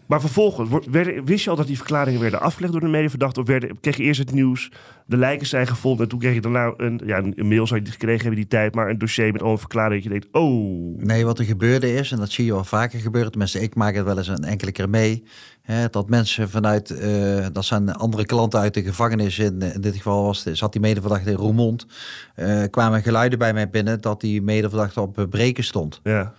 Maar 0.07 0.21
vervolgens, 0.21 0.87
wist 1.25 1.45
je 1.45 1.51
al 1.51 1.57
dat 1.57 1.67
die 1.67 1.77
verklaringen 1.77 2.21
werden 2.21 2.41
afgelegd 2.41 2.73
door 2.73 2.81
de 2.81 2.89
medeverdachte? 2.89 3.41
Of 3.41 3.47
werden, 3.47 3.81
kreeg 3.81 3.97
je 3.97 4.03
eerst 4.03 4.21
het 4.21 4.33
nieuws, 4.33 4.71
de 5.07 5.17
lijken 5.17 5.47
zijn 5.47 5.67
gevonden... 5.67 6.03
en 6.03 6.09
toen 6.09 6.19
kreeg 6.19 6.35
je 6.35 6.41
daarna 6.41 6.75
een, 6.77 7.01
ja, 7.05 7.19
een 7.19 7.49
mail, 7.49 7.67
zou 7.67 7.79
je 7.79 7.85
niet 7.85 7.95
gekregen 7.95 8.21
hebben 8.21 8.41
die 8.41 8.49
tijd... 8.49 8.75
maar 8.75 8.91
een 8.91 8.99
dossier 8.99 9.33
met 9.33 9.43
al 9.43 9.51
een 9.51 9.59
verklaring 9.59 9.95
dat 9.95 10.13
je 10.13 10.19
denkt, 10.21 10.37
oh... 10.37 10.99
Nee, 10.99 11.25
wat 11.25 11.39
er 11.39 11.45
gebeurde 11.45 11.95
is, 11.95 12.13
en 12.13 12.19
dat 12.19 12.31
zie 12.31 12.45
je 12.45 12.53
wel 12.53 12.65
vaker 12.65 12.99
gebeuren, 13.01 13.31
tenminste 13.31 13.61
ik 13.61 13.75
maak 13.75 13.95
het 13.95 14.05
wel 14.05 14.19
eens 14.19 14.29
een 14.29 14.45
enkele 14.45 14.73
keer 14.73 14.89
mee, 14.89 15.25
hè, 15.63 15.89
dat 15.89 16.09
mensen 16.09 16.51
vanuit, 16.51 16.91
eh, 16.91 17.47
dat 17.53 17.65
zijn 17.65 17.93
andere 17.93 18.27
klanten 18.27 18.61
uit 18.61 18.75
de 18.75 18.83
gevangenis, 18.83 19.39
in, 19.39 19.63
in 19.63 19.81
dit 19.81 19.97
geval 19.97 20.25
was, 20.25 20.43
de- 20.43 20.55
zat 20.55 20.73
die 20.73 20.81
medeverdachte 20.81 21.31
in 21.31 21.37
Roermond, 21.37 21.87
eh, 22.35 22.63
kwamen 22.71 23.03
geluiden 23.03 23.39
bij 23.39 23.53
mij 23.53 23.71
binnen 23.71 24.01
dat 24.01 24.21
die 24.21 24.43
medeverdachte 24.43 25.01
op 25.01 25.27
breken 25.31 25.65
stond. 25.65 26.01
Ja, 26.03 26.35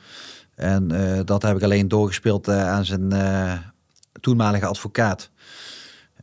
En 0.58 0.92
eh, 0.92 1.20
dat 1.26 1.42
heb 1.42 1.56
ik 1.56 1.64
alleen 1.64 1.88
doorgespeeld 1.88 2.48
eh, 2.48 2.68
aan 2.70 2.86
zijn 2.86 3.12
eh, 3.12 3.54
toenmalige 4.22 4.66
advocaat. 4.66 5.30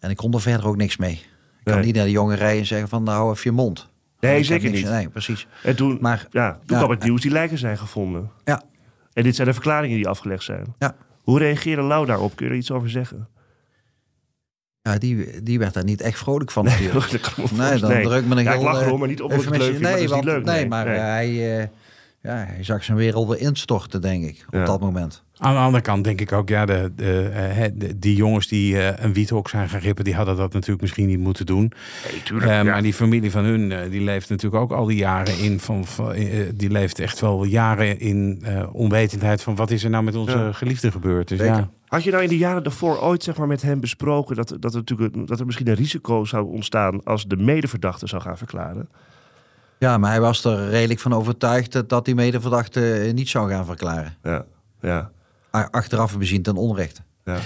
En 0.01 0.11
ik 0.11 0.17
kon 0.17 0.33
er 0.35 0.41
verder 0.41 0.67
ook 0.67 0.77
niks 0.77 0.97
mee. 0.97 1.13
Ik 1.13 1.65
kan 1.65 1.75
Nee. 1.75 1.85
niet 1.85 1.95
naar 1.95 2.05
de 2.05 2.11
jongen 2.11 2.37
rijden 2.37 2.59
en 2.61 2.67
zeggen 2.67 2.89
van 2.89 3.03
nou 3.03 3.17
hou 3.19 3.31
even 3.31 3.43
je 3.51 3.57
mond. 3.57 3.89
Nee, 4.21 4.39
Ik 4.39 4.45
zeker 4.45 4.71
niet. 4.71 4.85
Nee, 4.89 5.09
precies. 5.09 5.47
en 5.63 5.77
toen, 5.77 5.99
Maar- 6.01 6.27
ja, 6.31 6.51
toen 6.53 6.61
ja, 6.67 6.77
kwam 6.77 6.91
het 6.91 7.03
nieuws, 7.03 7.21
die 7.21 7.31
lijken 7.31 7.59
zijn 7.59 7.79
gevonden. 7.79 8.31
Ja, 8.45 8.63
En 9.13 9.23
dit 9.23 9.35
zijn 9.35 9.47
de 9.47 9.53
verklaringen 9.55 9.97
die 9.97 10.09
afgelegd 10.09 10.43
zijn. 10.43 10.75
ja. 10.79 10.95
Hoe 11.23 11.39
reageerde 11.39 11.83
Lau 11.83 12.07
daarop? 12.07 12.37
Kun 12.37 12.47
je 12.47 12.53
er 12.53 12.59
iets 12.59 12.71
over 12.71 12.91
zeggen? 12.91 13.29
Ja, 14.83 14.99
die, 14.99 15.43
die 15.43 15.59
werd 15.59 15.75
daar 15.75 15.85
niet 15.85 16.01
echt 16.01 16.19
vrolijk 16.19 16.51
van 16.51 16.65
natuurlijk. 16.71 17.13
Ik 17.13 17.37
me 17.37 17.37
Nee, 17.37 17.47
dan 17.57 17.67
voorstellen. 17.69 18.03
druk 18.03 18.25
me 18.25 18.37
een 18.37 18.43
Ja, 18.43 18.53
ik 18.53 18.61
lach 18.61 18.81
erom, 18.81 18.99
maar 18.99 19.09
niet 19.09 19.21
ik 19.21 19.31
het 19.31 19.81
Nee, 19.81 19.81
dat 19.81 19.95
is 19.95 20.01
niet 20.01 20.11
want- 20.11 20.25
leuk. 20.25 20.45
Nee, 20.45 20.69
maar 20.69 20.85
Nee. 20.85 20.99
hij, 20.99 21.71
ja, 22.25 22.35
hij 22.49 22.65
zag 22.65 22.85
zijn 22.85 22.97
wereld 22.99 23.29
weer 23.29 23.41
instorten, 23.41 24.01
denk 24.01 24.25
ik, 24.25 24.45
op 24.47 24.55
Ja. 24.55 24.65
dat 24.65 24.81
moment. 24.81 25.23
Aan 25.39 25.53
de 25.55 25.61
andere 25.61 25.83
kant 25.83 26.05
denk 26.05 26.21
ik 26.21 26.33
ook, 26.33 26.49
ja, 26.49 26.65
de, 26.67 26.93
de, 26.97 27.29
eh, 27.29 27.65
de- 27.75 27.99
die 27.99 28.17
jongens 28.17 28.47
die 28.47 28.79
eh, 28.81 29.05
een 29.05 29.13
wiethok 29.13 29.49
zijn 29.49 29.69
gaan 29.69 29.81
rippen, 29.81 30.05
die 30.05 30.15
hadden 30.15 30.37
dat 30.37 30.53
natuurlijk 30.53 30.81
misschien 30.81 31.07
niet 31.07 31.19
moeten 31.19 31.47
doen. 31.47 31.73
Nee, 32.11 32.23
tuurlijk. 32.23 32.51
Eh, 32.51 32.57
ja. 32.57 32.63
Maar 32.63 32.83
die 32.83 32.95
familie 32.95 33.31
van 33.31 33.45
hun, 33.45 33.73
eh, 33.73 33.91
die 33.91 34.01
leeft 34.01 34.29
natuurlijk 34.29 34.63
ook 34.63 34.73
al 34.73 34.85
die 34.85 34.97
jaren 34.97 35.39
in, 35.39 35.61
van, 35.61 35.85
van, 35.85 36.13
eh, 36.13 36.49
die 36.55 36.71
leeft 36.71 36.99
echt 36.99 37.21
wel 37.21 37.45
jaren 37.45 38.01
in 38.01 38.39
eh, 38.43 38.63
onwetendheid 38.73 39.43
van 39.43 39.55
wat 39.57 39.71
is 39.71 39.85
er 39.85 39.91
nou 39.91 40.05
met 40.05 40.15
onze 40.17 40.39
Ja. 40.39 40.53
geliefde 40.53 40.91
gebeurd. 40.91 41.29
Dus 41.29 41.39
Zeker. 41.39 41.55
ja. 41.55 41.71
Had 41.87 42.05
je 42.05 42.11
nou 42.11 42.23
in 42.23 42.29
de 42.29 42.39
jaren 42.39 42.63
daarvoor 42.63 43.01
ooit 43.01 43.23
zeg 43.23 43.37
maar, 43.37 43.47
met 43.47 43.63
hem 43.63 43.81
besproken 43.81 44.37
dat, 44.37 44.57
dat, 44.61 44.73
er 44.73 44.79
natuurlijk, 44.79 45.27
dat 45.27 45.41
er 45.41 45.47
misschien 45.47 45.69
een 45.69 45.75
risico 45.75 46.25
zou 46.25 46.53
ontstaan 46.53 47.05
als 47.05 47.25
de 47.27 47.37
medeverdachte 47.37 48.07
zou 48.07 48.23
gaan 48.23 48.39
verklaren? 48.39 48.89
Ja, 49.85 49.99
maar 49.99 50.11
hij 50.11 50.21
was 50.21 50.45
er 50.45 50.69
redelijk 50.71 51.01
van 51.01 51.13
overtuigd 51.13 51.73
dat- 51.73 51.89
dat 51.89 52.05
die 52.05 52.15
medeverdachte 52.15 52.93
eh, 52.95 53.13
niet 53.13 53.29
zou 53.29 53.51
gaan 53.51 53.65
verklaren. 53.65 54.17
Ja, 54.23 54.45
ja, 54.81 55.11
Achteraf 55.71 56.19
bezien 56.19 56.43
ten 56.43 56.57
onrechte. 56.57 57.01
ja. 57.25 57.37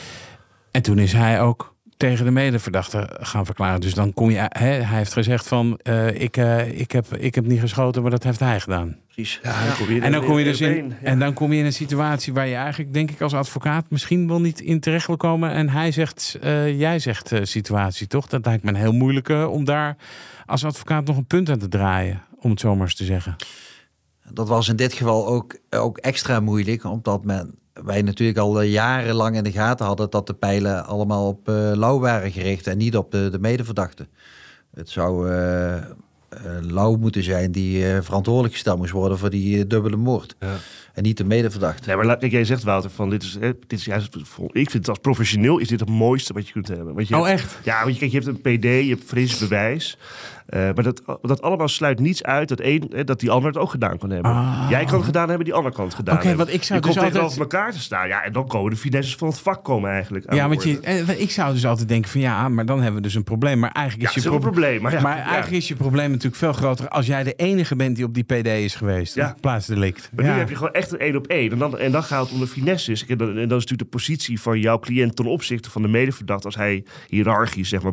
En 0.70 0.82
toen 0.82 0.98
is 0.98 1.12
hij 1.12 1.40
ook 1.40 1.74
tegen 1.96 2.24
de 2.24 2.30
medeverdachte 2.30 3.16
gaan 3.20 3.44
verklaren. 3.46 3.80
Dus 3.80 3.94
dan 3.94 4.12
kom 4.14 4.30
je, 4.30 4.36
hè, 4.48 4.66
hij 4.66 4.98
heeft 4.98 5.12
gezegd 5.12 5.48
van, 5.48 5.78
eh, 5.82 6.20
ik, 6.20 6.36
eh, 6.36 6.80
ik, 6.80 6.92
heb, 6.92 7.16
ik 7.16 7.34
heb 7.34 7.46
niet 7.46 7.60
geschoten, 7.60 8.02
maar 8.02 8.10
dat 8.10 8.22
heeft 8.22 8.40
hij 8.40 8.60
gedaan. 8.60 8.96
Precies. 9.06 9.40
Ja, 9.42 9.52
dan 9.88 10.02
En 10.02 10.12
dan 10.12 10.24
kom 10.24 10.38
je 10.38 10.44
dus 10.44 10.60
in, 10.60 10.88
ja. 10.88 10.94
en 11.02 11.18
dan 11.18 11.32
kom 11.32 11.52
je 11.52 11.58
in 11.58 11.64
een 11.64 11.72
situatie 11.72 12.32
waar 12.32 12.46
je 12.46 12.54
eigenlijk, 12.54 12.92
denk 12.94 13.10
ik, 13.10 13.20
als 13.20 13.34
advocaat 13.34 13.84
misschien 13.88 14.28
wel 14.28 14.40
niet 14.40 14.60
in 14.60 14.80
terecht 14.80 15.06
wil 15.06 15.16
komen. 15.16 15.50
En 15.50 15.68
hij 15.68 15.90
zegt, 15.92 16.36
eh, 16.40 16.78
jij 16.78 16.98
zegt 16.98 17.32
eh, 17.32 17.40
situatie, 17.42 18.06
toch? 18.06 18.26
Dat 18.26 18.44
lijkt 18.46 18.62
me 18.62 18.68
een 18.70 18.76
heel 18.76 18.92
moeilijke 18.92 19.48
om 19.48 19.64
daar 19.64 19.96
als 20.46 20.64
advocaat 20.64 21.06
nog 21.06 21.16
een 21.16 21.26
punt 21.26 21.50
aan 21.50 21.58
te 21.58 21.68
draaien, 21.68 22.22
om 22.40 22.50
het 22.50 22.60
zo 22.60 22.74
maar 22.74 22.84
eens 22.86 22.94
te 22.94 23.04
zeggen. 23.04 23.36
Dat 24.32 24.48
was 24.48 24.68
in 24.68 24.76
dit 24.76 24.92
geval 24.92 25.26
ook, 25.26 25.56
ook 25.70 25.98
extra 25.98 26.40
moeilijk, 26.40 26.84
omdat 26.84 27.24
men, 27.24 27.54
wij 27.72 28.02
natuurlijk 28.02 28.38
al 28.38 28.60
eh, 28.62 28.70
jarenlang 28.72 29.36
in 29.36 29.44
de 29.44 29.52
gaten 29.52 29.86
hadden 29.86 30.10
dat 30.10 30.26
de 30.26 30.34
pijlen 30.34 30.86
allemaal 30.86 31.28
op 31.28 31.48
eh 31.48 31.70
Lau 31.74 32.00
waren 32.00 32.32
gericht 32.32 32.66
en 32.66 32.78
niet 32.78 32.96
op 32.96 33.10
de, 33.10 33.28
de 33.30 33.38
medeverdachte. 33.38 34.08
Het 34.74 34.88
zou 34.90 35.30
eh 35.30 35.76
eh, 35.76 35.84
Lau 36.60 36.98
moeten 36.98 37.22
zijn 37.22 37.52
die 37.52 37.92
eh, 37.92 38.02
verantwoordelijk 38.02 38.54
gesteld 38.54 38.78
moest 38.78 38.90
worden 38.92 39.18
voor 39.18 39.30
die 39.30 39.66
dubbele 39.66 39.96
moord. 39.96 40.36
Ja. 40.40 40.54
En 40.94 41.02
niet 41.02 41.16
de 41.16 41.24
medeverdachte. 41.24 41.86
Nee, 41.88 41.96
maar 41.96 42.04
laat- 42.06 42.18
kijk, 42.18 42.32
jij 42.32 42.44
zegt 42.44 42.62
Wouter 42.62 42.90
van 42.90 43.10
dit 43.10 43.22
is, 43.22 43.34
hè, 43.40 43.52
dit 43.66 43.78
is 43.78 43.84
juist, 43.84 44.16
ik 44.52 44.70
vind 44.70 44.72
het 44.72 44.88
als 44.88 44.98
professioneel 44.98 45.58
is 45.58 45.68
dit 45.68 45.80
het 45.80 45.88
mooiste 45.88 46.32
wat 46.32 46.46
je 46.46 46.52
kunt 46.52 46.68
hebben. 46.68 46.94
Want 46.94 47.08
je 47.08 47.16
Oh, 47.16 47.26
hebt- 47.26 47.40
echt? 47.40 47.58
Ja, 47.64 47.80
want 47.82 47.92
je, 47.94 47.98
kijk, 48.00 48.12
je 48.12 48.18
hebt 48.20 48.44
een 48.46 48.58
PD, 48.58 48.62
je 48.62 48.88
hebt 48.88 49.04
fris 49.04 49.38
bewijs. 49.38 49.98
Eh, 50.48 50.60
maar 50.60 50.82
dat, 50.82 51.02
dat 51.22 51.42
allemaal 51.42 51.68
sluit 51.68 51.98
niets 52.00 52.22
uit 52.22 52.48
dat, 52.48 52.60
één, 52.60 52.86
hè, 52.90 53.04
dat 53.04 53.20
die 53.20 53.30
ander 53.30 53.48
het 53.50 53.58
ook 53.58 53.70
gedaan 53.70 53.98
kan 53.98 54.10
hebben. 54.10 54.30
Ah. 54.30 54.66
Jij 54.70 54.84
kan 54.84 54.94
het 54.94 55.04
gedaan 55.04 55.28
hebben, 55.28 55.44
die 55.44 55.54
ander 55.54 55.72
kan 55.72 55.84
het 55.84 55.94
gedaan 55.94 56.16
Oké, 56.16 56.26
hebben. 56.26 56.44
want 56.46 56.56
ik 56.58 56.64
zou 56.64 56.80
je 56.80 56.86
dus 56.86 56.94
komt 56.94 57.04
altijd- 57.04 57.30
tegenover 57.30 57.56
elkaar 57.56 57.72
te 57.72 57.80
staan. 57.80 58.08
Ja, 58.08 58.22
en 58.24 58.32
dan 58.32 58.46
komen 58.46 58.70
de 58.70 58.76
finesses 58.76 59.16
van 59.16 59.28
het 59.28 59.38
vak 59.38 59.64
komen 59.64 59.90
eigenlijk. 59.90 60.32
Ja, 60.34 60.48
want 60.48 60.62
je, 60.62 60.80
eh, 60.80 61.20
ik 61.20 61.30
zou 61.30 61.52
dus 61.52 61.66
altijd 61.66 61.88
denken 61.88 62.10
van 62.10 62.20
ja, 62.20 62.48
maar 62.48 62.66
dan 62.66 62.76
hebben 62.76 62.96
we 62.96 63.02
dus 63.02 63.14
een 63.14 63.24
probleem. 63.24 63.58
Maar 63.58 63.70
eigenlijk 63.72 64.08
is 64.08 64.14
je 64.22 64.28
proble- 64.28 64.40
probleem. 64.50 64.82
Maar, 64.82 64.92
ja, 64.92 65.00
maar 65.00 65.16
ja. 65.16 65.22
eigenlijk 65.22 65.56
is 65.62 65.68
je 65.68 65.74
probleem 65.76 66.08
natuurlijk 66.10 66.36
veel 66.36 66.52
groter 66.52 66.88
als 66.88 67.06
jij 67.06 67.22
de 67.24 67.32
enige 67.34 67.76
bent 67.76 67.96
die 67.96 68.04
op 68.04 68.14
die 68.14 68.24
PD 68.24 68.46
is 68.46 68.74
geweest. 68.74 69.14
Ja. 69.14 69.36
Plaatsdelict. 69.40 70.10
Maar 70.14 70.24
nu 70.24 70.30
heb 70.30 70.48
je 70.48 70.56
gewoon 70.56 70.72
echt 70.72 70.92
een 70.92 70.98
één 70.98 71.16
op 71.16 71.26
één. 71.26 71.52
En 71.52 71.58
dan, 71.58 71.78
en 71.78 71.92
dan 71.92 72.02
gaat 72.02 72.22
het 72.24 72.32
om 72.32 72.38
de 72.40 72.46
finesses. 72.46 73.06
En 73.06 73.18
dan, 73.18 73.28
en 73.28 73.34
dan 73.34 73.42
is 73.44 73.48
natuurlijk 73.48 73.78
de 73.90 73.96
positie 73.96 74.40
van 74.40 74.60
jouw 74.60 74.78
cliënt 74.78 75.16
ten 75.16 75.26
opzichte 75.26 75.70
van 75.70 75.82
de 75.82 75.88
medeverdachte. 75.88 76.46
Als 76.46 76.56
hij 76.56 76.84
hiërarchisch, 77.08 77.68
zeg 77.68 77.82
maar, 77.82 77.92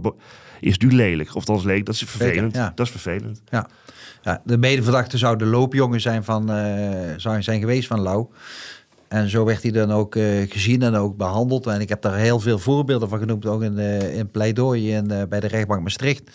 is 0.66 0.78
nu 0.78 0.92
lelijk. 0.92 1.36
Of 1.36 1.46
dan 1.46 1.56
is 1.56 1.64
lelijk, 1.64 1.86
dat 1.86 1.96
is 1.96 2.04
vervelend. 2.04 2.56
Ja. 2.56 2.72
Dat 2.76 2.86
is 2.86 2.92
vervelend. 2.92 3.42
Ja. 3.50 3.68
Ja, 4.26 4.42
de 4.44 4.58
medeverdachte 4.58 5.18
zou 5.18 5.38
de 5.38 5.46
loopjongen 5.46 6.02
zijn, 6.02 6.24
van, 6.24 6.52
eh, 6.52 7.14
zou 7.18 7.42
zijn 7.42 7.60
geweest 7.60 7.88
van 7.88 8.00
Lau. 8.00 8.26
En 9.08 9.30
zo 9.30 9.46
werd 9.46 9.62
hij 9.62 9.72
dan 9.72 9.92
ook 9.92 10.16
eh, 10.16 10.52
gezien 10.52 10.82
en 10.82 10.96
ook 10.96 11.18
behandeld. 11.18 11.68
En 11.68 11.82
ik 11.82 11.90
heb 11.90 12.02
daar 12.02 12.16
heel 12.16 12.40
veel 12.40 12.60
voorbeelden 12.60 13.10
van 13.10 13.20
genoemd, 13.20 13.46
ook 13.46 13.64
in, 13.64 13.78
eh 13.78 14.18
in 14.18 14.32
pleidooi 14.32 14.94
en, 14.94 15.30
bij 15.30 15.40
de 15.40 15.48
rechtbank 15.48 15.82
Maastricht. 15.82 16.32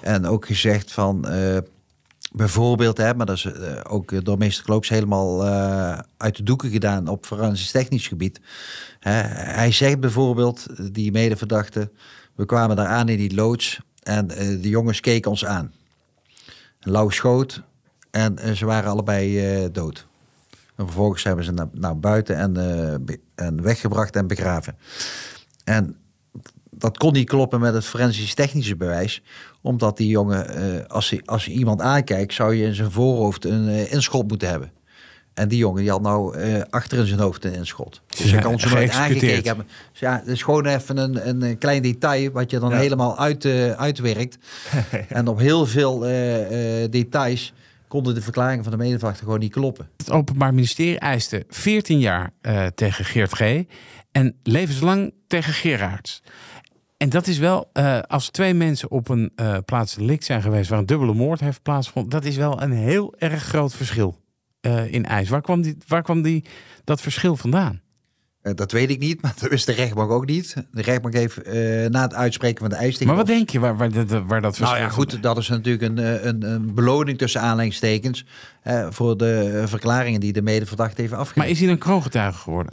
En 0.00 0.26
ook 0.26 0.46
gezegd 0.46 0.92
van, 0.92 1.26
bijvoorbeeld, 2.32 2.96
hè, 2.96 3.14
maar 3.14 3.26
dat 3.26 3.36
is 3.36 3.48
ook 3.84 4.24
door 4.24 4.38
meester 4.38 4.64
Kloops 4.64 4.88
helemaal 4.88 5.44
uit 6.16 6.36
de 6.36 6.42
doeken 6.42 6.70
gedaan 6.70 7.08
op 7.08 7.26
forensisch 7.26 7.70
technisch 7.70 8.08
gebied. 8.08 8.40
Hè, 9.00 9.12
hij 9.52 9.72
zegt 9.72 10.00
bijvoorbeeld, 10.00 10.66
die 10.92 11.12
medeverdachte, 11.12 11.90
we 12.40 12.46
kwamen 12.46 12.76
daar 12.76 12.86
aan 12.86 13.08
in 13.08 13.16
die 13.16 13.34
loods 13.34 13.80
en 14.02 14.30
eh, 14.30 14.62
de 14.62 14.68
jongens 14.68 15.00
keken 15.00 15.30
ons 15.30 15.44
aan. 15.44 15.72
Lau 16.80 17.12
schoot 17.12 17.62
en 18.10 18.38
eh, 18.38 18.52
ze 18.52 18.66
waren 18.66 18.90
allebei 18.90 19.38
eh, 19.38 19.68
dood. 19.72 20.06
En 20.76 20.84
vervolgens 20.84 21.22
hebben 21.22 21.44
ze 21.44 21.52
naar, 21.52 21.68
naar 21.72 21.98
buiten 21.98 22.36
en, 22.36 22.56
en 23.34 23.62
weggebracht 23.62 24.16
en 24.16 24.26
begraven. 24.26 24.76
En 25.64 25.96
dat 26.70 26.98
kon 26.98 27.12
niet 27.12 27.28
kloppen 27.28 27.60
met 27.60 27.74
het 27.74 27.84
forensisch 27.84 28.34
technische 28.34 28.76
bewijs. 28.76 29.22
Omdat 29.60 29.96
die 29.96 30.08
jongen, 30.08 30.88
als, 30.88 31.10
je, 31.10 31.22
als 31.24 31.48
iemand 31.48 31.80
aankijkt, 31.80 32.34
zou 32.34 32.54
je 32.54 32.64
in 32.64 32.74
zijn 32.74 32.90
voorhoofd 32.90 33.44
een 33.44 33.90
inschot 33.90 34.28
moeten 34.28 34.48
hebben. 34.48 34.72
En 35.40 35.48
die 35.48 35.58
jongen 35.58 35.82
die 35.82 35.90
had 35.90 36.02
nou 36.02 36.36
eh, 36.36 36.62
achter 36.70 36.98
in 36.98 37.06
zijn 37.06 37.20
hoofd 37.20 37.44
een 37.44 37.52
inschot. 37.52 38.00
Dus 38.06 38.30
Ja, 38.30 38.36
je 38.36 38.42
kan 38.42 38.60
ze 38.60 38.68
nooit 38.68 38.90
aangekeken 38.90 39.46
hebben. 39.46 39.66
Dus 39.90 40.00
ja, 40.00 40.16
het 40.16 40.26
is 40.26 40.42
gewoon 40.42 40.66
even 40.66 40.96
een, 40.96 41.42
een, 41.42 41.58
klein 41.58 41.82
detail 41.82 42.30
wat 42.30 42.50
je 42.50 42.58
dan 42.58 42.70
Ja. 42.70 42.76
helemaal 42.76 43.18
uit, 43.18 43.44
eh, 43.44 43.70
uitwerkt. 43.70 44.38
en 45.08 45.28
op 45.28 45.38
heel 45.38 45.66
veel 45.66 46.06
eh, 46.06 46.90
details 46.90 47.52
konden 47.88 48.14
de 48.14 48.20
verklaringen 48.22 48.62
van 48.62 48.72
de 48.72 48.78
medeverdachte 48.78 49.24
gewoon 49.24 49.38
niet 49.38 49.52
kloppen. 49.52 49.88
Het 49.96 50.10
Openbaar 50.10 50.54
Ministerie 50.54 50.98
eiste 50.98 51.44
14 51.48 51.98
jaar 51.98 52.32
tegen 52.74 53.04
Geert 53.04 53.34
G. 53.34 53.64
en 54.12 54.36
levenslang 54.42 55.12
tegen 55.26 55.52
Gerards. 55.52 56.22
En 56.96 57.08
dat 57.08 57.26
is 57.26 57.38
wel, 57.38 57.70
als 58.06 58.28
twee 58.30 58.54
mensen 58.54 58.90
op 58.90 59.08
een 59.08 59.32
eh 59.34 59.56
plaats 59.64 59.94
delict 59.94 60.24
zijn 60.24 60.42
geweest 60.42 60.70
waar 60.70 60.78
een 60.78 60.86
dubbele 60.86 61.14
moord 61.14 61.40
heeft 61.40 61.62
plaatsgevonden, 61.62 62.10
dat 62.10 62.24
is 62.24 62.36
wel 62.36 62.62
een 62.62 62.72
heel 62.72 63.14
erg 63.18 63.42
groot 63.42 63.74
verschil 63.74 64.18
eh, 64.60 64.92
in 64.92 65.04
eis. 65.06 65.28
Waar 65.28 65.42
kwam, 65.42 65.62
die, 65.62 65.76
waar 65.86 66.02
kwam 66.02 66.22
die, 66.22 66.44
dat 66.84 67.00
verschil 67.00 67.36
vandaan? 67.36 67.80
Eh, 68.42 68.54
dat 68.54 68.72
weet 68.72 68.90
ik 68.90 68.98
niet, 68.98 69.20
maar 69.22 69.34
dat 69.40 69.50
wist 69.50 69.66
de 69.66 69.72
rechtbank 69.72 70.10
ook 70.10 70.26
niet. 70.26 70.54
De 70.72 70.82
rechtbank 70.82 71.14
heeft 71.14 71.42
eh, 71.42 71.54
na 71.86 72.02
het 72.02 72.14
uitspreken 72.14 72.58
van 72.60 72.68
de 72.68 72.76
eis... 72.76 72.98
Maar 72.98 73.16
wat 73.16 73.26
denk 73.26 73.50
je 73.50 73.60
waar, 73.60 73.76
waar, 73.76 73.90
dat- 73.92 74.08
waar 74.26 74.40
dat 74.40 74.56
verschil 74.56 74.76
Nou 74.78 74.88
ja, 74.88 74.94
goed, 74.94 75.22
dat 75.22 75.38
is 75.38 75.48
natuurlijk 75.48 75.84
een, 75.98 76.26
een, 76.28 76.42
een 76.52 76.74
beloning 76.74 77.18
tussen 77.18 77.40
aanleidingstekens... 77.40 78.24
eh, 78.62 78.86
voor 78.90 79.16
de 79.16 79.62
verklaringen 79.66 80.20
die 80.20 80.32
de 80.32 80.42
medeverdachte 80.42 81.00
heeft 81.00 81.12
Maar 81.12 81.20
afgegeven. 81.20 81.50
is 81.50 81.60
hij 81.60 81.68
een 81.70 81.78
kroongetuige 81.78 82.38
geworden? 82.38 82.72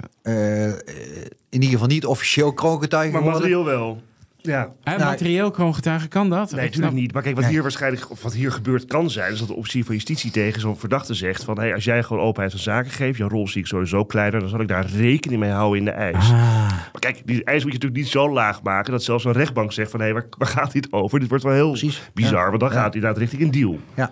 In 1.49 1.61
ieder 1.61 1.69
geval 1.69 1.87
niet 1.87 2.05
officieel 2.05 2.53
kroongetuige 2.53 3.11
Maar 3.11 3.21
geworden. 3.21 3.41
materieel 3.41 3.65
wel. 3.65 4.01
Ja. 4.41 4.71
Hij 4.83 4.97
Nou, 4.97 5.09
materieel 5.09 5.51
kroongetuige 5.51 6.07
kan 6.07 6.29
dat? 6.29 6.51
Nee, 6.51 6.65
natuurlijk 6.65 6.93
niet. 6.93 7.13
Maar 7.13 7.21
kijk, 7.21 7.35
wat 7.35 7.43
Nee. 7.43 7.53
hier 7.53 7.61
waarschijnlijk, 7.61 8.11
of 8.11 8.23
wat 8.23 8.33
hier 8.33 8.51
gebeurd 8.51 8.85
kan 8.85 9.09
zijn, 9.09 9.33
is 9.33 9.39
dat 9.39 9.47
de 9.47 9.53
officier 9.55 9.83
van 9.85 9.93
justitie 9.95 10.31
tegen 10.31 10.61
zo'n 10.61 10.77
verdachte 10.77 11.13
zegt 11.13 11.43
van, 11.43 11.59
hey, 11.59 11.73
als 11.73 11.83
jij 11.83 12.03
gewoon 12.03 12.23
openheid 12.23 12.51
van 12.51 12.61
zaken 12.61 12.91
geeft, 12.91 13.17
jouw 13.17 13.29
rol 13.29 13.47
zie 13.47 13.61
ik 13.61 13.67
sowieso 13.67 14.05
kleiner, 14.05 14.39
dan 14.39 14.49
zal 14.49 14.59
ik 14.59 14.67
daar 14.67 14.85
rekening 14.85 15.39
mee 15.39 15.49
houden 15.51 15.79
in 15.79 15.85
de 15.85 15.91
eis. 15.91 16.15
Ah. 16.15 16.31
Maar 16.69 16.99
kijk, 16.99 17.21
die 17.25 17.43
eis 17.43 17.63
moet 17.63 17.71
je 17.73 17.77
natuurlijk 17.79 18.01
niet 18.01 18.07
zo 18.11 18.29
laag 18.31 18.61
maken 18.61 18.91
dat 18.91 19.03
zelfs 19.03 19.25
een 19.25 19.31
rechtbank 19.31 19.71
zegt 19.71 19.91
van, 19.91 20.01
hé, 20.01 20.13
waar, 20.13 20.25
waar 20.37 20.47
gaat 20.47 20.71
dit 20.71 20.91
over? 20.93 21.19
Dit 21.19 21.29
wordt 21.29 21.43
wel 21.43 21.53
heel 21.53 21.69
Precies. 21.69 22.01
bizar, 22.13 22.43
Ja. 22.43 22.47
want 22.49 22.59
dan 22.59 22.69
Ja. 22.69 22.75
gaat 22.75 22.83
hij 22.85 22.93
inderdaad 22.93 23.17
richting 23.19 23.41
een 23.41 23.51
deal. 23.51 23.79
Ja. 23.93 24.11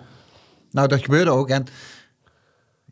Nou, 0.70 0.88
dat 0.88 1.02
gebeurde 1.02 1.30
ook. 1.30 1.48
En 1.48 1.64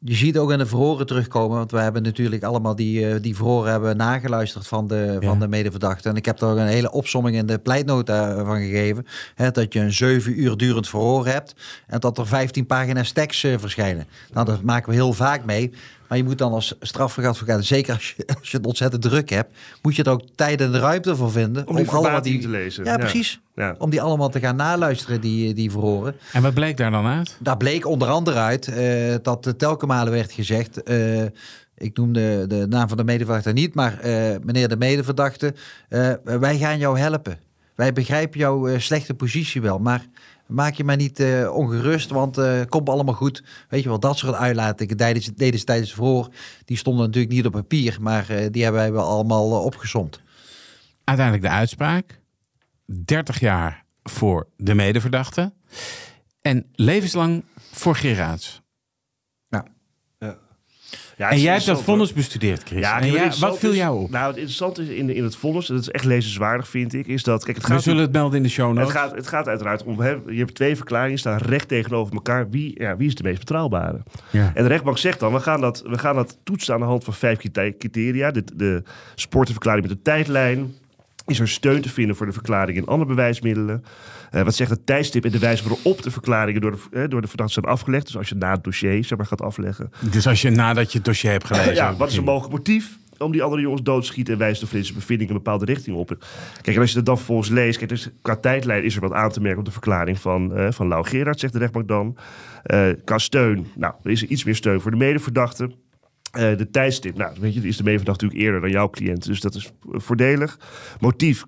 je 0.07 0.15
ziet 0.15 0.39
ook 0.39 0.51
in 0.53 0.59
de 0.59 0.67
verhoren 0.67 1.07
terugkomen. 1.07 1.57
Want 1.57 1.71
we 1.71 1.79
hebben 1.79 2.03
natuurlijk 2.03 2.43
allemaal 2.43 2.77
die, 2.77 3.09
eh, 3.09 3.23
die 3.23 3.37
verhoren 3.37 3.71
hebben 3.71 3.97
nageluisterd 3.97 4.67
van 4.67 4.87
de, 4.87 5.17
Ja. 5.21 5.29
van 5.29 5.39
de 5.41 5.49
medeverdachte. 5.49 6.09
En 6.09 6.17
ik 6.17 6.25
heb 6.25 6.39
daar 6.39 6.51
ook 6.51 6.57
een 6.59 6.67
hele 6.67 6.91
opsomming 6.93 7.37
in 7.37 7.47
de 7.47 7.59
pleitnota 7.59 8.45
van 8.45 8.57
gegeven. 8.61 9.07
Hè, 9.35 9.51
dat 9.51 9.73
je 9.73 9.81
een 9.81 9.93
zeven 9.93 10.41
uur 10.41 10.57
durend 10.57 10.89
verhoor 10.89 11.27
hebt. 11.27 11.55
En 11.87 12.01
dat 12.01 12.19
er 12.19 12.27
15 12.27 12.67
pagina's 12.67 13.13
tekst 13.13 13.45
eh, 13.45 13.59
verschijnen. 13.59 14.07
Nou, 14.33 14.47
dat 14.47 14.63
maken 14.63 14.89
we 14.89 14.95
heel 14.95 15.13
vaak 15.13 15.45
mee. 15.45 15.73
Maar 16.09 16.19
je 16.19 16.25
moet 16.25 16.39
dan 16.39 16.53
als 16.53 16.75
strafrechtadvocaat, 16.81 17.65
zeker 17.65 17.95
als 17.95 18.15
je, 18.17 18.27
als 18.41 18.51
je 18.51 18.57
het 18.57 18.67
ontzettend 18.67 19.03
druk 19.03 19.31
hebt, 19.31 19.57
moet 19.83 19.97
je 19.97 20.03
er 20.03 20.11
ook 20.11 20.23
tijd 20.35 20.61
en 20.61 20.79
ruimte 20.79 21.17
voor 21.17 21.31
vinden. 21.31 21.69
Om 21.69 21.77
die 21.77 21.89
allemaal 21.89 22.03
verbatim 22.13 22.41
te 22.41 22.49
lezen. 22.49 22.85
Ja, 22.85 22.91
Ja. 22.91 22.97
precies. 22.99 23.41
Ja. 23.55 23.75
Om 23.79 23.91
die 23.91 24.03
allemaal 24.03 24.29
te 24.29 24.41
gaan 24.41 24.57
naluisteren, 24.57 25.21
die, 25.21 25.55
die 25.55 25.71
verhoren. 25.71 26.15
En 26.33 26.43
wat 26.43 26.55
bleek 26.55 26.77
daar 26.77 26.91
dan 26.91 27.07
uit? 27.07 27.37
Daar 27.41 27.57
bleek 27.57 27.87
onder 27.87 28.09
andere 28.09 28.39
uit 28.39 28.69
eh, 28.69 29.15
dat 29.23 29.55
telkenmalen 29.57 30.13
werd 30.13 30.33
gezegd. 30.33 30.83
eh, 30.83 31.23
ik 31.77 31.97
noem 31.97 32.13
de, 32.13 32.45
de 32.49 32.67
naam 32.69 32.89
van 32.89 32.97
de 32.97 33.05
medeverdachte 33.05 33.53
niet, 33.53 33.75
maar 33.75 34.01
eh, 34.01 34.37
meneer 34.43 34.69
de 34.69 34.77
medeverdachte, 34.77 35.55
eh, 35.89 36.13
wij 36.25 36.59
gaan 36.59 36.79
jou 36.79 36.99
helpen. 36.99 37.39
Wij 37.75 37.93
begrijpen 37.93 38.39
jouw 38.39 38.67
eh, 38.69 38.79
slechte 38.79 39.15
positie 39.15 39.61
wel, 39.61 39.79
maar 39.79 40.07
maak 40.47 40.75
je 40.75 40.85
maar 40.85 40.97
niet 40.97 41.21
eh, 41.21 41.55
ongerust, 41.55 42.11
want 42.11 42.39
eh 42.39 42.61
komt 42.69 42.89
allemaal 42.89 43.15
goed. 43.15 43.43
Weet 43.69 43.83
je 43.83 43.89
wel, 43.89 44.01
dat 44.01 44.19
soort 44.19 44.35
uitlatingen 44.35 44.97
tijdens, 44.97 45.27
deden 45.27 45.59
ze 45.59 45.65
tijdens 45.65 45.93
verhoor. 45.93 46.29
Die 46.65 46.77
stonden 46.77 47.07
natuurlijk 47.07 47.35
niet 47.35 47.47
op 47.47 47.53
papier, 47.53 47.97
maar 48.01 48.31
eh, 48.31 48.47
die 48.51 48.63
hebben 48.63 48.93
wij 48.93 49.03
allemaal 49.03 49.63
opgezomd. 49.63 50.21
Uiteindelijk 51.05 51.47
de 51.47 51.53
uitspraak. 51.53 52.21
30 52.87 53.41
jaar 53.41 53.85
voor 54.03 54.49
de 54.57 54.75
medeverdachte. 54.75 55.53
En 56.41 56.67
levenslang 56.73 57.45
voor 57.73 57.97
Geraads. 57.97 58.64
Ja, 61.17 61.27
En 61.29 61.33
het 61.35 61.43
jij 61.43 61.53
hebt 61.53 61.67
dat 61.67 61.83
vonnis 61.83 62.13
bestudeerd, 62.13 62.63
Chris. 62.65 62.81
Ja, 62.81 63.01
en 63.01 63.11
jij- 63.13 63.33
wat 63.41 63.59
viel 63.59 63.71
is- 63.71 63.77
jou 63.77 64.03
op? 64.03 64.11
Nou, 64.11 64.27
het 64.27 64.35
interessante 64.37 64.83
is 64.83 64.89
in, 64.89 65.11
in 65.11 65.25
het 65.25 65.37
vonnis, 65.37 65.69
en 65.69 65.75
dat 65.75 65.83
is 65.85 65.91
echt 65.91 66.05
lezenswaardig, 66.05 66.69
vind 66.69 66.95
ik, 66.95 67.07
is 67.07 67.23
dat... 67.23 67.45
Kijk, 67.45 67.57
het 67.57 67.67
We 67.67 67.73
gaat 67.73 67.83
zullen 67.83 68.03
het 68.03 68.13
melden 68.13 68.37
in 68.37 68.43
de 68.43 68.49
show 68.49 68.67
Het 68.69 68.77
notes. 68.79 68.93
gaat, 68.93 69.15
het 69.15 69.27
gaat 69.27 69.49
uiteraard 69.49 69.85
om, 69.85 70.01
hè, 70.01 70.11
je 70.11 70.39
hebt 70.39 70.55
twee 70.55 70.77
verklaringen 70.77 71.19
staan 71.19 71.39
recht 71.39 71.69
tegenover 71.69 72.15
elkaar. 72.15 72.51
Wie, 72.51 72.81
ja, 72.83 72.97
wie 72.97 73.07
is 73.09 73.15
de 73.15 73.23
meest 73.23 73.39
betrouwbare? 73.39 74.03
Ja. 74.31 74.51
En 74.55 74.63
de 74.63 74.69
rechtbank 74.69 74.99
zegt 74.99 75.21
dan, 75.21 75.33
we 75.33 75.41
gaan 75.41 75.61
dat, 75.61 75.83
we 75.87 75.99
gaan 75.99 76.15
dat 76.15 76.39
toetsen 76.45 76.75
aan 76.75 76.81
de 76.81 76.87
hand 76.87 77.05
van 77.05 77.15
vijf 77.15 77.39
crite- 77.39 77.75
criteria. 77.79 78.31
De, 78.31 78.45
de 78.55 78.83
sportenverklaring 79.15 79.87
met 79.87 79.97
de 79.97 80.03
tijdlijn. 80.03 80.75
Is 81.27 81.41
er 81.41 81.49
steun 81.49 81.81
te 81.81 81.89
vinden 81.89 82.17
voor 82.17 82.27
de 82.27 82.33
verklaring 82.33 82.77
in 82.77 82.87
andere 82.87 83.09
bewijsmiddelen? 83.11 83.85
Eh, 84.35 84.43
wat 84.43 84.55
zegt 84.55 84.71
het 84.71 84.87
tijdstip 84.87 85.25
en 85.25 85.31
de 85.31 85.39
wijze 85.39 85.69
waarop 85.69 86.03
de 86.03 86.11
verklaringen 86.11 86.61
door 86.61 86.71
de, 86.71 86.79
eh, 86.91 87.09
door 87.09 87.21
de 87.21 87.29
verdachte 87.29 87.53
zijn 87.53 87.65
afgelegd? 87.65 88.07
Dus 88.07 88.17
als 88.17 88.29
je 88.29 88.35
na 88.35 88.51
het 88.51 88.65
dossier 88.65 89.05
zeg 89.05 89.19
maar, 89.19 89.27
gaat 89.27 89.43
afleggen. 89.43 89.91
Dus 90.11 90.27
als 90.27 90.43
je 90.43 90.51
nadat 90.51 90.93
je 90.93 90.97
het 90.99 91.07
dossier 91.07 91.31
hebt 91.31 91.47
gelezen... 91.47 91.75
Ja, 91.75 91.97
wat 91.97 92.11
is 92.11 92.17
een 92.17 92.25
mogelijk 92.25 92.53
motief 92.53 92.99
om 93.19 93.33
die 93.33 93.43
andere 93.43 93.63
jongens 93.63 93.83
dood 93.83 94.01
te 94.01 94.07
schieten 94.07 94.33
en 94.33 94.39
wijst 94.39 94.61
de 94.61 94.67
Flinse 94.67 94.93
bevinding 94.93 95.31
een 95.31 95.37
bepaalde 95.37 95.65
richting 95.65 95.97
op? 95.97 96.17
Kijk, 96.63 96.77
en 96.77 96.81
als 96.81 96.91
je 96.91 96.97
dat 96.97 97.07
dan 97.07 97.17
vervolgens 97.17 97.49
leest, 97.49 97.79
kijk, 97.79 97.91
dus 97.91 98.11
qua 98.23 98.37
tijdlijn 98.37 98.85
is 98.85 98.95
er 98.95 99.01
wat 99.01 99.13
aan 99.13 99.31
te 99.31 99.41
merken 99.41 99.59
op 99.59 99.65
de 99.65 99.71
verklaring 99.71 100.19
van, 100.19 100.57
eh 100.57 100.73
van 100.73 100.89
Lau 100.89 101.07
Gerard, 101.07 101.41
zegt 101.41 101.53
de 101.53 101.59
rechtbank 101.59 101.89
dan. 101.89 102.17
Eh 102.63 102.89
qua 103.05 103.19
steun, 103.19 103.67
nou, 103.75 103.95
er 104.03 104.11
is 104.11 104.23
er 104.23 104.29
iets 104.29 104.45
meer 104.45 104.57
steun 104.57 104.81
voor 104.81 104.91
de 104.91 104.97
medeverdachte. 104.97 105.71
De 106.31 106.69
tijdstip, 106.71 107.17
nou, 107.17 107.37
weet 107.41 107.55
je, 107.55 107.61
is 107.61 107.77
de 107.77 107.83
medeverdachte 107.83 108.25
natuurlijk 108.25 108.41
eerder 108.49 108.61
dan 108.61 108.71
jouw 108.71 108.91
cliënt, 108.91 109.27
dus 109.27 109.41
dat 109.41 109.55
is 109.55 109.71
voordelig. 109.81 110.59
Motief 111.01 111.45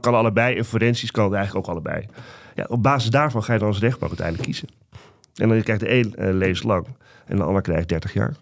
kan 0.00 0.14
allebei 0.14 0.56
en 0.56 0.64
forensisch 0.64 1.10
kan 1.10 1.24
het 1.24 1.34
eigenlijk 1.34 1.66
ook 1.68 1.72
allebei. 1.74 2.06
Ja, 2.54 2.64
op 2.68 2.82
basis 2.82 3.10
daarvan 3.10 3.44
ga 3.44 3.52
je 3.52 3.58
dan 3.58 3.68
als 3.68 3.78
rechtbank 3.78 4.10
uiteindelijk 4.10 4.48
kiezen. 4.48 4.68
En 5.34 5.48
dan 5.48 5.62
krijgt 5.62 5.80
de 5.82 5.90
een 5.94 6.14
eh, 6.16 6.34
levenslang 6.34 6.86
en 7.26 7.36
de 7.36 7.42
ander 7.42 7.62
krijgt 7.62 7.88
30 7.88 8.12
jaar. 8.12 8.34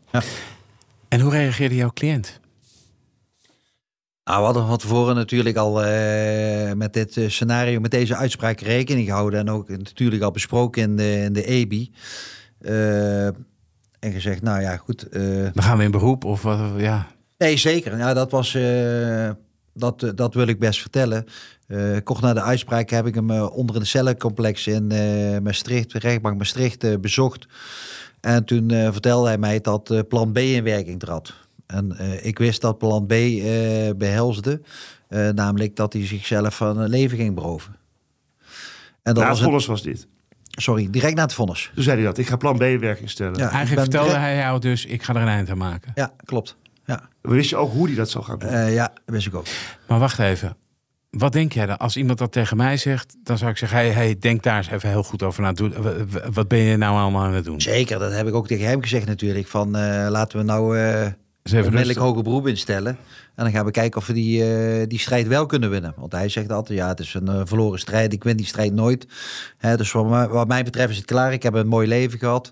En 1.08 1.20
hoe 1.20 1.30
reageerde 1.32 1.74
jouw 1.74 1.90
cliënt? 1.94 2.40
Nou, 4.24 4.38
we 4.38 4.44
hadden 4.44 4.66
van 4.66 4.76
tevoren 4.78 5.14
natuurlijk 5.14 5.56
al 5.56 5.84
eh, 5.84 6.72
met 6.72 6.92
dit 6.92 7.16
eh, 7.16 7.28
scenario, 7.28 7.80
met 7.80 7.90
deze 7.90 8.16
uitspraak 8.16 8.60
rekening 8.60 9.06
gehouden. 9.06 9.40
En 9.40 9.50
ook 9.50 9.68
natuurlijk 9.68 10.22
al 10.22 10.30
besproken 10.30 10.82
in 10.82 10.96
de, 10.96 11.20
in 11.20 11.32
de 11.32 11.44
EBI. 11.44 11.92
Eh, 12.60 13.26
en 13.98 14.12
gezegd, 14.12 14.42
nou 14.42 14.60
ja, 14.60 14.76
goed. 14.76 15.08
eh, 15.08 15.22
Dan 15.52 15.62
gaan 15.62 15.78
we 15.78 15.84
in 15.84 15.90
beroep 15.90 16.24
of 16.24 16.42
wat? 16.42 16.60
Ja. 16.76 17.06
nee, 17.38 17.56
zeker. 17.56 17.98
Ja, 17.98 18.14
dat 18.14 18.30
was. 18.30 18.52
Dat, 19.78 20.02
eh, 20.02 20.10
dat 20.14 20.34
wil 20.34 20.46
ik 20.46 20.58
best 20.58 20.80
vertellen. 20.80 21.24
Eh, 21.66 21.96
kort 22.04 22.20
na 22.20 22.32
de 22.34 22.42
uitspraak 22.42 22.90
heb 22.90 23.06
ik 23.06 23.14
hem 23.14 23.30
eh, 23.30 23.56
onder 23.56 23.76
een 23.76 23.86
cellencomplex 23.86 24.66
in 24.66 24.90
eh, 24.90 25.38
Maastricht, 25.38 25.92
de 25.92 25.98
rechtbank 25.98 26.38
Maastricht, 26.38 27.00
bezocht. 27.00 27.46
En 28.20 28.44
toen 28.44 28.70
eh, 28.70 28.92
vertelde 28.92 29.26
hij 29.28 29.38
mij 29.38 29.60
dat 29.60 29.90
eh, 29.90 30.00
plan 30.08 30.32
B 30.32 30.38
in 30.38 30.64
werking 30.64 30.98
trad. 31.00 31.34
En 31.66 31.98
eh, 31.98 32.26
ik 32.26 32.38
wist 32.38 32.60
dat 32.60 32.78
plan 32.78 33.06
B 33.06 33.12
eh, 33.12 33.90
behelsde, 33.96 34.60
eh, 35.08 35.28
namelijk 35.28 35.76
dat 35.76 35.92
hij 35.92 36.06
zichzelf 36.06 36.56
van 36.56 36.78
het 36.78 36.88
leven 36.90 37.18
ging 37.18 37.34
beroven. 37.34 37.76
En 39.02 39.14
dat 39.14 39.14
Na 39.14 39.20
het 39.20 39.28
was 39.28 39.38
een, 39.38 39.44
vonnis 39.44 39.66
was 39.66 39.82
dit. 39.82 40.06
sorry, 40.50 40.90
direct 40.90 41.14
na 41.16 41.22
het 41.22 41.32
vonnis. 41.34 41.70
Toen 41.74 41.82
zei 41.84 41.96
hij 41.96 42.04
dat. 42.06 42.18
Ik 42.18 42.26
ga 42.26 42.36
plan 42.36 42.56
B 42.58 42.62
in 42.62 42.80
werking 42.80 43.10
stellen. 43.10 43.32
Ja, 43.38 43.50
Eigenlijk 43.50 43.74
ben 43.74 43.82
vertelde 43.84 44.06
direct- 44.08 44.24
hij 44.24 44.36
jou 44.36 44.60
dus, 44.60 44.84
ik 44.86 45.02
ga 45.02 45.14
er 45.14 45.20
een 45.22 45.28
eind 45.28 45.50
aan 45.50 45.58
maken. 45.58 45.92
Ja, 45.94 46.12
klopt. 46.24 46.56
Ja, 46.88 47.08
Wist 47.20 47.50
je 47.50 47.56
ook 47.56 47.72
hoe 47.72 47.86
hij 47.86 47.96
dat 47.96 48.10
zou 48.10 48.24
gaan 48.24 48.38
doen? 48.38 48.48
Eh, 48.48 48.74
ja 48.74 48.92
wist 49.04 49.26
ik 49.26 49.34
ook. 49.34 49.46
Maar 49.88 49.98
wacht 49.98 50.18
even. 50.18 50.56
Wat 51.10 51.32
denk 51.32 51.52
jij 51.52 51.66
dan? 51.66 51.76
Als 51.78 51.96
iemand 51.96 52.18
dat 52.18 52.32
tegen 52.32 52.56
mij 52.56 52.76
zegt, 52.76 53.16
dan 53.22 53.38
zou 53.38 53.50
ik 53.50 53.56
zeggen: 53.56 53.78
hey, 53.78 53.88
hey, 53.90 54.16
denk 54.18 54.42
daar 54.42 54.56
eens 54.56 54.68
even 54.70 54.88
heel 54.88 55.02
goed 55.02 55.22
over 55.22 55.42
na. 55.42 55.52
Wat 56.32 56.48
ben 56.48 56.58
je 56.58 56.76
nou 56.76 56.96
allemaal 56.98 57.22
aan 57.24 57.32
het 57.34 57.44
doen? 57.44 57.60
Zeker, 57.60 57.98
dat 57.98 58.12
heb 58.12 58.26
ik 58.26 58.34
ook 58.34 58.46
tegen 58.46 58.66
hem 58.66 58.82
gezegd 58.82 59.06
natuurlijk. 59.06 59.46
Van 59.46 59.76
eh, 59.76 60.06
laten 60.10 60.38
we 60.38 60.44
nou 60.44 60.78
eh 60.78 61.00
even 61.04 61.12
onmiddellijk 61.42 61.74
rustig. 61.86 62.02
hoger 62.02 62.22
beroep 62.22 62.46
instellen. 62.48 62.96
En 63.34 63.44
dan 63.44 63.52
gaan 63.52 63.64
we 63.64 63.70
kijken 63.70 64.00
of 64.00 64.06
we 64.06 64.12
die, 64.12 64.44
eh, 64.54 64.86
die 64.86 64.98
strijd 64.98 65.26
wel 65.26 65.46
kunnen 65.46 65.70
winnen. 65.70 65.94
Want 65.96 66.12
hij 66.12 66.28
zegt 66.28 66.52
altijd, 66.52 66.78
ja, 66.78 66.88
het 66.88 67.00
is 67.00 67.14
een 67.14 67.46
verloren 67.46 67.78
strijd. 67.78 68.12
Ik 68.12 68.24
win 68.24 68.36
die 68.36 68.46
strijd 68.46 68.72
nooit. 68.72 69.06
Hè, 69.56 69.76
dus 69.76 69.92
wat, 69.92 70.08
mij- 70.08 70.28
wat 70.28 70.48
mij 70.48 70.64
betreft 70.64 70.90
is 70.90 70.96
het 70.96 71.04
klaar. 71.06 71.32
Ik 71.32 71.42
heb 71.42 71.54
een 71.54 71.68
mooi 71.68 71.88
leven 71.88 72.18
gehad. 72.18 72.50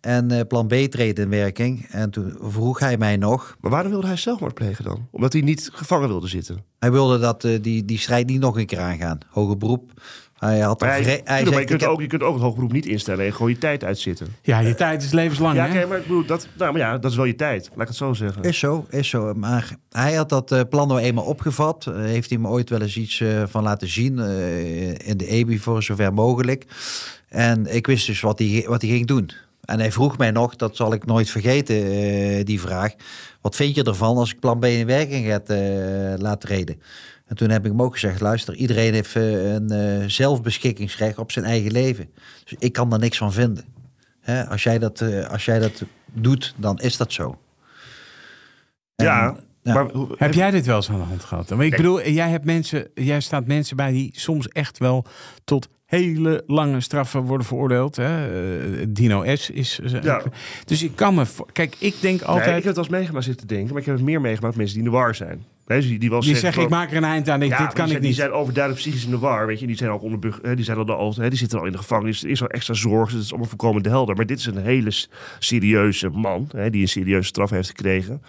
En 0.00 0.30
eh, 0.30 0.40
plan 0.48 0.66
B 0.66 0.72
treedt 0.74 1.18
in 1.18 1.28
werking. 1.28 1.86
En 1.90 2.10
toen 2.10 2.36
vroeg 2.40 2.78
hij 2.78 2.96
mij 2.98 3.16
nog. 3.16 3.56
Maar 3.60 3.70
waarom 3.70 3.90
wilde 3.90 4.06
hij 4.06 4.16
zelfmoord 4.16 4.54
plegen 4.54 4.84
dan? 4.84 5.08
Omdat 5.10 5.32
hij 5.32 5.42
niet 5.42 5.70
gevangen 5.72 6.08
wilde 6.08 6.28
zitten. 6.28 6.64
Hij 6.78 6.90
wilde 6.92 7.18
dat 7.18 7.44
eh, 7.44 7.62
die, 7.62 7.84
die 7.84 7.98
strijd 7.98 8.26
niet 8.26 8.40
nog 8.40 8.56
een 8.56 8.66
keer 8.66 8.80
aangaan. 8.80 9.18
Hoger 9.28 9.56
beroep. 9.56 9.90
Hij 10.38 10.60
had 10.60 10.80
Maar, 10.80 10.90
hij, 10.90 11.04
je, 11.04 11.50
ik 11.60 11.66
kunt 11.66 11.80
heb- 11.80 11.90
ook, 11.90 12.00
je 12.00 12.06
kunt 12.06 12.22
ook 12.22 12.34
het 12.34 12.42
hoogberoep 12.42 12.72
niet 12.72 12.86
instellen 12.86 13.26
en 13.26 13.32
gewoon 13.32 13.50
je 13.50 13.58
tijd 13.58 13.84
uitzitten. 13.84 14.26
Ja, 14.42 14.58
je 14.58 14.74
tijd 14.74 15.02
is 15.02 15.12
levenslang. 15.12 15.56
ja, 15.56 15.66
hè? 15.68 15.86
maar 15.86 15.96
ik 15.96 16.02
bedoel, 16.02 16.24
dat, 16.26 16.48
nou, 16.58 16.72
maar 16.72 16.80
ja, 16.80 16.98
dat 16.98 17.10
is 17.10 17.16
wel 17.16 17.24
je 17.26 17.34
tijd. 17.34 17.68
Laat 17.72 17.80
ik 17.80 17.88
het 17.88 17.96
zo 17.96 18.12
zeggen. 18.12 18.42
Is 18.42 18.58
zo, 18.58 18.86
is 18.90 19.08
zo. 19.08 19.34
Maar 19.34 19.76
hij 19.90 20.14
had 20.14 20.28
dat 20.28 20.52
eh, 20.52 20.60
plan 20.70 20.88
nou 20.88 21.00
eenmaal 21.00 21.24
opgevat. 21.24 21.84
Heeft 21.94 22.30
hij 22.30 22.38
me 22.38 22.48
ooit 22.48 22.70
wel 22.70 22.80
eens 22.80 22.96
iets 22.96 23.22
van 23.46 23.62
laten 23.62 23.88
zien. 23.88 24.18
eh, 24.18 25.08
in 25.08 25.16
de 25.16 25.26
EBI 25.26 25.58
voor 25.58 25.82
zover 25.82 26.14
mogelijk. 26.14 26.64
En 27.28 27.74
ik 27.74 27.86
wist 27.86 28.06
dus 28.06 28.20
wat 28.20 28.38
hij, 28.38 28.64
wat 28.68 28.82
hij 28.82 28.90
ging 28.90 29.06
doen. 29.06 29.30
En 29.68 29.78
hij 29.78 29.92
vroeg 29.92 30.18
mij 30.18 30.30
nog, 30.30 30.56
dat 30.56 30.76
zal 30.76 30.92
ik 30.92 31.06
nooit 31.06 31.30
vergeten, 31.30 31.76
eh, 31.76 32.44
die 32.44 32.60
vraag. 32.60 32.92
Wat 33.40 33.56
vind 33.56 33.74
je 33.74 33.82
ervan 33.82 34.16
als 34.16 34.30
ik 34.32 34.40
plan 34.40 34.58
B 34.58 34.64
in 34.64 34.86
werking 34.86 35.26
ga 35.26 35.40
eh, 35.40 36.18
laat 36.18 36.40
treden? 36.40 36.80
En 37.26 37.36
toen 37.36 37.50
heb 37.50 37.64
ik 37.64 37.70
hem 37.70 37.82
ook 37.82 37.92
gezegd, 37.92 38.20
luister, 38.20 38.54
iedereen 38.54 38.92
heeft 38.94 39.16
eh, 39.16 39.52
een 39.52 39.70
eh, 39.70 40.08
zelfbeschikkingsrecht 40.08 41.18
op 41.18 41.32
zijn 41.32 41.44
eigen 41.44 41.72
leven. 41.72 42.10
Dus 42.44 42.54
ik 42.58 42.72
kan 42.72 42.90
daar 42.90 42.98
niks 42.98 43.18
van 43.18 43.32
vinden. 43.32 43.64
Hè, 44.20 44.46
als, 44.46 44.62
jij 44.62 44.78
dat, 44.78 45.00
eh, 45.00 45.28
als 45.28 45.44
jij 45.44 45.58
dat 45.58 45.82
doet, 46.12 46.54
dan 46.56 46.78
is 46.78 46.96
dat 46.96 47.12
zo. 47.12 47.38
En- 48.96 49.04
ja, 49.04 49.36
ja. 49.62 49.74
maar 49.74 49.90
hoe- 49.90 50.14
Heb 50.18 50.34
jij 50.34 50.50
dit 50.50 50.66
wel 50.66 50.76
eens 50.76 50.90
aan 50.90 50.98
de 50.98 51.04
hand 51.04 51.24
gehad? 51.24 51.50
Maar 51.50 51.64
ik 51.66 51.76
bedoel, 51.76 52.08
jij, 52.08 52.30
hebt 52.30 52.44
mensen, 52.44 52.88
jij 52.94 53.20
staat 53.20 53.46
mensen 53.46 53.76
bij 53.76 53.90
die 53.92 54.10
soms 54.14 54.48
echt 54.48 54.78
wel 54.78 55.04
tot 55.44 55.68
hele 55.88 56.42
lange 56.46 56.80
straffen 56.80 57.22
worden 57.22 57.46
veroordeeld. 57.46 57.96
Hè? 57.96 58.26
Eh, 58.26 58.86
Dino 58.88 59.36
S. 59.36 59.50
is... 59.50 59.80
Ja. 60.02 60.22
Dus 60.64 60.82
ik 60.82 60.92
kan 60.94 61.14
me... 61.14 61.24
Kijk, 61.52 61.76
ik 61.78 62.00
denk 62.00 62.20
Nee, 62.20 62.28
altijd... 62.28 62.48
ik 62.48 62.54
heb 62.54 62.64
het 62.64 62.76
eens 62.76 62.88
meegemaakt 62.88 63.24
zitten 63.24 63.46
denken, 63.46 63.68
maar 63.68 63.80
ik 63.80 63.86
heb 63.86 63.96
het 63.96 64.04
meer 64.04 64.20
meegemaakt 64.20 64.56
met 64.56 64.56
mensen 64.56 64.76
die 64.76 64.84
in 64.86 64.92
de 64.92 64.96
war 64.98 65.14
zijn. 65.14 65.44
Die, 65.66 65.98
die 65.98 66.10
wel 66.10 66.20
die 66.20 66.36
zeggen, 66.36 66.62
ik 66.62 66.68
maak 66.68 66.90
er 66.90 66.96
een 66.96 67.04
eind 67.04 67.28
aan. 67.28 67.42
Ik, 67.42 67.48
Ja, 67.50 67.58
dit 67.58 67.72
kan 67.72 67.74
die 67.74 67.82
ik 67.84 67.88
zijn, 67.90 68.02
niet. 68.02 68.02
Die 68.02 68.12
zijn 68.12 68.30
overduidelijk 68.30 68.82
psychisch 68.84 69.04
in 69.04 69.10
de 69.10 69.18
war, 69.18 69.46
weet 69.46 69.60
je. 69.60 69.66
Die 69.66 69.76
zijn 69.76 69.90
al 69.90 69.98
onder, 69.98 70.38
hè, 70.42 70.54
die 70.54 70.64
zijn 70.64 70.76
al, 70.78 70.90
al 70.92 71.14
die 71.14 71.34
zitten 71.34 71.58
al 71.58 71.66
in 71.66 71.72
de 71.72 71.78
gevangenis. 71.78 72.22
Er 72.24 72.30
is 72.30 72.42
al 72.42 72.48
extra 72.48 72.74
zorg, 72.74 73.12
het 73.12 73.22
is 73.22 73.30
allemaal 73.30 73.48
voorkomen 73.48 73.86
helder. 73.86 74.16
Maar 74.16 74.26
dit 74.26 74.38
is 74.38 74.46
een 74.46 74.62
hele 74.62 74.90
serieuze 75.38 76.08
man, 76.08 76.48
hè, 76.56 76.70
die 76.70 76.82
een 76.82 76.88
serieuze 76.88 77.28
straf 77.28 77.50
heeft 77.50 77.68
gekregen. 77.68 78.22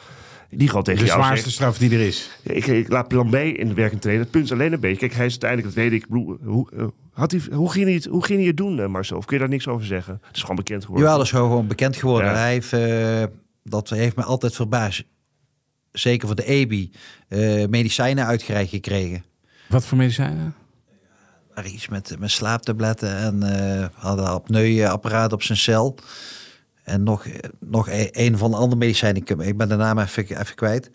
Die 0.50 0.68
gewoon 0.68 0.84
tegen 0.84 1.00
de 1.02 1.06
jou 1.08 1.20
zwaarste 1.20 1.43
zegt, 1.43 1.56
straf 1.56 1.78
die 1.78 1.91
er 1.91 2.00
is. 2.08 2.30
ik, 2.43 2.68
ik 2.68 2.89
laat 2.89 3.08
plan 3.08 3.30
B 3.30 3.36
in 3.36 3.68
de 3.68 3.74
werking 3.74 4.02
treden. 4.02 4.22
Het 4.22 4.32
punt 4.32 4.43
is 4.45 4.52
alleen 4.52 4.74
een 4.74 4.80
beetje, 4.80 4.97
kijk, 5.00 5.14
hij 5.14 5.26
is 5.26 5.32
uiteindelijk, 5.32 5.76
dat 5.76 5.84
weet 5.84 5.93
ik, 5.93 6.06
hoe, 6.10 6.68
eh, 6.78 6.86
had 7.12 7.32
hij, 7.32 7.41
hoe, 7.52 7.72
ging 7.72 7.86
hij 7.86 7.93
het, 7.93 8.06
hoe 8.06 8.26
ging 8.26 8.39
hij 8.39 8.47
het 8.47 8.58
doen, 8.58 8.80
eh, 8.80 8.88
Marcel? 8.88 9.18
Of 9.18 9.26
kun 9.26 9.36
je 9.36 9.41
daar 9.41 9.52
niks 9.52 9.68
over 9.68 9.86
zeggen? 9.86 10.20
Het 10.24 10.36
is 10.36 10.41
gewoon 10.41 10.56
bekend 10.56 10.82
geworden. 10.86 11.04
Jawel, 11.06 11.18
dat 11.24 11.34
is 11.34 11.39
gewoon 11.39 11.68
bekend 11.68 11.95
geworden. 11.95 12.32
Ja. 12.32 12.38
Hij 12.38 12.52
heeft, 12.52 12.74
eh, 12.74 13.24
dat 13.64 13.89
heeft 13.89 14.16
me 14.16 14.24
altijd 14.24 14.56
verbaasd. 14.56 15.04
Zeker 15.91 16.28
voor 16.28 16.36
de 16.36 16.45
EBI. 16.45 16.91
eh, 17.28 17.66
medicijnen 17.68 18.26
uitgereikt 18.26 18.70
gekregen. 18.70 19.24
Wat 19.70 19.86
voor 19.86 19.97
medicijnen? 19.97 20.54
Iets 21.66 21.88
met, 21.88 22.16
met 22.20 22.32
slaaptabletten 22.32 23.18
en 23.18 23.43
eh 23.43 23.88
hadden 23.93 24.26
een 24.26 24.32
apneuapparaat 24.32 25.34
op 25.34 25.43
zijn 25.43 25.58
cel. 25.58 25.95
En 26.89 27.03
nog, 27.03 27.25
nog 27.59 27.89
e- 27.89 28.09
een 28.11 28.37
van 28.37 28.51
de 28.51 28.57
andere 28.57 28.79
medicijnen. 28.79 29.21
Ik, 29.21 29.29
ik 29.29 29.57
ben 29.57 29.69
de 29.69 29.75
naam 29.75 29.99
even, 29.99 30.39
even 30.39 30.55
kwijt. 30.55 30.91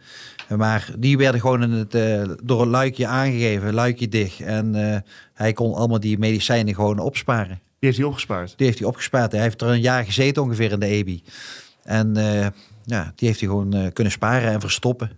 Maar 0.57 0.91
die 0.99 1.17
werden 1.17 1.41
gewoon 1.41 1.63
in 1.63 1.71
het, 1.71 1.95
eh, 1.95 2.23
door 2.43 2.63
een 2.63 2.69
luikje 2.69 3.07
aangegeven, 3.07 3.75
luikje 3.75 4.09
dicht. 4.09 4.41
En 4.41 4.93
eh, 4.93 5.01
hij 5.35 5.53
kon 5.53 5.75
allemaal 5.75 6.01
die 6.01 6.19
medicijnen 6.19 6.75
gewoon 6.75 6.99
opsparen. 6.99 7.61
Die 7.79 7.93
heeft 7.93 7.97
hij 7.97 8.07
opgespaard. 8.07 8.55
Die 8.57 8.67
heeft 8.67 8.79
hij 8.79 8.89
opgespaard. 8.89 9.33
Hij 9.33 9.41
heeft 9.41 9.63
er 9.63 9.69
een 9.69 9.81
jaar 9.81 10.05
gezeten 10.05 10.43
ongeveer 10.43 10.73
in 10.73 10.81
de 10.81 10.87
EBI. 10.87 11.23
En 11.83 12.17
eh, 12.17 12.47
ja, 12.85 13.13
die 13.15 13.29
heeft 13.29 13.41
hij 13.41 13.49
gewoon 13.49 13.93
kunnen 13.93 14.13
sparen 14.13 14.51
en 14.51 14.61
verstoppen. 14.61 15.11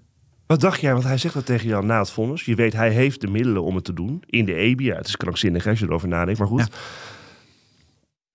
Wat 0.47 0.61
dacht 0.61 0.81
jij? 0.81 0.93
Want 0.93 1.05
hij 1.05 1.19
zegt 1.19 1.35
dat 1.35 1.47
tegen 1.47 1.69
jou 1.69 1.85
na 1.85 1.99
het 1.99 2.11
vonnis. 2.11 2.45
Je 2.45 2.55
weet, 2.55 2.73
hij 2.73 2.91
heeft 2.91 3.21
de 3.21 3.27
middelen 3.27 3.63
om 3.63 3.75
het 3.75 3.85
te 3.85 3.93
doen. 3.93 4.23
In 4.27 4.45
de 4.45 4.55
EBI. 4.55 4.85
Ja, 4.85 4.97
het 4.97 5.07
is 5.07 5.17
krankzinnig 5.17 5.67
als 5.67 5.79
je 5.79 5.85
erover 5.85 6.09
nadenkt. 6.09 6.39
Maar 6.39 6.49
goed. 6.49 6.61
Ja. 6.61 6.67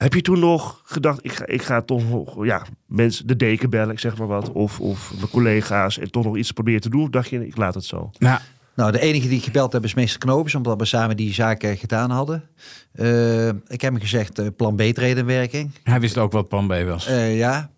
Heb 0.02 0.14
je 0.14 0.22
toen 0.22 0.39
nog 0.39 0.82
gedacht, 0.84 1.20
ik 1.22 1.32
ga, 1.32 1.45
ik 1.45 1.62
ga 1.62 1.82
toch 1.82 2.10
nog, 2.10 2.45
ja, 2.45 2.66
mensen, 2.86 3.28
de 3.28 3.36
deken 3.36 3.70
bellen, 3.70 3.91
ik 3.91 3.99
zeg 3.99 4.18
maar 4.18 4.28
wat. 4.28 4.52
Of, 4.52 4.80
of 4.80 5.14
mijn 5.16 5.30
collega's 5.30 5.99
en 5.99 6.12
toch 6.12 6.24
nog 6.24 6.38
iets 6.38 6.52
proberen 6.52 6.82
te 6.82 6.89
doen? 6.89 7.02
Of 7.02 7.10
dacht 7.10 7.30
je, 7.30 7.47
ik 7.47 7.58
laat 7.58 7.74
het 7.74 7.86
zo? 7.86 8.12
Nou, 8.18 8.39
Nou, 8.76 8.91
de 8.91 8.99
enige 8.99 9.28
die 9.28 9.38
ik 9.38 9.43
gebeld 9.43 9.74
heb 9.74 9.84
is 9.84 9.93
meester 9.93 10.20
Knopens, 10.20 10.56
omdat 10.56 10.80
we 10.80 10.86
samen 10.86 11.18
die 11.18 11.34
zaken 11.34 11.78
gedaan 11.78 12.10
hadden. 12.10 12.43
Eh, 12.91 13.47
ik 13.47 13.82
heb 13.82 13.91
hem 13.91 13.99
gezegd, 13.99 14.39
eh, 14.39 14.47
plan 14.58 14.76
B 14.76 14.82
treden 14.82 15.18
in 15.18 15.26
werking. 15.26 15.72
hij 15.84 15.99
wist 15.99 16.18
ook 16.18 16.32
wat 16.32 16.47
plan 16.47 16.68
B 16.68 16.74
was. 16.86 17.08
Eh, 17.08 17.38
ja. 17.38 17.70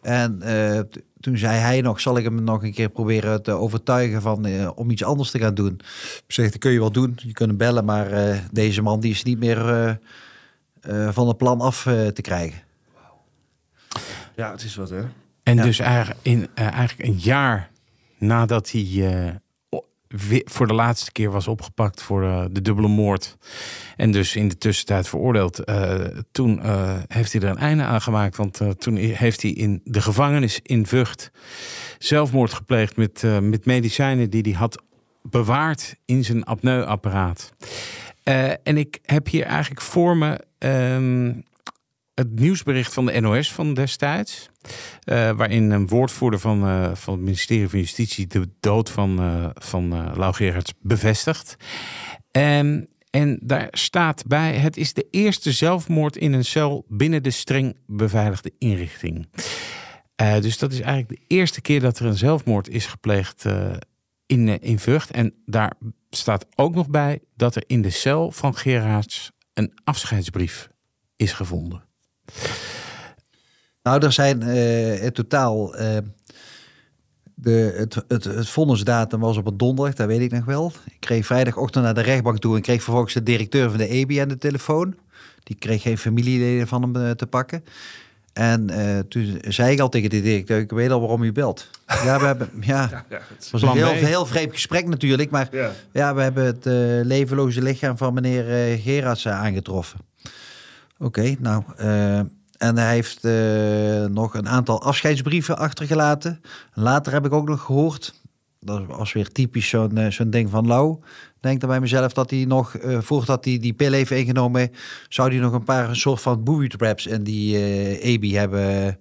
En 0.00 0.42
eh, 0.42 0.80
toen 1.20 1.38
zei 1.38 1.58
hij 1.58 1.80
nog, 1.80 2.00
zal 2.00 2.16
ik 2.16 2.24
hem 2.24 2.44
nog 2.44 2.62
een 2.62 2.72
keer 2.72 2.88
proberen 2.88 3.42
te 3.42 3.52
overtuigen 3.52 4.22
van, 4.22 4.70
om 4.74 4.90
iets 4.90 5.04
anders 5.04 5.30
te 5.30 5.38
gaan 5.38 5.54
doen. 5.54 5.80
Ik 6.26 6.34
zeg, 6.34 6.50
dat 6.50 6.58
kun 6.58 6.72
je 6.72 6.78
wel 6.78 6.92
doen, 6.92 7.12
je 7.16 7.32
kunt 7.32 7.48
hem 7.48 7.58
bellen, 7.58 7.84
maar 7.84 8.12
eh, 8.12 8.38
deze 8.52 8.82
man 8.82 9.00
die 9.00 9.10
is 9.10 9.22
niet 9.22 9.38
meer 9.38 9.98
van 11.10 11.28
het 11.28 11.36
plan 11.36 11.60
af 11.60 11.86
eh, 11.86 12.06
te 12.06 12.22
krijgen. 12.22 12.62
Ja, 14.36 14.50
het 14.50 14.62
is 14.62 14.74
wat 14.76 14.90
hè. 14.90 15.02
En 15.42 15.56
Ja. 15.56 15.62
dus 15.62 15.78
eigenlijk, 15.78 16.20
in, 16.22 16.48
eh, 16.54 16.66
eigenlijk 16.72 17.08
een 17.08 17.18
jaar 17.18 17.70
nadat 18.18 18.70
hij 18.70 18.88
eh, 18.92 19.34
voor 20.44 20.66
de 20.66 20.74
laatste 20.74 21.12
keer 21.12 21.30
was 21.30 21.46
opgepakt 21.48 22.02
voor 22.02 22.22
eh, 22.24 22.44
de 22.50 22.62
dubbele 22.62 22.88
moord. 22.88 23.36
En 23.96 24.10
dus 24.12 24.36
in 24.36 24.48
de 24.48 24.58
tussentijd 24.58 25.08
veroordeeld. 25.08 25.58
eh, 25.64 25.94
toen 26.32 26.62
eh, 26.62 26.98
heeft 27.06 27.32
hij 27.32 27.42
er 27.42 27.48
een 27.48 27.56
einde 27.58 27.82
aan 27.82 28.00
gemaakt. 28.02 28.36
Want 28.36 28.60
eh, 28.60 28.68
toen 28.70 28.96
heeft 28.96 29.42
hij 29.42 29.50
in 29.50 29.80
de 29.84 30.00
gevangenis 30.02 30.60
in 30.62 30.86
Vught 30.86 31.30
zelfmoord 31.98 32.52
gepleegd 32.52 32.96
met, 32.96 33.24
eh, 33.24 33.38
met 33.38 33.64
medicijnen 33.66 34.30
die 34.30 34.42
hij 34.42 34.52
had 34.52 34.82
bewaard 35.22 35.94
in 36.04 36.24
zijn 36.24 36.44
apneuapparaat. 36.44 37.52
Eh, 38.22 38.50
en 38.50 38.76
ik 38.76 38.98
heb 39.02 39.28
hier 39.28 39.44
eigenlijk 39.44 39.80
voor 39.80 40.16
me 40.16 40.40
ehm, 40.58 41.34
het 42.14 42.40
nieuwsbericht 42.40 42.94
van 42.94 43.06
de 43.06 43.20
NOS 43.20 43.52
van 43.52 43.74
destijds. 43.74 44.50
eh, 45.04 45.30
waarin 45.30 45.70
een 45.70 45.88
woordvoerder 45.88 46.40
van, 46.40 46.66
eh, 46.66 46.94
van 46.94 47.14
het 47.14 47.22
ministerie 47.22 47.68
van 47.68 47.78
Justitie 47.78 48.26
de 48.26 48.48
dood 48.60 48.90
van, 48.90 49.18
eh 49.18 49.48
van 49.54 50.14
Lau 50.16 50.34
Gerards 50.34 50.72
bevestigt. 50.80 51.56
En, 52.30 52.88
en 53.10 53.38
daar 53.42 53.68
staat 53.70 54.26
bij: 54.26 54.52
het 54.52 54.76
is 54.76 54.92
de 54.92 55.06
eerste 55.10 55.52
zelfmoord 55.52 56.16
in 56.16 56.32
een 56.32 56.44
cel 56.44 56.84
binnen 56.88 57.22
de 57.22 57.30
streng 57.30 57.76
beveiligde 57.86 58.52
inrichting. 58.58 59.28
Dus 60.40 60.58
dat 60.58 60.72
is 60.72 60.80
eigenlijk 60.80 61.20
de 61.20 61.34
eerste 61.34 61.60
keer 61.60 61.80
dat 61.80 61.98
er 61.98 62.06
een 62.06 62.16
zelfmoord 62.16 62.68
is 62.68 62.86
gepleegd 62.86 63.44
in, 64.26 64.60
in 64.60 64.78
Vught. 64.78 65.10
En 65.10 65.34
daar 65.46 65.72
staat 66.16 66.46
ook 66.54 66.74
nog 66.74 66.88
bij 66.88 67.20
dat 67.36 67.54
er 67.54 67.64
in 67.66 67.82
de 67.82 67.90
cel 67.90 68.30
van 68.30 68.56
Gerards 68.56 69.32
een 69.54 69.72
afscheidsbrief 69.84 70.68
is 71.16 71.32
gevonden. 71.32 71.84
Nou, 73.82 74.04
er 74.04 74.12
zijn 74.12 74.42
eh, 74.42 75.04
in 75.04 75.12
totaal. 75.12 75.74
eh, 75.76 75.98
de, 77.34 77.74
het, 77.76 77.94
het, 78.08 78.24
het 78.24 78.48
was 79.20 79.36
op 79.36 79.46
een 79.46 79.56
donderdag, 79.56 79.94
dat 79.94 80.06
weet 80.06 80.20
ik 80.20 80.30
nog 80.30 80.44
wel. 80.44 80.72
Ik 80.84 81.00
kreeg 81.00 81.26
vrijdagochtend 81.26 81.84
naar 81.84 81.94
de 81.94 82.00
rechtbank 82.00 82.38
toe 82.38 82.56
en 82.56 82.62
kreeg 82.62 82.82
vervolgens 82.82 83.14
de 83.14 83.22
directeur 83.22 83.68
van 83.68 83.78
de 83.78 83.88
EBI 83.88 84.18
aan 84.18 84.28
de 84.28 84.38
telefoon. 84.38 84.94
Die 85.42 85.56
kreeg 85.56 85.82
geen 85.82 85.98
familieleden 85.98 86.68
van 86.68 86.82
hem 86.82 86.96
eh, 86.96 87.10
te 87.10 87.26
pakken. 87.26 87.64
En 88.32 88.70
eh, 88.70 88.98
toen 88.98 89.40
zei 89.48 89.72
ik 89.72 89.80
al 89.80 89.88
tegen 89.88 90.10
de 90.10 90.22
directeur, 90.22 90.58
ik 90.58 90.70
weet 90.70 90.90
al 90.90 91.00
waarom 91.00 91.22
u 91.22 91.32
belt. 91.32 91.68
Ja, 91.86 92.18
we 92.18 92.26
hebben, 92.26 92.50
ja, 92.60 92.88
Ja, 92.90 93.04
het 93.08 93.28
het 93.28 93.50
was 93.50 93.62
een 93.62 93.72
heel, 93.72 93.86
heel 93.86 94.26
vreemd 94.26 94.52
gesprek 94.52 94.88
natuurlijk, 94.88 95.30
maar 95.30 95.48
ja. 95.50 95.70
ja, 95.92 96.14
we 96.14 96.22
hebben 96.22 96.44
het 96.44 96.66
eh, 96.66 96.74
levenloze 97.02 97.62
lichaam 97.62 97.96
van 97.96 98.14
meneer 98.14 98.78
Gerards 98.78 99.24
eh, 99.24 99.40
aangetroffen. 99.40 100.00
Oké, 100.98 101.36
nou. 101.38 101.62
en 102.58 102.76
hij 102.76 102.94
heeft 102.94 103.22
nog 104.12 104.34
een 104.34 104.48
aantal 104.48 104.82
afscheidsbrieven 104.82 105.58
achtergelaten. 105.58 106.40
Later 106.74 107.12
heb 107.12 107.26
ik 107.26 107.32
ook 107.32 107.48
nog 107.48 107.62
gehoord. 107.62 108.20
Dat 108.60 108.86
was 108.86 109.12
weer 109.12 109.32
typisch 109.32 109.68
zo'n 109.68 110.06
zo'n 110.08 110.30
ding 110.30 110.50
van 110.50 110.66
Lau. 110.66 111.02
Denk 111.42 111.60
dan 111.60 111.68
bij 111.68 111.80
mezelf 111.80 112.12
dat 112.12 112.30
hij 112.30 112.44
nog, 112.44 112.74
eh, 112.74 112.98
voordat 113.00 113.44
hij 113.44 113.58
die 113.58 113.72
pil 113.72 113.92
heeft 113.92 114.10
ingenomen, 114.10 114.70
zou 115.08 115.30
hij 115.30 115.38
nog 115.38 115.52
een 115.52 115.64
paar 115.64 115.88
een 115.88 115.96
soort 115.96 116.20
van 116.20 116.44
booby 116.44 116.68
traps 116.68 117.06
in 117.06 117.22
die 117.22 117.56
eh 117.56 118.04
EBI 118.04 118.36
hebben 118.36 118.98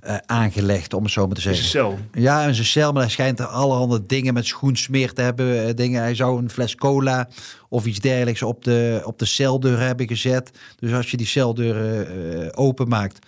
eh, 0.00 0.16
aangelegd, 0.26 0.94
om 0.94 1.02
het 1.02 1.12
zo 1.12 1.26
maar 1.26 1.34
te 1.34 1.40
zeggen. 1.40 1.64
cel. 1.64 1.98
Ja, 2.12 2.46
in 2.46 2.54
zijn 2.54 2.66
cel, 2.66 2.92
maar 2.92 3.02
hij 3.02 3.10
schijnt 3.10 3.38
er 3.38 3.46
allerhande 3.46 4.06
dingen 4.06 4.34
met 4.34 4.46
schoensmeer 4.46 5.12
te 5.12 5.22
hebben. 5.22 5.76
Dingen. 5.76 6.00
Hij 6.02 6.14
zou 6.14 6.38
een 6.38 6.50
fles 6.50 6.74
cola 6.74 7.28
of 7.68 7.86
iets 7.86 8.00
dergelijks 8.00 8.42
op 8.42 8.64
de, 8.64 9.00
op 9.04 9.18
de 9.18 9.24
celdeur 9.24 9.78
hebben 9.78 10.08
gezet. 10.08 10.50
Dus 10.78 10.92
als 10.92 11.10
je 11.10 11.16
die 11.16 11.26
celdeur 11.26 12.56
openmaakt, 12.56 13.18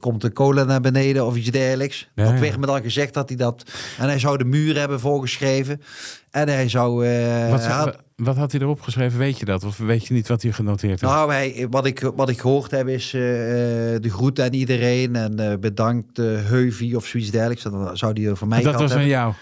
komt 0.00 0.20
de 0.20 0.32
cola 0.32 0.64
naar 0.64 0.80
beneden 0.80 1.26
of 1.26 1.36
iets 1.36 1.50
dergelijks. 1.50 2.08
Ja, 2.14 2.24
dat 2.24 2.32
ja. 2.32 2.40
werd 2.40 2.58
me 2.58 2.66
dan 2.66 2.82
gezegd 2.82 3.14
dat 3.14 3.28
hij 3.28 3.38
dat... 3.38 3.64
En 3.98 4.06
hij 4.08 4.18
zou 4.18 4.36
de 4.38 4.44
muur 4.44 4.78
hebben 4.78 5.00
voorgeschreven. 5.00 5.82
En 6.30 6.48
hij 6.48 6.68
zou... 6.68 7.06
eh, 7.06 7.50
Wat, 7.50 7.66
had- 7.66 7.96
wat 8.16 8.36
had 8.36 8.52
hij 8.52 8.60
erop 8.60 8.80
geschreven? 8.80 9.18
Weet 9.18 9.38
je 9.38 9.44
dat? 9.44 9.64
Of 9.64 9.78
weet 9.78 10.06
je 10.06 10.14
niet 10.14 10.28
wat 10.28 10.42
hij 10.42 10.52
genoteerd 10.52 11.00
heeft? 11.00 11.12
nou, 11.12 11.32
hij, 11.32 11.66
wat, 11.70 11.86
ik, 11.86 12.10
wat 12.14 12.28
ik 12.28 12.40
gehoord 12.40 12.70
heb 12.70 12.88
is 12.88 13.04
eh, 13.14 13.20
de 13.20 14.10
groet 14.10 14.40
aan 14.40 14.52
iedereen 14.52 15.16
en 15.16 15.38
eh, 15.50 15.58
bedankt 15.58 16.18
uh, 16.18 16.26
Heuvi 16.44 16.96
of 16.96 17.06
zoiets 17.06 17.30
dergelijks. 17.30 17.62
Dan 17.62 17.96
zou 17.96 18.12
die 18.12 18.34
voor 18.34 18.48
mij 18.48 18.62
dat 18.62 18.72
was 18.72 18.82
aan 18.82 18.88
hebben. 18.88 19.08
jou. 19.08 19.32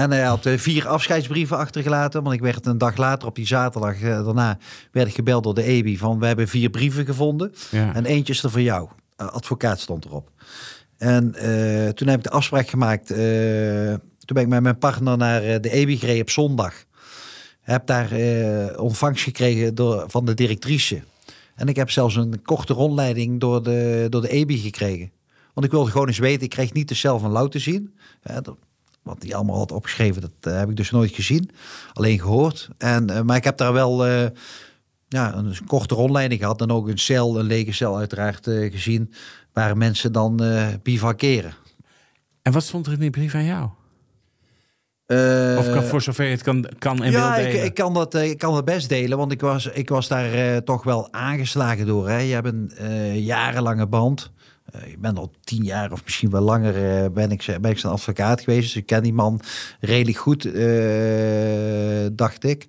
En 0.00 0.10
hij 0.10 0.22
had 0.22 0.46
eh, 0.46 0.58
vier 0.58 0.88
afscheidsbrieven 0.88 1.56
achtergelaten. 1.56 2.22
Want 2.22 2.34
ik 2.34 2.40
werd 2.40 2.66
een 2.66 2.78
dag 2.78 2.96
later 2.96 3.28
op 3.28 3.34
die 3.34 3.46
zaterdag 3.46 4.00
eh, 4.00 4.24
daarna 4.24 4.58
werd 4.92 5.08
ik 5.08 5.14
gebeld 5.14 5.44
door 5.44 5.54
de 5.54 5.62
EBI 5.62 5.98
van 5.98 6.18
we 6.18 6.26
hebben 6.26 6.48
vier 6.48 6.70
brieven 6.70 7.04
gevonden. 7.06 7.52
Ja. 7.70 7.94
En 7.94 8.04
eentje 8.04 8.32
is 8.32 8.42
er 8.42 8.50
voor 8.50 8.60
jou. 8.60 8.88
Eh, 9.20 9.26
advocaat 9.26 9.80
stond 9.80 10.04
erop. 10.04 10.30
En 10.96 11.34
eh, 11.34 11.88
toen 11.88 12.08
heb 12.08 12.18
ik 12.18 12.24
de 12.24 12.30
afspraak 12.30 12.68
gemaakt. 12.68 13.10
eh, 13.10 13.18
toen 14.24 14.34
ben 14.34 14.42
ik 14.42 14.48
met 14.48 14.62
mijn 14.62 14.78
partner 14.78 15.16
naar 15.16 15.60
de 15.60 15.70
EBI 15.70 15.96
gereden 15.96 16.22
op 16.22 16.30
zondag. 16.30 16.84
Heb 17.60 17.86
daar 17.86 18.10
ontvangst 18.78 19.24
gekregen 19.24 19.74
door, 19.74 20.04
van 20.06 20.24
de 20.24 20.34
directrice. 20.34 21.02
En 21.54 21.68
ik 21.68 21.76
heb 21.76 21.90
zelfs 21.90 22.16
een 22.16 22.42
korte 22.42 22.72
rondleiding 22.72 23.40
door 23.40 23.62
de, 23.62 24.06
door 24.08 24.20
de 24.20 24.28
EBI 24.28 24.58
gekregen. 24.58 25.12
Want 25.54 25.66
ik 25.66 25.72
wilde 25.72 25.90
gewoon 25.90 26.06
eens 26.06 26.18
weten, 26.18 26.42
ik 26.42 26.50
kreeg 26.50 26.72
niet 26.72 26.88
de 26.88 26.94
cel 26.94 27.18
van 27.18 27.30
Lau 27.30 27.50
te 27.50 27.58
zien. 27.58 27.94
Ja, 28.22 28.42
wat 29.02 29.22
hij 29.22 29.34
allemaal 29.34 29.56
had 29.56 29.72
opgeschreven, 29.72 30.22
dat 30.22 30.54
heb 30.54 30.70
ik 30.70 30.76
dus 30.76 30.90
nooit 30.90 31.14
gezien. 31.14 31.50
Alleen 31.92 32.20
gehoord. 32.20 32.68
En, 32.78 33.26
maar 33.26 33.36
ik 33.36 33.44
heb 33.44 33.56
daar 33.56 33.72
wel 33.72 34.04
ja, 35.12 35.34
een 35.34 35.56
korte 35.66 35.94
rondleiding 35.94 36.40
gehad. 36.40 36.60
En 36.60 36.70
ook 36.70 36.88
een 36.88 36.98
cel, 36.98 37.38
een 37.38 37.46
lege 37.46 37.72
cel 37.72 37.96
uiteraard 37.96 38.46
eh, 38.46 38.72
gezien. 38.72 39.12
Waar 39.52 39.76
mensen 39.76 40.12
dan 40.12 40.42
eh 40.42 40.66
bivakeren. 40.82 41.54
En 42.42 42.52
wat 42.52 42.62
stond 42.62 42.86
er 42.86 42.92
in 42.92 42.98
die 42.98 43.10
brief 43.10 43.34
aan 43.34 43.44
jou? 43.44 43.68
Eh, 45.06 45.56
Of 45.58 45.70
kan, 45.70 45.82
voor 45.82 46.02
zover 46.02 46.24
je 46.24 46.30
het 46.30 46.42
kan, 46.42 46.66
kan 46.78 47.02
en 47.02 47.10
ja, 47.10 47.34
wil 47.34 47.44
ik, 47.44 47.50
delen? 47.50 47.66
ik, 47.66 47.74
kan 47.74 47.94
dat, 47.94 48.14
ik 48.14 48.38
kan 48.38 48.54
dat 48.54 48.64
best 48.64 48.88
delen, 48.88 49.18
want 49.18 49.32
ik 49.32 49.40
was, 49.40 49.66
ik 49.66 49.88
was 49.88 50.08
daar 50.08 50.62
toch 50.62 50.84
wel 50.84 51.12
aangeslagen 51.12 51.86
door. 51.86 52.08
Hè. 52.08 52.18
Je 52.18 52.34
hebt 52.34 52.46
een 52.46 53.22
jarenlange 53.22 53.86
band. 53.86 54.30
Ik 54.84 55.00
ben 55.00 55.16
al 55.16 55.32
tien 55.40 55.64
jaar 55.64 55.92
of 55.92 56.04
misschien 56.04 56.30
wel 56.30 56.40
langer 56.40 57.12
ben, 57.12 57.30
ik, 57.30 57.56
ben 57.60 57.70
ik 57.70 57.78
zijn 57.78 57.92
advocaat 57.92 58.40
geweest. 58.40 58.62
Dus 58.62 58.76
ik 58.76 58.86
ken 58.86 59.02
die 59.02 59.12
man 59.12 59.40
redelijk 59.80 60.18
goed, 60.18 60.42
dacht 62.16 62.44
ik. 62.44 62.68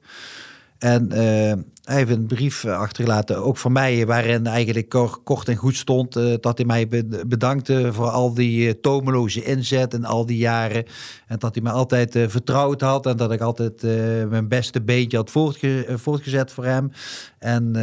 En 0.82 1.12
eh, 1.12 1.54
hij 1.84 1.96
heeft 1.96 2.10
een 2.12 2.26
brief 2.26 2.64
eh, 2.64 2.78
achtergelaten, 2.78 3.44
ook 3.44 3.58
van 3.58 3.72
mij, 3.72 4.06
waarin 4.06 4.48
eigenlijk 4.48 4.90
kor- 4.90 5.20
kort 5.24 5.48
en 5.48 5.56
goed 5.56 5.76
stond 5.76 6.16
eh, 6.16 6.34
dat 6.40 6.58
hij 6.58 6.66
mij 6.68 6.88
be- 6.88 7.24
bedankte 7.28 7.94
voor 7.94 8.10
al 8.10 8.34
die 8.34 8.80
tomeloze 8.80 9.44
inzet 9.44 9.94
en 9.94 10.06
al 10.06 10.26
die 10.26 10.38
jaren. 10.38 10.86
En 11.28 11.40
dat 11.40 11.56
hij 11.56 11.64
me 11.64 11.70
altijd 11.70 12.12
vertrouwd 12.28 12.82
had 12.82 13.06
en 13.06 13.18
dat 13.18 13.32
ik 13.32 13.42
altijd 13.42 13.82
mijn 14.30 14.48
beste 14.48 14.82
beentje 14.82 15.18
had 15.18 15.30
voortge- 15.32 15.86
voortgezet 15.88 16.52
voor 16.52 16.66
hem. 16.66 16.92
En 17.40 17.76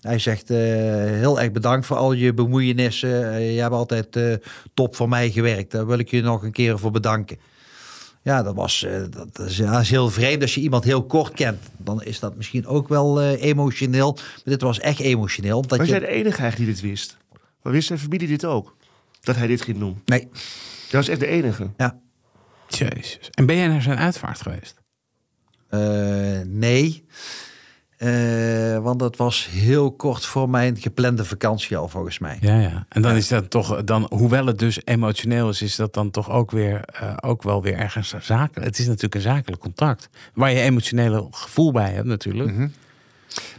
hij 0.00 0.18
zegt 0.18 0.48
heel 0.48 1.40
erg 1.40 1.52
bedankt 1.52 1.86
voor 1.86 1.96
al 1.96 2.12
je 2.12 2.34
bemoeienissen. 2.34 3.40
Je 3.40 3.60
hebt 3.60 3.74
altijd 3.74 4.18
top 4.74 4.96
voor 4.96 5.08
mij 5.08 5.30
gewerkt. 5.30 5.70
Daar 5.70 5.86
wil 5.86 5.98
ik 5.98 6.10
je 6.10 6.22
nog 6.22 6.42
een 6.42 6.52
keer 6.52 6.78
voor 6.78 6.90
bedanken. 6.90 7.36
Ja, 8.26 8.42
dat 8.42 8.54
was 8.54 8.82
eh, 8.82 9.02
dat, 9.10 9.38
is, 9.38 9.56
ja, 9.56 9.80
is 9.80 9.90
heel 9.90 10.10
vreemd 10.10 10.42
als 10.42 10.54
je 10.54 10.60
iemand 10.60 10.84
heel 10.84 11.04
kort 11.04 11.34
kent. 11.34 11.62
Dan 11.76 12.02
is 12.02 12.20
dat 12.20 12.36
misschien 12.36 12.66
ook 12.66 12.88
wel 12.88 13.20
eh, 13.20 13.42
emotioneel. 13.42 14.12
Maar 14.14 14.40
dit 14.44 14.60
was 14.60 14.80
echt 14.80 14.98
emotioneel. 15.00 15.62
Dat 15.62 15.78
Was 15.78 15.86
je... 15.86 15.92
jij 15.92 16.00
de 16.00 16.06
enige 16.06 16.40
eigenlijk 16.42 16.56
die 16.56 16.66
dit 16.66 16.80
wist? 16.80 17.16
Maar 17.62 17.72
wist 17.72 17.86
zijn 17.86 17.98
familie 17.98 18.28
dit 18.28 18.44
ook? 18.44 18.76
Dat 19.20 19.36
hij 19.36 19.46
dit 19.46 19.62
ging 19.62 19.78
doen? 19.78 20.02
Nee, 20.04 20.28
Dat 20.30 20.90
was 20.90 21.08
echt 21.08 21.20
de 21.20 21.26
enige. 21.26 21.70
ja. 21.76 22.00
Jezus. 22.68 23.30
En 23.30 23.46
ben 23.46 23.56
jij 23.56 23.66
naar 23.68 23.82
zijn 23.82 23.98
uitvaart 23.98 24.40
geweest? 24.42 24.74
Eh, 25.68 25.80
nee. 26.44 27.04
Eh, 27.96 28.78
want 28.78 28.98
dat 28.98 29.16
was 29.16 29.48
heel 29.50 29.92
kort 29.92 30.26
voor 30.26 30.50
mijn 30.50 30.76
geplande 30.76 31.24
vakantie 31.24 31.76
al, 31.76 31.88
volgens 31.88 32.18
mij. 32.18 32.36
Ja, 32.40 32.60
ja. 32.60 32.86
En 32.88 33.02
dan 33.02 33.14
is 33.14 33.28
dat 33.28 33.50
toch, 33.50 33.84
dan, 33.84 34.06
hoewel 34.10 34.46
het 34.46 34.58
dus 34.58 34.80
emotioneel 34.84 35.48
is, 35.48 35.62
is 35.62 35.76
dat 35.76 35.94
dan 35.94 36.10
toch 36.10 36.30
ook 36.30 36.50
weer, 36.50 36.80
eh, 36.80 37.16
ook 37.20 37.42
wel 37.42 37.62
weer 37.62 37.74
ergens 37.74 38.14
zakelijk. 38.20 38.66
Het 38.66 38.78
is 38.78 38.86
natuurlijk 38.86 39.14
een 39.14 39.20
zakelijk 39.20 39.60
contact. 39.60 40.08
Waar 40.34 40.52
je 40.52 40.60
emotionele 40.60 41.26
gevoel 41.30 41.72
bij 41.72 41.90
hebt, 41.90 42.06
natuurlijk. 42.06 42.70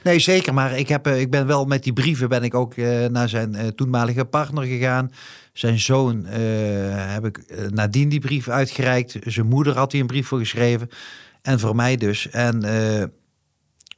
Nee, 0.03 0.19
zeker. 0.19 0.53
Maar 0.53 0.77
ik, 0.77 0.87
heb, 0.87 1.07
eh, 1.07 1.19
ik 1.19 1.31
ben 1.31 1.47
wel 1.47 1.65
met 1.65 1.83
die 1.83 1.93
brieven 1.93 2.29
ben 2.29 2.43
ik 2.43 2.53
ook 2.53 2.75
naar 3.09 3.29
zijn 3.29 3.75
toenmalige 3.75 4.25
partner 4.25 4.63
gegaan. 4.63 5.11
Zijn 5.53 5.79
zoon 5.79 6.25
heb 6.25 7.25
ik 7.25 7.39
nadien 7.69 8.09
die 8.09 8.19
brief 8.19 8.49
uitgereikt. 8.49 9.17
Zijn 9.23 9.47
moeder 9.47 9.77
had 9.77 9.91
hij 9.91 10.01
een 10.01 10.07
brief 10.07 10.27
voor 10.27 10.39
geschreven. 10.39 10.89
En 11.41 11.59
voor 11.59 11.75
mij 11.75 11.95
dus. 11.95 12.29
En 12.29 12.63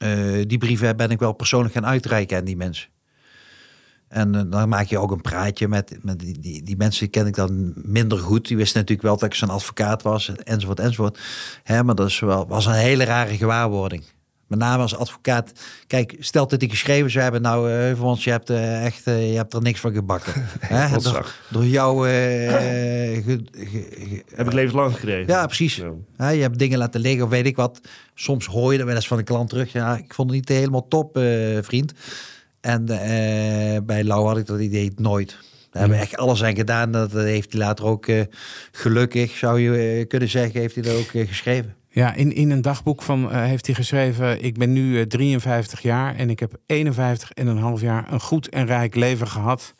eh, 0.00 0.46
die 0.46 0.58
brieven 0.58 0.96
ben 0.96 1.10
ik 1.10 1.18
wel 1.18 1.32
persoonlijk 1.32 1.74
gaan 1.74 1.86
uitreiken 1.86 2.38
aan 2.38 2.44
die 2.44 2.56
mensen. 2.56 2.88
En 4.08 4.34
eh, 4.34 4.42
dan 4.46 4.68
maak 4.68 4.86
je 4.86 4.98
ook 4.98 5.10
een 5.10 5.20
praatje 5.20 5.68
met, 5.68 5.98
met 6.02 6.18
die, 6.18 6.38
die, 6.38 6.62
die 6.62 6.76
mensen 6.76 7.10
ken 7.10 7.26
ik 7.26 7.34
dan 7.34 7.72
minder 7.76 8.18
goed. 8.18 8.48
Die 8.48 8.56
wisten 8.56 8.80
natuurlijk 8.80 9.08
wel 9.08 9.16
dat 9.16 9.28
ik 9.28 9.34
zijn 9.34 9.50
advocaat 9.50 10.02
was, 10.02 10.34
enzovoort, 10.34 10.80
enzovoort. 10.80 11.18
Hè, 11.62 11.84
maar 11.84 11.94
dat 11.94 12.06
is 12.06 12.20
wel, 12.20 12.46
was 12.46 12.66
een 12.66 12.72
hele 12.72 13.04
rare 13.04 13.36
gewaarwording. 13.36 14.04
Met 14.50 14.58
name 14.58 14.82
als 14.82 14.96
advocaat. 14.96 15.52
Kijk, 15.86 16.16
stel 16.18 16.46
dat 16.46 16.60
die 16.60 16.70
geschreven 16.70 17.10
zou 17.10 17.22
hebben, 17.22 17.42
nou, 17.42 17.72
uh, 17.72 17.92
want 17.92 18.22
je 18.22 18.30
hebt 18.30 18.50
uh, 18.50 18.84
echt, 18.84 19.06
uh, 19.06 19.30
je 19.30 19.36
hebt 19.36 19.54
er 19.54 19.62
niks 19.62 19.80
van 19.80 19.92
gebakken. 19.92 20.32
Hè? 20.60 20.98
Door, 20.98 21.34
door, 21.48 21.66
jou. 21.66 22.08
Ge, 22.08 23.44
ge, 23.52 24.22
Heb 24.34 24.46
ik 24.46 24.52
levenslang 24.52 24.94
gekregen. 24.94 25.26
Ja, 25.26 25.46
precies. 25.46 25.76
Ja. 25.76 25.90
Ja, 26.16 26.28
je 26.28 26.42
hebt 26.42 26.58
dingen 26.58 26.78
laten 26.78 27.00
liggen, 27.00 27.24
of 27.24 27.30
weet 27.30 27.46
ik 27.46 27.56
wat. 27.56 27.80
Soms 28.14 28.46
hoor 28.46 28.72
je 28.72 28.78
er 28.78 28.86
wel 28.86 28.94
eens 28.94 29.08
van 29.08 29.16
de 29.16 29.22
klant 29.22 29.48
terug. 29.48 29.72
Ja, 29.72 29.96
ik 29.96 30.14
vond 30.14 30.30
het 30.30 30.38
niet 30.38 30.58
helemaal 30.58 30.88
top, 30.88 31.16
eh, 31.16 31.24
vriend. 31.60 31.92
En 32.60 32.84
bij 33.86 34.04
Lau 34.04 34.26
had 34.26 34.38
ik 34.38 34.46
dat 34.46 34.60
idee 34.60 34.92
nooit. 34.96 35.28
Daar 35.70 35.80
hebben 35.80 35.98
we 35.98 36.04
echt 36.04 36.16
alles 36.16 36.44
aan 36.44 36.56
gedaan. 36.56 36.92
Dat 36.92 37.12
heeft 37.12 37.52
hij 37.52 37.60
later 37.60 37.84
ook 37.84 38.06
gelukkig, 38.72 39.30
zou 39.36 39.60
je 39.60 40.04
kunnen 40.04 40.28
zeggen, 40.28 40.60
heeft 40.60 40.74
hij 40.74 40.84
dat 40.84 40.96
ook 40.96 41.10
geschreven. 41.28 41.74
Ja, 41.92 42.14
in, 42.14 42.32
in 42.32 42.50
een 42.50 42.62
dagboek 42.62 43.02
van, 43.02 43.24
uh, 43.24 43.44
heeft 43.44 43.66
hij 43.66 43.74
geschreven: 43.74 44.42
Ik 44.42 44.58
ben 44.58 44.72
nu 44.72 44.98
uh, 44.98 45.02
53 45.02 45.82
jaar 45.82 46.16
en 46.16 46.30
ik 46.30 46.40
heb 46.40 46.60
51 46.66 47.32
en 47.32 47.46
een 47.46 47.58
half 47.58 47.80
jaar 47.80 48.12
een 48.12 48.20
goed 48.20 48.48
en 48.48 48.66
rijk 48.66 48.94
leven 48.94 49.28
gehad. 49.28 49.74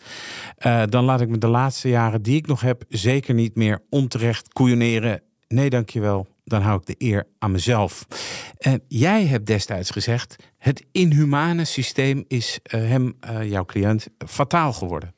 Uh, 0.59 0.83
dan 0.87 1.05
laat 1.05 1.21
ik 1.21 1.29
me 1.29 1.39
de 1.39 1.49
laatste 1.49 1.89
jaren 1.89 2.23
die 2.23 2.37
ik 2.37 2.47
nog 2.47 2.61
heb 2.61 2.85
zeker 2.89 3.35
niet 3.35 3.57
meer 3.57 3.83
onterecht 3.91 4.53
koeioneren. 4.53 5.23
Nee, 5.49 5.71
dankjewel. 5.71 6.27
Dan 6.45 6.63
hou 6.63 6.81
ik 6.81 6.87
de 6.87 7.07
eer 7.07 7.27
aan 7.39 7.51
mezelf. 7.51 8.07
Jij 8.89 9.27
hebt 9.27 9.47
destijds 9.47 9.91
gezegd: 9.91 10.37
het 10.59 10.85
inhumane 10.93 11.65
systeem 11.65 12.25
is 12.29 12.59
hem, 12.63 13.17
jouw 13.43 13.65
cliënt, 13.65 14.07
fataal 14.27 14.73
geworden. 14.73 15.15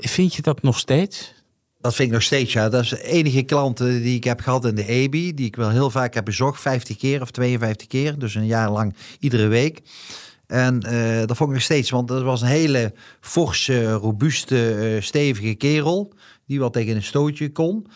Vind 0.00 0.34
je 0.34 0.42
dat 0.42 0.62
nog 0.62 0.78
steeds? 0.78 1.39
Dat 1.80 1.94
vind 1.94 2.08
ik 2.08 2.14
nog 2.14 2.22
steeds, 2.22 2.52
ja. 2.52 2.68
Dat 2.68 2.82
is 2.82 2.88
de 2.88 3.02
enige 3.02 3.42
klant 3.42 3.78
die 3.78 4.16
ik 4.16 4.24
heb 4.24 4.40
gehad 4.40 4.64
in 4.64 4.74
de 4.74 4.86
EBI, 4.86 5.34
die 5.34 5.46
ik 5.46 5.56
wel 5.56 5.70
heel 5.70 5.90
vaak 5.90 6.14
heb 6.14 6.24
bezocht, 6.24 6.60
50 6.60 6.96
keer 6.96 7.22
of 7.22 7.30
52 7.30 7.86
keer, 7.86 8.18
dus 8.18 8.34
een 8.34 8.46
jaar 8.46 8.70
lang 8.70 8.94
iedere 9.18 9.46
week. 9.46 9.82
En 10.50 10.86
uh, 10.86 11.18
dat 11.26 11.36
vond 11.36 11.48
ik 11.48 11.54
nog 11.54 11.64
steeds, 11.64 11.90
want 11.90 12.08
dat 12.08 12.22
was 12.22 12.40
een 12.40 12.48
hele 12.48 12.92
forse, 13.20 13.92
robuuste, 13.92 14.94
uh, 14.94 15.02
stevige 15.02 15.54
kerel, 15.54 16.12
die 16.46 16.58
wel 16.58 16.70
tegen 16.70 16.96
een 16.96 17.02
stootje 17.02 17.52
kon. 17.52 17.86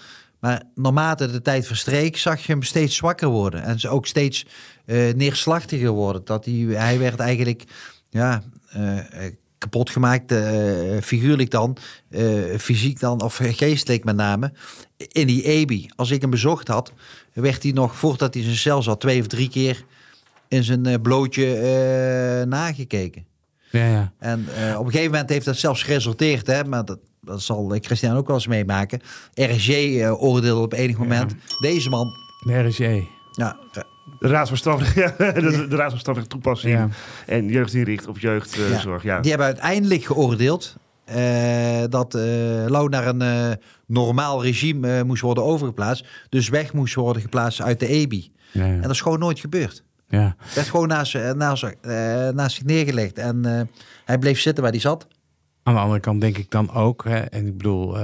Maar 0.40 0.62
naarmate 0.74 1.30
de 1.30 1.42
tijd 1.42 1.66
verstreek, 1.66 2.16
zag 2.16 2.46
je 2.46 2.52
hem 2.52 2.62
steeds 2.62 2.96
zwakker 2.96 3.28
worden. 3.28 3.62
En 3.62 3.80
ze 3.80 3.88
ook 3.88 4.06
steeds 4.06 4.46
uh, 4.86 5.14
neerslachtiger 5.14 5.90
worden. 5.90 6.24
Dat 6.24 6.44
hij, 6.44 6.54
hij 6.54 6.98
werd 6.98 7.20
eigenlijk, 7.20 7.64
ja, 8.10 8.42
kapot 9.64 9.90
gemaakt, 9.90 10.32
uh, 10.32 11.00
figuurlijk 11.02 11.50
dan, 11.50 11.76
uh, 12.10 12.58
fysiek 12.58 13.00
dan, 13.00 13.22
of 13.22 13.40
geestelijk 13.42 14.04
met 14.04 14.16
name, 14.16 14.52
in 14.96 15.26
die 15.26 15.42
EBI. 15.42 15.88
Als 15.96 16.10
ik 16.10 16.20
hem 16.20 16.30
bezocht 16.30 16.68
had, 16.68 16.92
werd 17.32 17.62
hij 17.62 17.72
nog, 17.72 17.96
voordat 17.96 18.34
hij 18.34 18.42
zijn 18.42 18.56
cel 18.56 18.82
zat, 18.82 19.00
twee 19.00 19.20
of 19.20 19.26
drie 19.26 19.48
keer 19.48 19.84
in 20.48 20.64
zijn 20.64 20.88
uh, 20.88 20.94
blootje 21.02 22.44
nagekeken. 22.48 23.26
Ja, 23.70 23.86
ja. 23.86 24.12
En 24.18 24.40
op 24.78 24.84
een 24.84 24.90
gegeven 24.90 25.10
moment 25.10 25.28
heeft 25.28 25.44
dat 25.44 25.56
zelfs 25.56 25.82
geresulteerd, 25.82 26.46
hè, 26.46 26.64
maar 26.64 26.84
dat, 26.84 26.98
dat 27.20 27.42
zal 27.42 27.76
Christian 27.80 28.16
ook 28.16 28.26
wel 28.26 28.36
eens 28.36 28.46
meemaken. 28.46 29.00
RSJ 29.34 30.04
oordeelde 30.04 30.62
op 30.62 30.72
enig 30.72 30.98
moment, 30.98 31.30
ja. 31.30 31.56
deze 31.60 31.88
man... 31.88 32.06
De 32.46 32.62
RSJ. 32.62 33.08
Ja, 33.30 33.56
de 34.18 34.28
Raad 34.28 34.48
van 34.48 34.56
Strafrecht, 34.56 34.94
ja, 34.94 35.32
de, 35.32 35.66
de 35.68 35.76
Raad 35.76 35.90
van 35.90 35.98
Strafrecht 35.98 36.28
toepassing 36.28 36.74
ja. 36.74 36.88
en 37.26 37.48
jeugdinricht 37.48 38.06
op 38.06 38.18
jeugdzorg. 38.18 39.02
Ja. 39.02 39.14
ja. 39.14 39.20
Die 39.20 39.30
hebben 39.30 39.46
uiteindelijk 39.46 40.04
geoordeeld 40.04 40.76
uh, 41.14 41.82
dat 41.88 42.14
uh, 42.14 42.22
Lau 42.66 42.88
naar 42.88 43.06
een 43.06 43.22
uh, 43.22 43.50
normaal 43.86 44.42
regime 44.42 45.04
moest 45.04 45.22
worden 45.22 45.44
overgeplaatst. 45.44 46.06
Dus 46.28 46.48
weg 46.48 46.72
moest 46.72 46.94
worden 46.94 47.22
geplaatst 47.22 47.62
uit 47.62 47.80
de 47.80 47.86
EBI. 47.86 48.32
Ja, 48.50 48.62
en 48.62 48.80
dat 48.80 48.90
is 48.90 49.00
gewoon 49.00 49.18
nooit 49.18 49.40
gebeurd. 49.40 49.84
Ja. 50.08 50.36
Werd 50.54 50.68
gewoon 50.68 50.88
naast, 50.88 51.14
naast, 51.34 51.66
naast 52.32 52.56
zich 52.56 52.64
neergelegd. 52.64 53.18
En 53.18 53.68
hij 54.04 54.18
bleef 54.18 54.40
zitten 54.40 54.62
waar 54.62 54.72
hij 54.72 54.80
zat. 54.80 55.06
Aan 55.62 55.74
de 55.74 55.80
andere 55.80 56.00
kant 56.00 56.20
denk 56.20 56.38
ik 56.38 56.50
dan 56.50 56.72
ook, 56.72 57.04
hè, 57.04 57.18
en 57.18 57.46
ik 57.46 57.56
bedoel, 57.56 57.96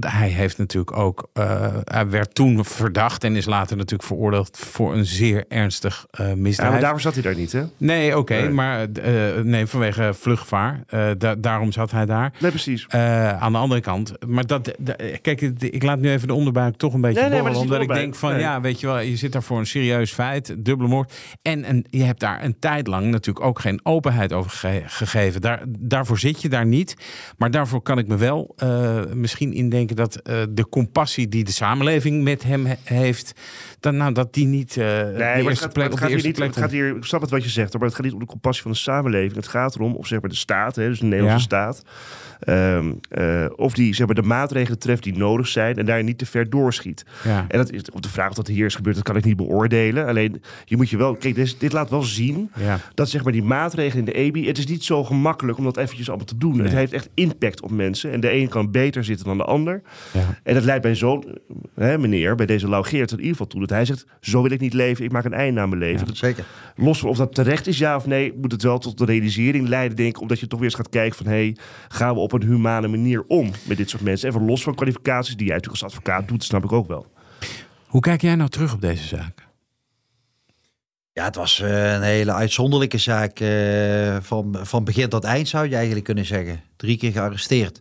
hij 0.00 0.28
heeft 0.28 0.58
natuurlijk 0.58 0.96
ook, 0.96 1.30
uh, 1.34 1.74
hij 1.84 2.10
werd 2.10 2.34
toen 2.34 2.64
verdacht 2.64 3.24
en 3.24 3.36
is 3.36 3.44
later 3.44 3.76
natuurlijk 3.76 4.08
veroordeeld 4.08 4.58
voor 4.58 4.94
een 4.94 5.04
zeer 5.06 5.44
ernstig 5.48 6.06
uh, 6.20 6.32
misdrijf. 6.32 6.56
Ja, 6.56 6.70
maar 6.70 6.80
daarvoor 6.80 7.00
zat 7.00 7.14
hij 7.14 7.22
daar 7.22 7.34
niet, 7.34 7.52
hè? 7.52 7.62
Nee, 7.76 8.08
oké, 8.08 8.18
okay, 8.18 8.40
nee. 8.40 8.50
maar 8.50 8.86
uh, 9.04 9.36
nee, 9.42 9.66
vanwege 9.66 10.14
vluchtgevaar. 10.14 10.84
Da 11.18 11.34
daarom 11.34 11.72
zat 11.72 11.90
hij 11.90 12.06
daar. 12.06 12.32
Nee, 12.40 12.50
precies. 12.50 12.88
aan 12.88 13.52
de 13.52 13.58
andere 13.58 13.80
kant, 13.80 14.12
maar 14.26 14.46
dat, 14.46 14.74
kijk, 15.22 15.40
ik 15.58 15.82
laat 15.82 15.98
nu 15.98 16.10
even 16.10 16.28
de 16.28 16.34
onderbuik 16.34 16.76
toch 16.76 16.94
een 16.94 17.00
beetje 17.00 17.20
nee, 17.20 17.30
nee, 17.30 17.38
borrelen, 17.38 17.62
omdat 17.62 17.80
ik 17.80 17.88
denk 17.88 18.14
van, 18.14 18.38
ja, 18.38 18.60
weet 18.60 18.80
je 18.80 18.86
wel, 18.86 18.98
je 18.98 19.16
zit 19.16 19.32
daar 19.32 19.42
voor 19.42 19.58
een 19.58 19.66
serieus 19.66 20.12
feit, 20.12 20.54
dubbele 20.58 20.88
moord, 20.88 21.12
en, 21.42 21.64
en 21.64 21.84
je 21.90 22.04
hebt 22.04 22.20
daar 22.20 22.44
een 22.44 22.58
tijd 22.58 22.86
lang 22.86 23.06
natuurlijk 23.06 23.46
ook 23.46 23.58
geen 23.58 23.80
openheid 23.82 24.32
over 24.32 24.50
ge 24.50 24.82
gegeven. 24.86 25.40
Daar, 25.40 25.62
daarvoor 25.78 26.18
zit 26.18 26.42
je 26.42 26.48
daar 26.48 26.66
niet, 26.66 26.96
maar 27.38 27.50
daarvoor 27.50 27.82
kan 27.82 27.98
ik 27.98 28.08
me 28.08 28.16
wel 28.16 28.54
misschien 29.14 29.52
indenken 29.52 29.85
dat 29.94 30.20
uh, 30.24 30.42
de 30.50 30.68
compassie 30.68 31.28
die 31.28 31.44
de 31.44 31.52
samenleving 31.52 32.22
met 32.22 32.42
hem 32.42 32.66
he 32.66 32.76
heeft, 32.82 33.32
dan, 33.80 33.96
nou, 33.96 34.12
dat 34.12 34.34
die 34.34 34.46
niet 34.46 34.76
uh, 34.76 34.84
nee, 34.84 35.12
de 35.12 35.42
eerste 35.42 35.64
gaat, 35.64 35.72
plek 35.72 35.92
op 35.92 35.98
de 35.98 36.08
eerste 36.08 36.26
niet, 36.26 36.36
plek 36.36 36.48
het 36.48 36.58
gaat 36.58 36.70
hier, 36.70 36.96
Ik 36.96 37.04
snap 37.04 37.20
het 37.20 37.30
wat 37.30 37.42
je 37.42 37.48
zegt, 37.48 37.72
maar 37.72 37.82
het 37.82 37.94
gaat 37.94 38.04
niet 38.04 38.12
om 38.14 38.18
de 38.18 38.26
compassie 38.26 38.62
van 38.62 38.72
de 38.72 38.78
samenleving. 38.78 39.34
Het 39.34 39.48
gaat 39.48 39.74
erom 39.74 39.94
of 39.94 40.06
zeg 40.06 40.20
maar 40.20 40.30
de 40.30 40.36
staat, 40.36 40.76
hè, 40.76 40.88
dus 40.88 40.98
de 40.98 41.04
Nederlandse 41.04 41.48
ja. 41.50 41.56
staat, 41.56 41.82
um, 42.48 43.00
uh, 43.10 43.46
of 43.56 43.74
die 43.74 43.94
zeg 43.94 44.06
maar, 44.06 44.14
de 44.14 44.22
maatregelen 44.22 44.78
treft 44.78 45.02
die 45.02 45.16
nodig 45.16 45.48
zijn 45.48 45.76
en 45.76 45.86
daar 45.86 46.02
niet 46.02 46.18
te 46.18 46.26
ver 46.26 46.50
doorschiet. 46.50 47.04
Ja. 47.24 47.44
En 47.48 47.58
dat 47.58 47.72
is, 47.72 47.90
op 47.90 48.02
de 48.02 48.08
vraag 48.08 48.28
of 48.28 48.34
dat 48.34 48.46
hier 48.46 48.66
is 48.66 48.74
gebeurd, 48.74 48.96
dat 48.96 49.04
kan 49.04 49.16
ik 49.16 49.24
niet 49.24 49.36
beoordelen. 49.36 50.06
Alleen 50.06 50.42
je 50.64 50.76
moet 50.76 50.90
je 50.90 50.96
wel, 50.96 51.16
kijk, 51.16 51.34
dit, 51.34 51.60
dit 51.60 51.72
laat 51.72 51.90
wel 51.90 52.02
zien 52.02 52.50
ja. 52.58 52.78
dat 52.94 53.10
zeg 53.10 53.22
maar 53.22 53.32
die 53.32 53.42
maatregelen 53.42 54.06
in 54.06 54.12
de 54.12 54.18
EBI, 54.18 54.46
het 54.46 54.58
is 54.58 54.66
niet 54.66 54.84
zo 54.84 55.04
gemakkelijk 55.04 55.58
om 55.58 55.64
dat 55.64 55.76
eventjes 55.76 56.08
allemaal 56.08 56.26
te 56.26 56.36
doen. 56.36 56.56
Nee. 56.56 56.62
Het 56.62 56.72
heeft 56.72 56.92
echt 56.92 57.08
impact 57.14 57.62
op 57.62 57.70
mensen 57.70 58.12
en 58.12 58.20
de 58.20 58.32
een 58.32 58.48
kan 58.48 58.70
beter 58.70 59.04
zitten 59.04 59.26
dan 59.26 59.36
de 59.36 59.44
ander. 59.44 59.82
Ja. 60.12 60.38
En 60.42 60.54
dat 60.54 60.64
leidt 60.64 60.82
bij 60.82 60.94
zo'n 60.94 61.24
meneer, 61.74 62.34
bij 62.34 62.46
deze 62.46 62.68
Laugeert 62.68 63.10
in 63.10 63.16
ieder 63.16 63.32
geval 63.32 63.46
toe... 63.46 63.60
dat 63.60 63.70
hij 63.70 63.84
zegt, 63.84 64.06
zo 64.20 64.42
wil 64.42 64.50
ik 64.50 64.60
niet 64.60 64.74
leven, 64.74 65.04
ik 65.04 65.12
maak 65.12 65.24
een 65.24 65.32
einde 65.32 65.60
aan 65.60 65.68
mijn 65.68 65.80
leven. 65.80 66.06
Dat- 66.06 66.16
Zeker. 66.16 66.44
Los 66.76 66.98
van 66.98 67.08
of 67.08 67.16
dat 67.16 67.34
terecht 67.34 67.66
is, 67.66 67.78
ja 67.78 67.96
of 67.96 68.06
nee... 68.06 68.32
moet 68.40 68.52
het 68.52 68.62
wel 68.62 68.78
tot 68.78 68.98
de 68.98 69.04
realisering 69.04 69.68
leiden, 69.68 69.96
denk 69.96 70.08
ik... 70.08 70.20
omdat 70.20 70.40
je 70.40 70.46
toch 70.46 70.58
weer 70.58 70.68
eens 70.68 70.76
gaat 70.76 70.88
kijken 70.88 71.16
van... 71.16 71.26
hey, 71.26 71.56
gaan 71.88 72.14
we 72.14 72.20
op 72.20 72.25
een 72.32 72.42
humane 72.42 72.88
manier 72.88 73.24
om 73.26 73.50
met 73.64 73.76
dit 73.76 73.90
soort 73.90 74.02
mensen? 74.02 74.28
Even 74.28 74.44
los 74.44 74.62
van 74.62 74.74
kwalificaties 74.74 75.36
die 75.36 75.46
jij 75.46 75.54
natuurlijk 75.56 75.82
als 75.82 75.92
advocaat 75.92 76.28
doet... 76.28 76.44
snap 76.44 76.64
ik 76.64 76.72
ook 76.72 76.88
wel. 76.88 77.06
Hoe 77.86 78.00
kijk 78.00 78.20
jij 78.22 78.34
nou 78.34 78.50
terug 78.50 78.72
op 78.74 78.80
deze 78.80 79.06
zaak? 79.06 79.46
Ja, 81.12 81.24
het 81.24 81.34
was 81.34 81.60
eh, 81.60 81.92
een 81.92 82.02
hele 82.02 82.32
uitzonderlijke 82.32 82.98
zaak. 82.98 83.40
eh, 83.40 84.16
van, 84.20 84.58
van 84.62 84.84
begin 84.84 85.08
tot 85.08 85.24
eind 85.24 85.48
zou 85.48 85.68
je 85.68 85.74
eigenlijk 85.74 86.04
kunnen 86.04 86.24
zeggen. 86.26 86.60
Drie 86.76 86.96
keer 86.96 87.12
gearresteerd. 87.12 87.80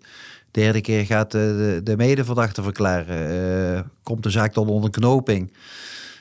Derde 0.52 0.82
keer 0.82 1.06
gaat 1.06 1.34
eh, 1.34 1.42
de, 1.42 1.82
de 1.84 1.98
medeverdachte 1.98 2.64
verklaren. 2.64 3.76
Eh, 3.76 3.82
komt 4.04 4.24
de 4.24 4.30
zaak 4.30 4.54
tot 4.54 4.70
onder 4.70 4.90
knoping. 4.90 5.54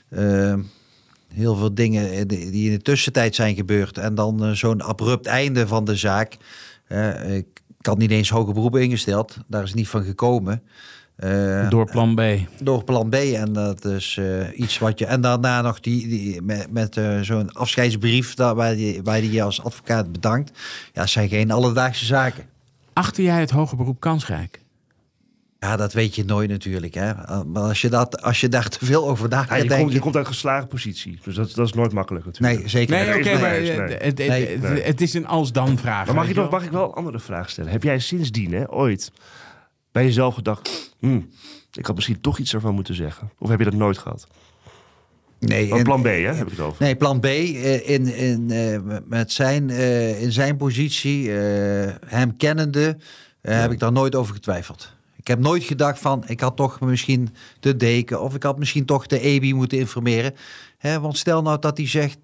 Eh, 0.09 0.55
heel 1.33 1.57
veel 1.57 1.75
dingen 1.75 2.29
die 2.29 2.51
die 2.51 2.71
in 2.71 2.77
de 2.77 2.83
tussentijd 2.83 3.35
zijn 3.35 3.55
gebeurd. 3.55 3.99
En 3.99 4.15
dan 4.15 4.57
zo'n 4.57 4.83
abrupt 4.83 5.27
einde 5.27 5.67
van 5.67 5.85
de 5.85 5.97
zaak. 5.97 6.37
Eh, 6.87 7.43
ik 7.85 7.91
had 7.91 7.99
niet 7.99 8.11
eens 8.11 8.31
hoger 8.31 8.55
beroep 8.55 8.77
ingesteld. 8.77 9.37
Daar 9.47 9.63
is 9.63 9.75
niet 9.75 9.89
van 9.89 10.05
gekomen. 10.05 10.63
Eh, 11.17 11.71
Door 11.71 11.91
plan 11.91 12.15
B. 12.15 12.21
door 12.63 12.85
plan 12.85 13.09
B. 13.09 13.15
En 13.15 13.53
dat 13.53 13.85
is 13.85 14.17
eh, 14.21 14.59
iets 14.59 14.79
wat 14.79 14.99
je. 14.99 15.07
En 15.07 15.21
daarna 15.21 15.63
nog 15.63 15.81
die, 15.81 16.09
die 16.09 16.43
met, 16.43 16.73
met 16.73 16.97
eh, 16.97 17.21
zo'n 17.21 17.53
afscheidsbrief 17.53 18.35
daar, 18.35 18.55
waar, 18.55 18.75
die, 18.75 19.03
waar 19.03 19.21
die 19.21 19.33
je 19.33 19.43
als 19.43 19.63
advocaat 19.63 20.13
bedankt. 20.13 20.51
Ja, 20.93 21.01
dat 21.01 21.09
zijn 21.09 21.29
geen 21.29 21.51
alledaagse 21.51 22.05
zaken. 22.05 22.45
Achter 22.93 23.25
jij 23.25 23.41
het 23.41 23.51
hoger 23.51 23.77
beroep 23.77 24.01
kansrijk? 24.01 24.61
Ja, 25.65 25.77
dat 25.77 25.93
weet 25.93 26.15
je 26.15 26.25
nooit 26.25 26.51
natuurlijk. 26.51 26.95
Hè? 26.95 27.13
Maar 27.45 27.63
als 27.63 27.81
je, 27.81 27.89
dat, 27.89 28.23
als 28.23 28.41
je 28.41 28.49
daar 28.49 28.69
te 28.69 28.85
veel 28.85 29.09
over 29.09 29.31
Ja, 29.31 29.37
nadenkt, 29.37 29.63
je, 29.63 29.69
denk 29.69 29.81
komt, 29.81 29.91
je 29.91 29.97
je... 29.97 30.03
komt 30.03 30.17
uit 30.17 30.27
een 30.27 30.33
geslagen 30.33 30.69
positie. 30.69 31.19
Dus 31.25 31.35
dat, 31.35 31.53
dat 31.55 31.67
is 31.67 31.73
nooit 31.73 31.93
makkelijk 31.93 32.25
natuurlijk. 32.25 32.59
Nee, 32.61 32.69
zeker 32.69 32.97
Nee, 32.97 33.07
niet. 33.07 33.15
oké, 33.17 33.25
nee, 33.25 33.39
maar 33.41 33.51
nee, 33.51 33.71
eh, 33.71 33.77
nee. 33.79 33.97
het, 33.97 34.19
het- 34.19 34.29
Nee, 34.29 34.47
het- 34.49 34.61
nee. 34.63 34.83
het 34.83 35.01
is 35.01 35.15
een 35.15 35.27
als-dan 35.27 35.79
vraag. 35.79 36.07
Maar 36.07 36.15
mag, 36.15 36.25
ik 36.25 36.35
je 36.35 36.41
nog, 36.41 36.51
wel? 36.51 36.59
mag 36.59 36.69
ik 36.69 36.73
wel 36.75 36.85
een 36.85 36.93
andere 36.95 37.19
vraag 37.21 37.51
stellen? 37.51 37.71
Heb 37.71 37.83
jij 37.83 37.99
sindsdien 37.99 38.53
hè, 38.53 38.71
ooit 38.73 39.13
bij 39.93 40.05
jezelf 40.05 40.35
gedacht... 40.35 40.95
"Hmm, 40.99 41.29
ik 41.73 41.87
had 41.87 41.95
misschien 41.95 42.21
toch 42.21 42.39
iets 42.39 42.55
ervan 42.55 42.75
moeten 42.75 42.95
zeggen? 42.95 43.31
Of 43.39 43.49
heb 43.49 43.59
je 43.59 43.65
dat 43.65 43.75
nooit 43.75 43.99
gehad? 43.99 44.27
Nee, 45.39 45.71
en- 45.73 45.83
plan 45.83 46.03
B, 46.03 46.05
hè, 46.05 46.11
heb 46.11 46.45
ik 46.47 46.51
het 46.51 46.61
over. 46.61 46.83
Nee, 46.83 46.97
plan 46.97 47.21
B. 47.21 47.25
eh, 47.25 47.89
In, 47.91 48.15
in, 48.15 48.51
eh, 48.51 48.97
met 49.07 49.33
zijn, 49.33 49.71
eh, 49.71 50.23
in 50.23 50.33
zijn 50.33 50.57
positie, 50.57 51.39
eh, 51.39 51.93
hem 52.07 52.37
kennende, 52.37 52.97
eh, 53.41 53.61
heb 53.61 53.73
ik 53.73 53.79
daar 53.79 53.93
nooit 53.93 54.15
over 54.15 54.35
getwijfeld. 54.35 54.93
Ik 55.25 55.31
heb 55.31 55.39
nooit 55.39 55.65
gedacht 55.65 55.99
van, 55.99 56.25
ik 56.27 56.41
had 56.41 56.57
toch 56.57 56.81
misschien 56.81 57.35
de 57.61 57.77
deken 57.77 58.23
of 58.23 58.35
ik 58.35 58.43
had 58.43 58.59
misschien 58.59 58.85
toch 58.85 59.07
de 59.07 59.21
EBI 59.21 59.55
moeten 59.55 59.79
informeren. 59.79 60.35
Hè, 60.79 61.01
want 61.01 61.19
stel 61.19 61.43
nou 61.43 61.59
dat 61.59 61.77
hij 61.77 61.89
zegt 61.89 62.19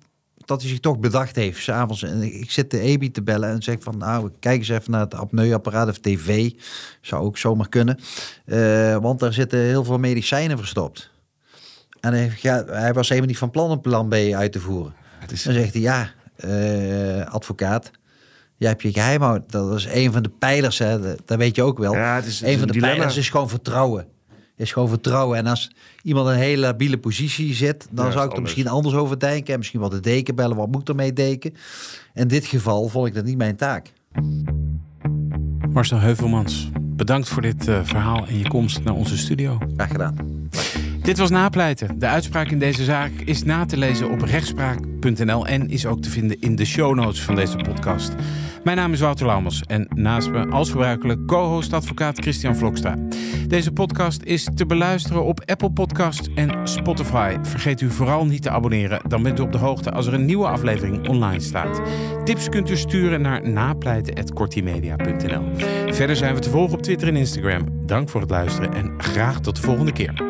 dat 0.44 0.60
hij 0.60 0.70
zich 0.70 0.80
toch 0.80 0.98
bedacht 0.98 1.36
heeft, 1.36 1.62
s'avonds. 1.62 2.02
En 2.02 2.22
ik 2.22 2.50
zit 2.50 2.70
de 2.70 2.80
EBI 2.80 3.10
te 3.10 3.22
bellen 3.22 3.48
en 3.48 3.62
zeg 3.62 3.76
van, 3.80 3.98
nou, 3.98 4.30
kijk 4.40 4.58
eens 4.58 4.68
even 4.68 4.90
naar 4.90 5.00
het 5.00 5.14
apneuapparaat 5.14 5.88
of 5.88 5.98
tv. 5.98 6.50
Zou 7.00 7.22
ook 7.22 7.38
zomaar 7.38 7.68
kunnen. 7.68 7.98
Eh, 8.44 8.96
want 8.96 9.20
daar 9.20 9.32
zitten 9.32 9.58
heel 9.58 9.84
veel 9.84 9.98
medicijnen 9.98 10.58
verstopt. 10.58 11.10
En 12.00 12.12
hij, 12.12 12.32
ja, 12.40 12.64
hij 12.64 12.92
was 12.92 13.08
helemaal 13.08 13.28
niet 13.28 13.38
van 13.38 13.50
plan 13.50 13.70
om 13.70 13.80
plan 13.80 14.08
B 14.08 14.14
uit 14.14 14.52
te 14.52 14.60
voeren. 14.60 14.94
Het 15.18 15.32
is, 15.32 15.42
Dan 15.42 15.54
zegt 15.54 15.72
hij, 15.72 15.82
ja, 15.82 16.10
eh, 16.36 17.26
advocaat, 17.26 17.90
jij 18.60 18.68
hebt 18.68 18.82
je 18.82 18.92
geheim 18.92 19.20
houden. 19.22 19.44
Dat 19.46 19.74
is 19.74 19.86
een 19.86 20.12
van 20.12 20.22
de 20.22 20.28
pijlers, 20.38 20.78
hè. 20.78 21.00
dat, 21.24 21.38
weet 21.38 21.56
je 21.56 21.62
ook 21.62 21.78
wel. 21.78 21.94
ja, 21.94 22.14
het 22.14 22.26
is, 22.26 22.40
het 22.40 22.48
is 22.48 22.52
een 22.52 22.58
van 22.58 22.66
de 22.66 22.72
dilemma. 22.72 22.94
pijlers 22.94 23.16
is 23.16 23.28
gewoon 23.30 23.48
vertrouwen. 23.48 24.06
Is 24.56 24.72
gewoon 24.72 24.88
vertrouwen. 24.88 25.38
En 25.38 25.46
als 25.46 25.70
iemand 26.02 26.26
in 26.28 26.32
een 26.34 26.38
hele 26.38 26.60
labiele 26.60 26.98
positie 26.98 27.54
zit, 27.54 27.86
dan 27.90 28.06
Ja, 28.06 28.10
zou 28.12 28.24
ik 28.24 28.30
er 28.30 28.36
anders. 28.36 28.40
misschien 28.40 28.68
anders 28.68 28.94
over 28.94 29.18
denken. 29.18 29.52
En 29.52 29.58
misschien 29.58 29.80
wel 29.80 29.88
de 29.88 30.00
deken 30.00 30.34
bellen, 30.34 30.56
wat 30.56 30.68
moet 30.70 30.80
ik 30.80 30.88
ermee 30.88 31.12
deken? 31.12 31.54
In 32.14 32.28
dit 32.28 32.46
geval 32.46 32.88
vond 32.88 33.06
ik 33.06 33.14
dat 33.14 33.24
niet 33.24 33.36
mijn 33.36 33.56
taak. 33.56 33.92
Marcel 35.72 35.98
Heuvelmans, 35.98 36.68
bedankt 36.80 37.28
voor 37.28 37.42
dit 37.42 37.68
eh, 37.68 37.80
verhaal 37.82 38.26
en 38.26 38.38
je 38.38 38.48
komst 38.48 38.84
naar 38.84 38.94
onze 38.94 39.18
studio. 39.18 39.58
Graag 39.76 39.90
gedaan. 39.90 40.16
Dit 41.02 41.18
was 41.18 41.30
Napleiten. 41.30 41.98
De 41.98 42.06
uitspraak 42.06 42.50
in 42.50 42.58
deze 42.58 42.84
zaak 42.84 43.10
is 43.24 43.42
na 43.42 43.64
te 43.64 43.76
lezen 43.76 44.10
op 44.10 44.20
rechtspraak.nl 44.22 45.46
en 45.46 45.68
is 45.68 45.86
ook 45.86 46.02
te 46.02 46.10
vinden 46.10 46.40
in 46.40 46.56
de 46.56 46.64
show 46.64 46.94
notes 46.94 47.22
van 47.22 47.34
deze 47.34 47.56
podcast. 47.56 48.12
Mijn 48.64 48.76
naam 48.76 48.92
is 48.92 49.00
Wouter 49.00 49.26
Laumels 49.26 49.62
en 49.66 49.86
naast 49.94 50.30
me 50.30 50.46
als 50.48 50.70
gebruikelijk 50.70 51.26
co-host 51.26 51.72
advocaat 51.72 52.18
Christian 52.18 52.56
Vlokstra. 52.56 52.96
Deze 53.48 53.72
podcast 53.72 54.22
is 54.22 54.48
te 54.54 54.66
beluisteren 54.66 55.24
op 55.24 55.42
Apple 55.44 55.70
Podcasts 55.70 56.28
en 56.34 56.68
Spotify. 56.68 57.36
Vergeet 57.42 57.80
u 57.80 57.90
vooral 57.90 58.26
niet 58.26 58.42
te 58.42 58.50
abonneren, 58.50 59.00
dan 59.08 59.22
bent 59.22 59.38
u 59.38 59.42
op 59.42 59.52
de 59.52 59.58
hoogte 59.58 59.90
als 59.90 60.06
er 60.06 60.14
een 60.14 60.24
nieuwe 60.24 60.46
aflevering 60.46 61.08
online 61.08 61.40
staat. 61.40 61.80
Tips 62.24 62.48
kunt 62.48 62.70
u 62.70 62.76
sturen 62.76 63.20
naar 63.20 63.48
napleiten.kortimedia.nl. 63.48 65.42
Verder 65.92 66.16
zijn 66.16 66.34
we 66.34 66.40
te 66.40 66.50
volgen 66.50 66.74
op 66.74 66.82
Twitter 66.82 67.08
en 67.08 67.16
Instagram. 67.16 67.86
Dank 67.86 68.08
voor 68.08 68.20
het 68.20 68.30
luisteren 68.30 68.72
en 68.72 68.94
graag 68.98 69.40
tot 69.40 69.56
de 69.56 69.62
volgende 69.62 69.92
keer. 69.92 70.29